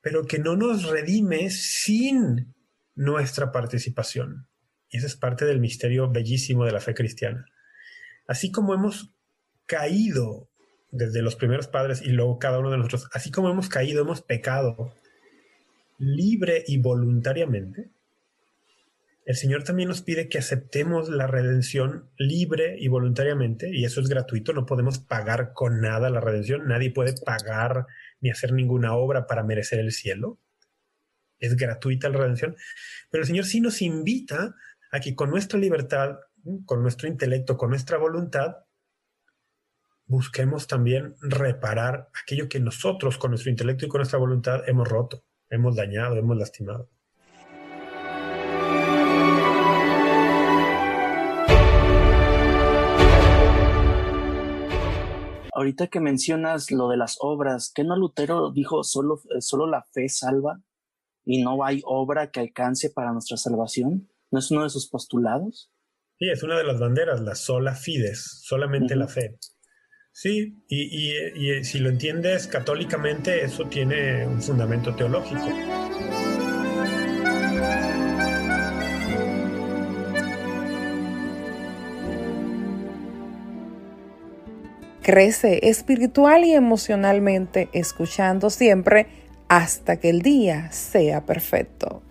pero 0.01 0.27
que 0.27 0.41
no 0.41 0.57
nos 0.57 0.89
redime 0.89 1.51
sin 1.51 2.53
nuestra 2.97 3.53
participación. 3.53 4.49
Y 4.91 4.97
esa 4.97 5.07
es 5.07 5.15
parte 5.15 5.45
del 5.45 5.61
misterio 5.61 6.11
bellísimo 6.11 6.65
de 6.65 6.73
la 6.73 6.81
fe 6.81 6.95
cristiana. 6.95 7.47
Así 8.27 8.51
como 8.51 8.75
hemos 8.75 9.15
caído 9.67 10.51
desde 10.91 11.23
los 11.23 11.37
primeros 11.37 11.69
padres 11.69 12.03
y 12.03 12.11
luego 12.11 12.41
cada 12.41 12.59
uno 12.59 12.73
de 12.73 12.79
nosotros, 12.79 13.09
así 13.13 13.31
como 13.31 13.49
hemos 13.49 13.69
caído, 13.69 14.03
hemos 14.03 14.21
pecado 14.21 14.93
libre 15.99 16.65
y 16.67 16.79
voluntariamente, 16.79 17.93
el 19.25 19.37
Señor 19.37 19.63
también 19.63 19.89
nos 19.89 20.03
pide 20.03 20.29
que 20.29 20.39
aceptemos 20.39 21.09
la 21.09 21.27
redención 21.27 22.11
libre 22.17 22.77
y 22.79 22.89
voluntariamente, 22.89 23.71
y 23.73 23.85
eso 23.85 24.01
es 24.01 24.09
gratuito, 24.09 24.53
no 24.53 24.67
podemos 24.67 24.99
pagar 24.99 25.53
con 25.53 25.81
nada 25.81 26.11
la 26.11 26.21
redención, 26.21 26.67
nadie 26.67 26.91
puede 26.91 27.15
pagar 27.25 27.87
ni 28.21 28.31
hacer 28.31 28.53
ninguna 28.53 28.95
obra 28.95 29.27
para 29.27 29.45
merecer 29.45 29.79
el 29.79 29.93
cielo. 29.93 30.41
Es 31.39 31.57
gratuita 31.57 32.09
la 32.09 32.19
redención, 32.19 32.57
pero 33.11 33.23
el 33.23 33.29
Señor 33.29 33.45
sí 33.45 33.61
nos 33.61 33.81
invita 33.81 34.55
a 34.91 35.01
que 35.01 35.15
con 35.15 35.31
nuestra 35.31 35.59
libertad, 35.59 36.19
con 36.67 36.83
nuestro 36.83 37.07
intelecto, 37.09 37.57
con 37.57 37.71
nuestra 37.71 37.99
voluntad, 37.99 38.57
busquemos 40.07 40.67
también 40.67 41.15
reparar 41.21 42.11
aquello 42.23 42.49
que 42.49 42.61
nosotros 42.61 43.19
con 43.19 43.31
nuestro 43.31 43.51
intelecto 43.51 43.87
y 43.87 43.89
con 43.89 44.01
nuestra 44.01 44.19
voluntad 44.19 44.69
hemos 44.69 44.89
roto, 44.89 45.25
hemos 45.49 45.77
dañado, 45.77 46.17
hemos 46.17 46.37
lastimado. 46.37 46.91
Ahorita 55.63 55.87
que 55.87 56.01
mencionas 56.01 56.73
lo 56.73 56.89
de 56.89 56.97
las 56.97 57.19
obras, 57.21 57.71
¿qué 57.73 57.85
no 57.85 57.95
Lutero 57.95 58.51
dijo 58.51 58.83
solo, 58.83 59.23
eh, 59.31 59.41
solo 59.41 59.69
la 59.69 59.85
fe 59.85 60.09
salva 60.09 60.61
y 61.25 61.41
no 61.41 61.65
hay 61.65 61.83
obra 61.85 62.33
que 62.33 62.41
alcance 62.41 62.91
para 62.91 63.13
nuestra 63.13 63.37
salvación? 63.37 64.11
¿No 64.33 64.41
es 64.41 64.51
uno 64.51 64.65
de 64.65 64.71
sus 64.71 64.89
postulados? 64.89 65.71
Sí, 66.19 66.29
es 66.29 66.43
una 66.43 66.59
de 66.59 66.65
las 66.65 66.81
banderas, 66.81 67.21
la 67.21 67.37
sola 67.37 67.77
fides, 67.77 68.41
solamente 68.43 68.97
la 68.97 69.07
fe. 69.07 69.39
Sí, 70.11 70.57
y, 70.67 71.13
y 71.13 71.63
si 71.63 71.79
lo 71.79 71.91
entiendes 71.91 72.49
católicamente, 72.49 73.45
eso 73.45 73.69
tiene 73.69 74.27
un 74.27 74.43
fundamento 74.43 74.97
teológico. 74.97 75.47
Crece 85.03 85.69
espiritual 85.69 86.45
y 86.45 86.55
emocionalmente 86.55 87.69
escuchando 87.73 88.49
siempre 88.51 89.09
hasta 89.49 89.97
que 89.97 90.11
el 90.11 90.23
día 90.23 90.71
sea 90.71 91.27
perfecto. 91.27 92.03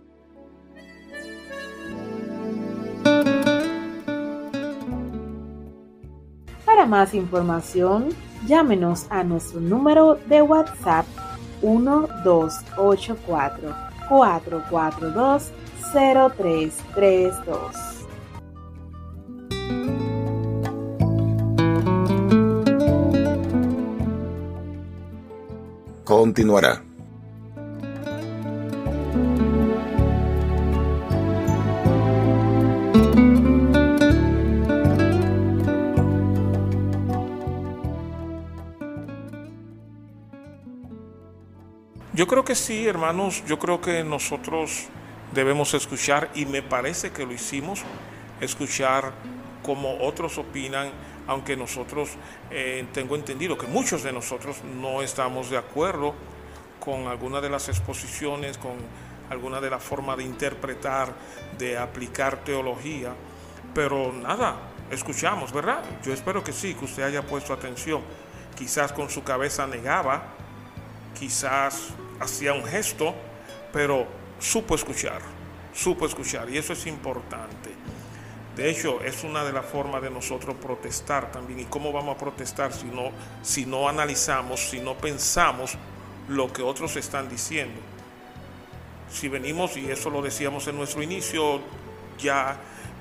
Para 6.65 6.85
más 6.85 7.13
información, 7.13 8.09
llámenos 8.45 9.07
a 9.09 9.23
nuestro 9.23 9.61
número 9.61 10.15
de 10.27 10.41
WhatsApp 10.41 11.05
1284 11.61 13.73
442 14.09 15.49
0332. 15.93 17.90
Continuará. 26.11 26.83
Yo 42.13 42.27
creo 42.27 42.43
que 42.43 42.55
sí, 42.55 42.85
hermanos, 42.85 43.43
yo 43.47 43.57
creo 43.57 43.79
que 43.79 44.03
nosotros 44.03 44.89
debemos 45.33 45.73
escuchar 45.73 46.29
y 46.35 46.45
me 46.45 46.61
parece 46.61 47.11
que 47.11 47.25
lo 47.25 47.31
hicimos, 47.31 47.83
escuchar 48.41 49.13
como 49.63 49.99
otros 50.01 50.37
opinan 50.37 50.91
aunque 51.27 51.55
nosotros 51.55 52.11
eh, 52.49 52.85
tengo 52.93 53.15
entendido 53.15 53.57
que 53.57 53.67
muchos 53.67 54.03
de 54.03 54.11
nosotros 54.11 54.63
no 54.63 55.01
estamos 55.01 55.49
de 55.49 55.57
acuerdo 55.57 56.13
con 56.79 57.07
alguna 57.07 57.41
de 57.41 57.49
las 57.49 57.69
exposiciones, 57.69 58.57
con 58.57 58.73
alguna 59.29 59.61
de 59.61 59.69
las 59.69 59.81
formas 59.83 60.17
de 60.17 60.23
interpretar, 60.23 61.13
de 61.57 61.77
aplicar 61.77 62.43
teología, 62.43 63.13
pero 63.73 64.11
nada, 64.11 64.57
escuchamos, 64.89 65.53
¿verdad? 65.53 65.83
Yo 66.03 66.11
espero 66.11 66.43
que 66.43 66.51
sí, 66.51 66.73
que 66.73 66.85
usted 66.85 67.03
haya 67.03 67.21
puesto 67.21 67.53
atención. 67.53 68.01
Quizás 68.57 68.91
con 68.91 69.09
su 69.09 69.23
cabeza 69.23 69.65
negaba, 69.67 70.23
quizás 71.17 71.89
hacía 72.19 72.53
un 72.53 72.65
gesto, 72.65 73.15
pero 73.71 74.05
supo 74.39 74.75
escuchar, 74.75 75.21
supo 75.73 76.05
escuchar, 76.05 76.49
y 76.49 76.57
eso 76.57 76.73
es 76.73 76.85
importante. 76.87 77.80
De 78.61 78.69
hecho, 78.69 79.01
es 79.01 79.23
una 79.23 79.43
de 79.43 79.51
las 79.51 79.65
formas 79.65 80.03
de 80.03 80.11
nosotros 80.11 80.55
protestar 80.61 81.31
también. 81.31 81.61
¿Y 81.61 81.65
cómo 81.65 81.91
vamos 81.91 82.15
a 82.15 82.19
protestar 82.19 82.71
si 82.71 82.85
no, 82.85 83.09
si 83.41 83.65
no 83.65 83.89
analizamos, 83.89 84.59
si 84.69 84.79
no 84.79 84.93
pensamos 84.93 85.79
lo 86.27 86.53
que 86.53 86.61
otros 86.61 86.95
están 86.95 87.27
diciendo? 87.27 87.81
Si 89.09 89.29
venimos, 89.29 89.77
y 89.77 89.89
eso 89.89 90.11
lo 90.11 90.21
decíamos 90.21 90.67
en 90.67 90.77
nuestro 90.77 91.01
inicio, 91.01 91.59
ya 92.19 92.55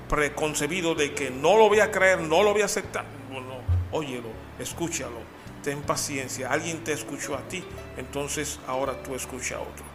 preconcebido 0.09 0.95
de 0.95 1.13
que 1.13 1.29
no 1.29 1.55
lo 1.55 1.69
voy 1.69 1.79
a 1.79 1.91
creer, 1.91 2.21
no 2.21 2.41
lo 2.41 2.53
voy 2.53 2.63
a 2.63 2.65
aceptar. 2.65 3.05
Bueno, 3.31 3.57
óyelo, 3.91 4.29
escúchalo, 4.57 5.19
ten 5.63 5.83
paciencia. 5.83 6.51
Alguien 6.51 6.83
te 6.83 6.91
escuchó 6.91 7.35
a 7.35 7.41
ti, 7.41 7.63
entonces 7.97 8.59
ahora 8.65 9.03
tú 9.03 9.13
escucha 9.13 9.57
a 9.57 9.59
otro. 9.59 9.85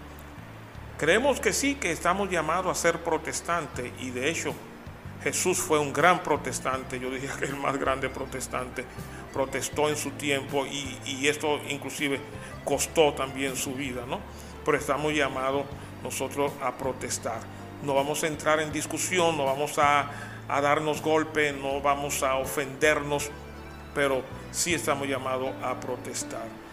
Creemos 0.96 1.40
que 1.40 1.52
sí, 1.52 1.74
que 1.74 1.90
estamos 1.90 2.30
llamados 2.30 2.70
a 2.70 2.80
ser 2.80 3.02
protestantes 3.02 3.90
y 4.00 4.10
de 4.10 4.30
hecho 4.30 4.54
Jesús 5.22 5.58
fue 5.58 5.78
un 5.78 5.92
gran 5.92 6.22
protestante, 6.22 7.00
yo 7.00 7.10
diría 7.10 7.32
que 7.36 7.46
el 7.46 7.56
más 7.56 7.76
grande 7.78 8.08
protestante, 8.08 8.84
protestó 9.32 9.88
en 9.88 9.96
su 9.96 10.12
tiempo 10.12 10.64
y, 10.66 11.26
esto 11.26 11.60
inclusive 11.68 12.20
costó 12.64 13.12
también 13.12 13.56
su 13.56 13.74
vida, 13.74 14.04
¿no? 14.06 14.20
Pero 14.64 14.78
estamos 14.78 15.12
llamados 15.12 15.64
nosotros 16.02 16.52
a 16.62 16.72
protestar. 16.76 17.40
No 17.84 17.94
vamos 17.94 18.22
a 18.24 18.28
entrar 18.28 18.60
en 18.60 18.72
discusión, 18.72 19.36
no 19.36 19.44
vamos 19.44 19.78
a, 19.78 20.10
a 20.48 20.60
darnos 20.60 21.02
golpe, 21.02 21.52
no 21.52 21.80
vamos 21.80 22.22
a 22.22 22.36
ofendernos, 22.36 23.30
pero 23.94 24.22
sí 24.50 24.74
estamos 24.74 25.06
llamados 25.08 25.50
a 25.62 25.78
protestar. 25.78 26.65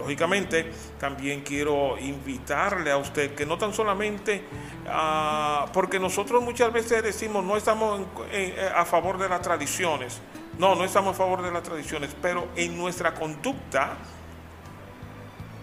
Lógicamente, 0.00 0.72
también 0.98 1.42
quiero 1.42 1.98
invitarle 1.98 2.90
a 2.90 2.96
usted 2.96 3.34
que 3.34 3.44
no 3.44 3.58
tan 3.58 3.74
solamente, 3.74 4.42
ah, 4.88 5.66
porque 5.74 6.00
nosotros 6.00 6.42
muchas 6.42 6.72
veces 6.72 7.02
decimos 7.02 7.44
no 7.44 7.54
estamos 7.54 8.00
a 8.74 8.84
favor 8.86 9.18
de 9.18 9.28
las 9.28 9.42
tradiciones, 9.42 10.22
no, 10.58 10.74
no 10.74 10.84
estamos 10.84 11.14
a 11.14 11.18
favor 11.18 11.42
de 11.42 11.50
las 11.50 11.62
tradiciones, 11.62 12.16
pero 12.22 12.48
en 12.56 12.78
nuestra 12.78 13.12
conducta, 13.12 13.98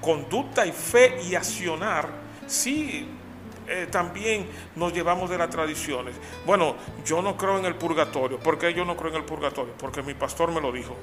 conducta 0.02 0.68
y 0.68 0.72
fe 0.72 1.20
y 1.28 1.34
accionar, 1.34 2.08
sí 2.46 3.10
eh, 3.68 3.88
también 3.90 4.48
nos 4.76 4.94
llevamos 4.94 5.32
de 5.32 5.40
las 5.40 5.50
tradiciones. 5.50 6.14
Bueno, 6.46 6.76
yo 7.04 7.24
no 7.24 7.36
creo 7.36 7.58
en 7.58 7.66
el 7.66 7.74
purgatorio. 7.74 8.38
¿Por 8.38 8.60
qué 8.60 8.72
yo 8.72 8.86
no 8.86 8.96
creo 8.96 9.10
en 9.10 9.18
el 9.18 9.24
purgatorio? 9.24 9.74
Porque 9.80 10.04
mi 10.04 10.14
pastor 10.14 10.52
me 10.52 10.62
lo 10.62 10.72
dijo. 10.72 10.96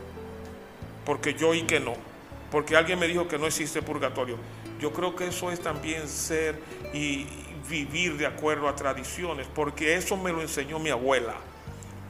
Porque 1.05 1.35
yo 1.35 1.53
y 1.53 1.62
que 1.62 1.80
no 1.80 2.14
porque 2.55 2.77
alguien 2.77 3.01
me 3.01 3.09
dijo 3.09 3.27
que 3.27 3.37
no 3.37 3.47
existe 3.47 3.83
purgatorio. 3.83 4.37
Yo 4.79 4.93
creo 4.93 5.17
que 5.17 5.27
eso 5.27 5.51
es 5.51 5.59
también 5.59 6.07
ser 6.07 6.63
y 6.93 7.27
vivir 7.69 8.17
de 8.17 8.27
acuerdo 8.27 8.69
a 8.69 8.77
tradiciones, 8.77 9.49
porque 9.53 9.97
eso 9.97 10.17
me 10.17 10.31
lo 10.31 10.41
enseñó 10.41 10.79
mi 10.79 10.91
abuela. 10.91 11.35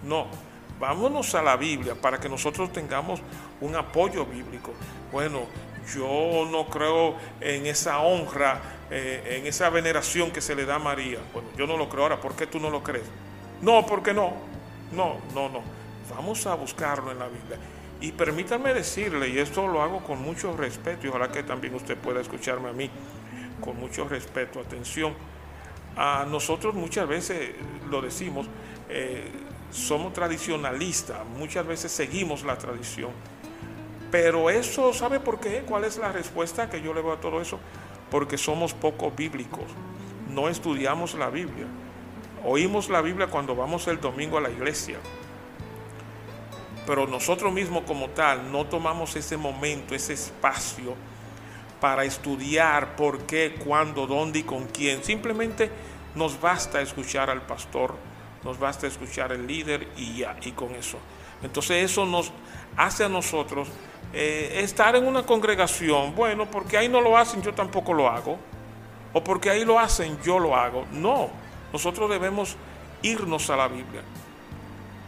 No, 0.02 0.26
vámonos 0.78 1.34
a 1.34 1.42
la 1.42 1.56
Biblia 1.56 1.94
para 1.94 2.20
que 2.20 2.28
nosotros 2.28 2.70
tengamos 2.74 3.20
un 3.62 3.74
apoyo 3.74 4.26
bíblico. 4.26 4.74
Bueno, 5.10 5.46
yo 5.94 6.46
no 6.50 6.66
creo 6.66 7.16
en 7.40 7.64
esa 7.64 8.00
honra, 8.00 8.60
eh, 8.90 9.38
en 9.38 9.46
esa 9.46 9.70
veneración 9.70 10.30
que 10.30 10.42
se 10.42 10.54
le 10.54 10.66
da 10.66 10.74
a 10.74 10.78
María. 10.78 11.20
Bueno, 11.32 11.48
yo 11.56 11.66
no 11.66 11.78
lo 11.78 11.88
creo 11.88 12.02
ahora, 12.02 12.20
¿por 12.20 12.36
qué 12.36 12.46
tú 12.46 12.60
no 12.60 12.68
lo 12.68 12.82
crees? 12.82 13.06
No, 13.62 13.86
porque 13.86 14.12
no. 14.12 14.34
No, 14.92 15.16
no, 15.34 15.48
no. 15.48 15.62
Vamos 16.14 16.46
a 16.46 16.54
buscarlo 16.54 17.12
en 17.12 17.18
la 17.18 17.28
Biblia. 17.28 17.56
Y 18.00 18.12
permítanme 18.12 18.74
decirle, 18.74 19.28
y 19.28 19.38
esto 19.38 19.66
lo 19.66 19.82
hago 19.82 20.02
con 20.02 20.20
mucho 20.20 20.56
respeto, 20.56 21.06
y 21.06 21.10
ojalá 21.10 21.30
que 21.30 21.42
también 21.42 21.74
usted 21.74 21.96
pueda 21.96 22.20
escucharme 22.20 22.68
a 22.68 22.72
mí 22.72 22.90
con 23.60 23.78
mucho 23.78 24.06
respeto, 24.08 24.60
atención. 24.60 25.14
A 25.96 26.26
nosotros 26.28 26.74
muchas 26.74 27.08
veces 27.08 27.50
lo 27.88 28.02
decimos, 28.02 28.46
eh, 28.88 29.30
somos 29.70 30.12
tradicionalistas, 30.12 31.24
muchas 31.38 31.66
veces 31.66 31.92
seguimos 31.92 32.42
la 32.42 32.58
tradición. 32.58 33.10
Pero 34.10 34.50
eso, 34.50 34.92
¿sabe 34.92 35.18
por 35.18 35.40
qué? 35.40 35.62
¿Cuál 35.66 35.84
es 35.84 35.96
la 35.96 36.12
respuesta 36.12 36.68
que 36.68 36.82
yo 36.82 36.92
le 36.94 37.02
doy 37.02 37.12
a 37.12 37.20
todo 37.20 37.40
eso? 37.40 37.58
Porque 38.10 38.36
somos 38.36 38.74
poco 38.74 39.10
bíblicos, 39.12 39.64
no 40.30 40.48
estudiamos 40.48 41.14
la 41.14 41.30
Biblia. 41.30 41.66
Oímos 42.44 42.90
la 42.90 43.00
Biblia 43.00 43.28
cuando 43.28 43.56
vamos 43.56 43.88
el 43.88 44.00
domingo 44.00 44.36
a 44.36 44.40
la 44.40 44.50
iglesia 44.50 44.98
pero 46.86 47.06
nosotros 47.06 47.52
mismos 47.52 47.84
como 47.86 48.08
tal 48.10 48.50
no 48.52 48.66
tomamos 48.66 49.16
ese 49.16 49.36
momento, 49.36 49.94
ese 49.94 50.12
espacio 50.12 50.94
para 51.80 52.04
estudiar 52.04 52.96
por 52.96 53.26
qué, 53.26 53.56
cuándo, 53.64 54.06
dónde 54.06 54.40
y 54.40 54.42
con 54.42 54.66
quién. 54.66 55.02
Simplemente 55.04 55.70
nos 56.14 56.40
basta 56.40 56.80
escuchar 56.80 57.30
al 57.30 57.42
pastor, 57.42 57.94
nos 58.42 58.58
basta 58.58 58.86
escuchar 58.86 59.32
al 59.32 59.46
líder 59.46 59.88
y 59.96 60.18
ya, 60.18 60.36
y 60.42 60.52
con 60.52 60.74
eso. 60.74 60.98
Entonces 61.42 61.84
eso 61.84 62.06
nos 62.06 62.32
hace 62.76 63.04
a 63.04 63.08
nosotros 63.08 63.68
eh, 64.12 64.60
estar 64.62 64.96
en 64.96 65.06
una 65.06 65.24
congregación, 65.24 66.14
bueno, 66.14 66.50
porque 66.50 66.78
ahí 66.78 66.88
no 66.88 67.00
lo 67.00 67.18
hacen, 67.18 67.42
yo 67.42 67.52
tampoco 67.52 67.92
lo 67.92 68.08
hago, 68.08 68.38
o 69.12 69.22
porque 69.22 69.50
ahí 69.50 69.64
lo 69.64 69.78
hacen, 69.78 70.18
yo 70.22 70.38
lo 70.38 70.56
hago. 70.56 70.86
No, 70.92 71.30
nosotros 71.72 72.08
debemos 72.08 72.56
irnos 73.02 73.50
a 73.50 73.56
la 73.56 73.68
Biblia. 73.68 74.02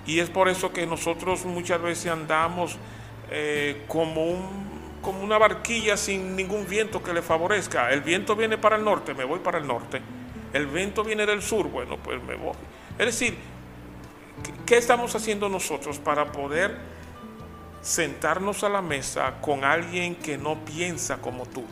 Y 0.07 0.21
es 0.21 0.31
por 0.31 0.49
eso 0.49 0.73
que 0.73 0.87
nosotros 0.87 1.45
muchas 1.45 1.83
veces 1.83 2.13
andamos 2.13 2.79
eh, 3.31 3.83
como, 3.89 4.25
un, 4.25 4.47
como 5.03 5.23
una 5.23 5.37
barquilla 5.37 5.97
sin 5.97 6.37
ningún 6.37 6.67
viento 6.67 7.03
que 7.03 7.13
le 7.13 7.23
favorezca. 7.23 7.91
El 7.91 8.03
viento 8.03 8.37
viene 8.37 8.57
para 8.57 8.77
el 8.77 8.85
norte, 8.85 9.15
me 9.15 9.25
voy 9.25 9.41
para 9.41 9.59
el 9.59 9.67
norte. 9.67 10.01
El 10.53 10.69
viento 10.69 11.03
viene 11.03 11.27
del 11.27 11.43
sur, 11.43 11.69
bueno, 11.69 11.97
pues 11.97 12.23
me 12.23 12.37
voy. 12.37 12.55
Es 12.99 13.07
decir, 13.07 13.37
¿qué 14.65 14.77
estamos 14.77 15.15
haciendo 15.17 15.49
nosotros 15.49 15.99
para 15.99 16.31
poder 16.31 16.77
sentarnos 17.83 18.63
a 18.63 18.69
la 18.69 18.83
mesa 18.83 19.41
con 19.41 19.65
alguien 19.65 20.15
que 20.15 20.39
no 20.39 20.65
piensa 20.65 21.19
como 21.19 21.47
tú? 21.47 21.65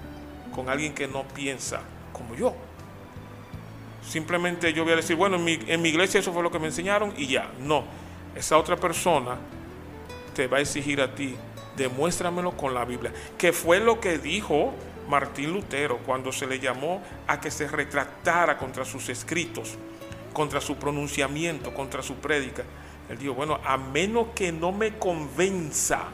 Con 0.53 0.69
alguien 0.69 0.93
que 0.93 1.07
no 1.07 1.23
piensa 1.23 1.83
como 2.13 2.35
yo. 2.35 2.55
Simplemente 4.03 4.73
yo 4.73 4.83
voy 4.83 4.93
a 4.93 4.97
decir, 4.97 5.17
bueno, 5.17 5.37
en 5.37 5.45
mi, 5.45 5.59
en 5.67 5.81
mi 5.81 5.91
iglesia 5.91 6.19
eso 6.21 6.33
fue 6.33 6.43
lo 6.43 6.51
que 6.51 6.59
me 6.59 6.67
enseñaron 6.67 7.15
y 7.17 7.29
ya. 7.29 7.51
No, 7.61 7.85
esa 8.35 8.59
otra 8.59 8.77
persona 8.77 9.37
te 10.35 10.47
va 10.47 10.59
a 10.59 10.61
exigir 10.61 11.01
a 11.01 11.15
ti, 11.15 11.37
demuéstramelo 11.77 12.57
con 12.57 12.75
la 12.75 12.85
Biblia. 12.85 13.13
Que 13.39 13.53
fue 13.53 13.81
lo 13.81 14.01
que 14.01 14.19
dijo 14.19 14.73
Martín 15.09 15.53
Lutero 15.53 15.99
cuando 15.99 16.33
se 16.33 16.47
le 16.47 16.59
llamó 16.59 17.03
a 17.27 17.41
que 17.41 17.51
se 17.51 17.69
retractara 17.69 18.59
contra 18.59 18.85
sus 18.85 19.09
escritos, 19.09 19.77
contra 20.33 20.61
su 20.61 20.77
pronunciamiento, 20.77 21.73
contra 21.73 22.03
su 22.03 22.17
prédica. 22.17 22.65
Él 23.09 23.19
dijo, 23.19 23.35
bueno, 23.35 23.61
a 23.65 23.77
menos 23.77 24.29
que 24.35 24.51
no 24.51 24.73
me 24.73 24.99
convenza. 24.99 26.05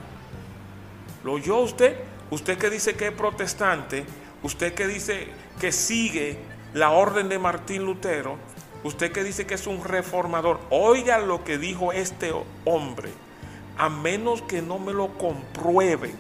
¿Lo 1.25 1.35
oyó 1.35 1.59
usted? 1.59 1.97
Usted 2.31 2.59
que 2.59 2.71
dice 2.71 2.95
que 2.95 3.09
es 3.09 3.13
protestante, 3.13 4.05
usted 4.43 4.75
que 4.75 4.87
dice 4.87 5.29
que 5.61 5.73
sigue 5.73 6.39
la 6.75 6.91
orden 6.91 7.29
de 7.29 7.39
Martín 7.39 7.85
Lutero, 7.85 8.39
usted 8.85 9.13
que 9.13 9.25
dice 9.25 9.47
que 9.47 9.55
es 9.55 9.67
un 9.67 9.85
reformador, 9.85 10.61
oiga 10.71 11.19
lo 11.19 11.45
que 11.45 11.59
dijo 11.59 11.93
este 11.93 12.33
hombre, 12.65 13.11
a 13.77 13.89
menos 13.89 14.43
que 14.43 14.63
no 14.63 14.79
me 14.79 14.93
lo 14.93 15.09
compruebe, 15.19 16.15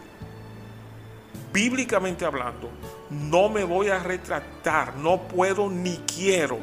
bíblicamente 1.52 2.24
hablando, 2.24 2.70
no 3.10 3.48
me 3.48 3.64
voy 3.64 3.88
a 3.88 3.98
retractar, 3.98 4.96
no 4.96 5.22
puedo 5.22 5.68
ni 5.68 5.96
quiero. 5.98 6.58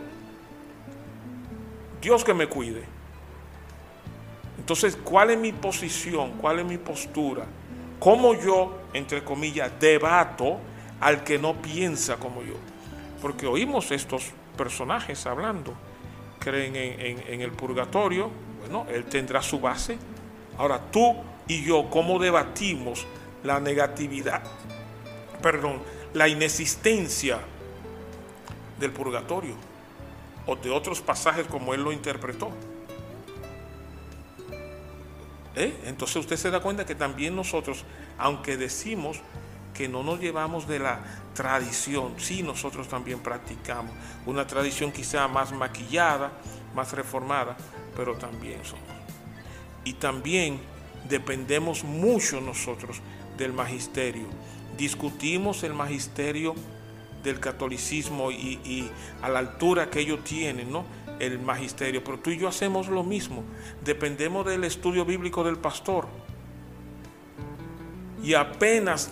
Dios 2.01 2.23
que 2.23 2.33
me 2.33 2.47
cuide. 2.47 2.83
Entonces, 4.57 4.97
¿cuál 5.03 5.31
es 5.31 5.37
mi 5.37 5.51
posición? 5.51 6.33
¿Cuál 6.39 6.59
es 6.59 6.65
mi 6.65 6.77
postura? 6.77 7.45
¿Cómo 7.99 8.33
yo, 8.33 8.79
entre 8.93 9.23
comillas, 9.23 9.71
debato 9.79 10.59
al 10.99 11.23
que 11.23 11.37
no 11.39 11.55
piensa 11.55 12.17
como 12.17 12.43
yo? 12.43 12.55
porque 13.21 13.47
oímos 13.47 13.91
estos 13.91 14.31
personajes 14.57 15.25
hablando. 15.25 15.73
Creen 16.39 16.75
en, 16.75 17.41
el 17.41 17.51
purgatorio, 17.51 18.29
bueno, 18.59 18.85
él 18.89 19.05
tendrá 19.05 19.41
su 19.41 19.59
base. 19.59 19.97
Ahora 20.57 20.79
tú 20.91 21.15
y 21.47 21.63
yo, 21.63 21.89
¿cómo 21.89 22.19
debatimos 22.19 23.05
la 23.43 23.59
negatividad, 23.59 24.43
perdón, 25.41 25.81
la 26.13 26.27
inexistencia 26.27 27.39
del 28.79 28.91
purgatorio 28.91 29.53
o 30.45 30.55
de 30.55 30.71
otros 30.71 31.01
pasajes 31.01 31.47
como 31.47 31.73
él 31.73 31.83
lo 31.83 31.91
interpretó? 31.91 32.51
¿Eh? 35.55 35.75
Entonces 35.85 36.17
usted 36.17 36.37
se 36.37 36.51
da 36.51 36.59
cuenta 36.59 36.85
que 36.85 36.93
también 36.93 37.35
nosotros, 37.35 37.83
aunque 38.17 38.57
decimos 38.57 39.21
que 39.77 39.87
no 39.87 40.01
nos 40.01 40.19
llevamos 40.19 40.67
de 40.67 40.79
la 40.79 40.99
tradición, 41.35 42.15
sí 42.17 42.41
nosotros 42.41 42.87
también 42.87 43.19
practicamos, 43.19 43.91
una 44.25 44.47
tradición 44.47 44.91
quizá 44.91 45.27
más 45.27 45.51
maquillada, 45.51 46.31
más 46.75 46.93
reformada, 46.93 47.55
pero 47.95 48.15
también 48.15 48.65
somos. 48.65 48.83
Y 49.83 49.93
también 49.93 50.59
dependemos 51.07 51.83
mucho 51.83 52.41
nosotros 52.41 53.01
del 53.37 53.53
magisterio. 53.53 54.25
Discutimos 54.75 55.61
el 55.61 55.75
magisterio 55.75 56.55
del 57.23 57.39
catolicismo 57.39 58.31
y, 58.31 58.89
a 59.21 59.29
la 59.29 59.39
altura 59.39 59.91
que 59.91 59.99
ellos 59.99 60.23
tienen, 60.23 60.71
¿no? 60.71 60.85
El 61.19 61.39
magisterio. 61.39 62.03
Pero 62.03 62.19
tú 62.19 62.31
y 62.31 62.37
yo 62.37 62.47
hacemos 62.47 62.87
lo 62.87 63.03
mismo. 63.03 63.43
Dependemos 63.83 64.45
del 64.45 64.63
estudio 64.63 65.05
bíblico 65.05 65.43
del 65.43 65.57
pastor. 65.57 66.07
Y 68.23 68.33
apenas 68.33 69.11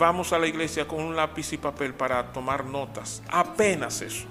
vamos 0.00 0.32
a 0.32 0.38
la 0.38 0.48
iglesia 0.48 0.88
con 0.88 1.00
un 1.00 1.14
lápiz 1.14 1.52
y 1.52 1.58
papel 1.58 1.92
para 1.92 2.32
tomar 2.32 2.64
notas. 2.64 3.22
Apenas 3.28 4.00
eso. 4.00 4.26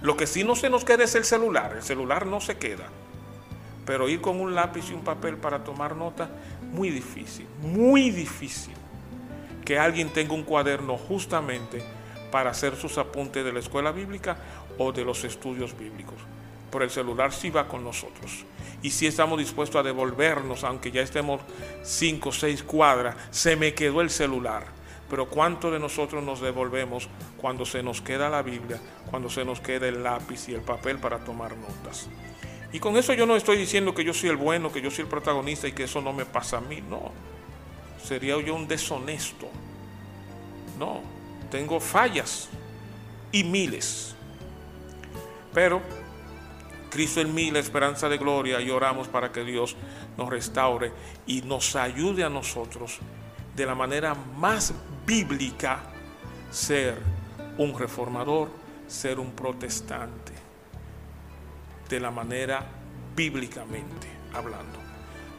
Lo 0.00 0.16
que 0.16 0.28
sí 0.28 0.44
no 0.44 0.54
se 0.54 0.70
nos 0.70 0.84
queda 0.84 1.04
es 1.04 1.14
el 1.16 1.24
celular. 1.24 1.74
El 1.76 1.82
celular 1.82 2.24
no 2.24 2.40
se 2.40 2.56
queda. 2.56 2.86
Pero 3.84 4.08
ir 4.08 4.20
con 4.20 4.40
un 4.40 4.54
lápiz 4.54 4.90
y 4.90 4.94
un 4.94 5.02
papel 5.02 5.36
para 5.36 5.64
tomar 5.64 5.96
notas, 5.96 6.30
muy 6.72 6.90
difícil. 6.90 7.46
Muy 7.60 8.10
difícil. 8.10 8.74
Que 9.64 9.76
alguien 9.76 10.08
tenga 10.08 10.34
un 10.34 10.44
cuaderno 10.44 10.96
justamente 10.96 11.82
para 12.30 12.50
hacer 12.50 12.76
sus 12.76 12.96
apuntes 12.96 13.44
de 13.44 13.52
la 13.52 13.58
escuela 13.58 13.90
bíblica 13.90 14.36
o 14.78 14.92
de 14.92 15.04
los 15.04 15.24
estudios 15.24 15.76
bíblicos. 15.76 16.16
Por 16.70 16.84
el 16.84 16.90
celular 16.90 17.32
sí 17.32 17.50
va 17.50 17.66
con 17.66 17.82
nosotros. 17.82 18.44
Y 18.82 18.90
si 18.90 19.08
estamos 19.08 19.38
dispuestos 19.38 19.80
a 19.80 19.82
devolvernos, 19.82 20.62
aunque 20.62 20.92
ya 20.92 21.02
estemos 21.02 21.40
cinco 21.82 22.28
o 22.28 22.32
seis 22.32 22.62
cuadras, 22.62 23.16
se 23.32 23.56
me 23.56 23.74
quedó 23.74 24.00
el 24.00 24.08
celular 24.10 24.81
pero 25.12 25.26
¿cuánto 25.26 25.70
de 25.70 25.78
nosotros 25.78 26.24
nos 26.24 26.40
devolvemos 26.40 27.06
cuando 27.36 27.66
se 27.66 27.82
nos 27.82 28.00
queda 28.00 28.30
la 28.30 28.40
Biblia, 28.40 28.80
cuando 29.10 29.28
se 29.28 29.44
nos 29.44 29.60
queda 29.60 29.86
el 29.86 30.02
lápiz 30.02 30.48
y 30.48 30.54
el 30.54 30.62
papel 30.62 30.96
para 31.00 31.18
tomar 31.18 31.54
notas? 31.54 32.08
Y 32.72 32.78
con 32.78 32.96
eso 32.96 33.12
yo 33.12 33.26
no 33.26 33.36
estoy 33.36 33.58
diciendo 33.58 33.94
que 33.94 34.04
yo 34.04 34.14
soy 34.14 34.30
el 34.30 34.38
bueno, 34.38 34.72
que 34.72 34.80
yo 34.80 34.90
soy 34.90 35.02
el 35.02 35.10
protagonista 35.10 35.68
y 35.68 35.72
que 35.72 35.84
eso 35.84 36.00
no 36.00 36.14
me 36.14 36.24
pasa 36.24 36.56
a 36.56 36.60
mí, 36.62 36.80
no. 36.80 37.12
Sería 38.02 38.40
yo 38.40 38.54
un 38.54 38.66
deshonesto. 38.66 39.50
No, 40.78 41.02
tengo 41.50 41.78
fallas 41.78 42.48
y 43.32 43.44
miles. 43.44 44.16
Pero 45.52 45.82
Cristo 46.88 47.20
en 47.20 47.34
mí, 47.34 47.50
la 47.50 47.58
esperanza 47.58 48.08
de 48.08 48.16
gloria, 48.16 48.62
y 48.62 48.70
oramos 48.70 49.08
para 49.08 49.30
que 49.30 49.44
Dios 49.44 49.76
nos 50.16 50.30
restaure 50.30 50.90
y 51.26 51.42
nos 51.42 51.76
ayude 51.76 52.24
a 52.24 52.30
nosotros 52.30 52.98
de 53.54 53.66
la 53.66 53.74
manera 53.74 54.14
más 54.14 54.72
bíblica 55.06 55.80
ser 56.50 56.98
un 57.58 57.78
reformador, 57.78 58.48
ser 58.86 59.18
un 59.18 59.32
protestante, 59.32 60.32
de 61.88 62.00
la 62.00 62.10
manera 62.10 62.64
bíblicamente 63.14 64.08
hablando. 64.32 64.78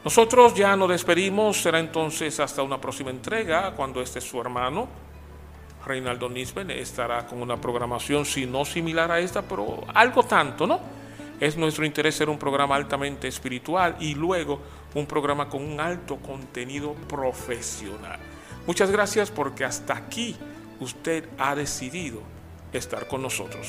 Nosotros 0.04 0.54
ya 0.54 0.76
nos 0.76 0.90
despedimos, 0.90 1.62
será 1.62 1.78
entonces 1.78 2.38
hasta 2.38 2.62
una 2.62 2.80
próxima 2.80 3.10
entrega, 3.10 3.72
cuando 3.72 4.02
este 4.02 4.20
su 4.20 4.40
hermano, 4.40 4.86
Reinaldo 5.86 6.28
Nisben, 6.28 6.70
estará 6.70 7.26
con 7.26 7.40
una 7.40 7.56
programación, 7.60 8.24
si 8.24 8.46
no 8.46 8.64
similar 8.64 9.10
a 9.10 9.18
esta, 9.18 9.42
pero 9.42 9.82
algo 9.94 10.22
tanto, 10.24 10.66
¿no? 10.66 10.80
Es 11.40 11.56
nuestro 11.56 11.84
interés 11.84 12.14
ser 12.14 12.28
un 12.28 12.38
programa 12.38 12.76
altamente 12.76 13.28
espiritual 13.28 13.96
y 13.98 14.14
luego 14.14 14.60
un 14.94 15.06
programa 15.06 15.48
con 15.48 15.62
un 15.62 15.80
alto 15.80 16.16
contenido 16.16 16.92
profesional. 17.08 18.33
Muchas 18.66 18.90
gracias 18.90 19.30
porque 19.30 19.64
hasta 19.64 19.94
aquí 19.94 20.36
usted 20.80 21.28
ha 21.38 21.54
decidido 21.54 22.20
estar 22.72 23.06
con 23.08 23.22
nosotros. 23.22 23.68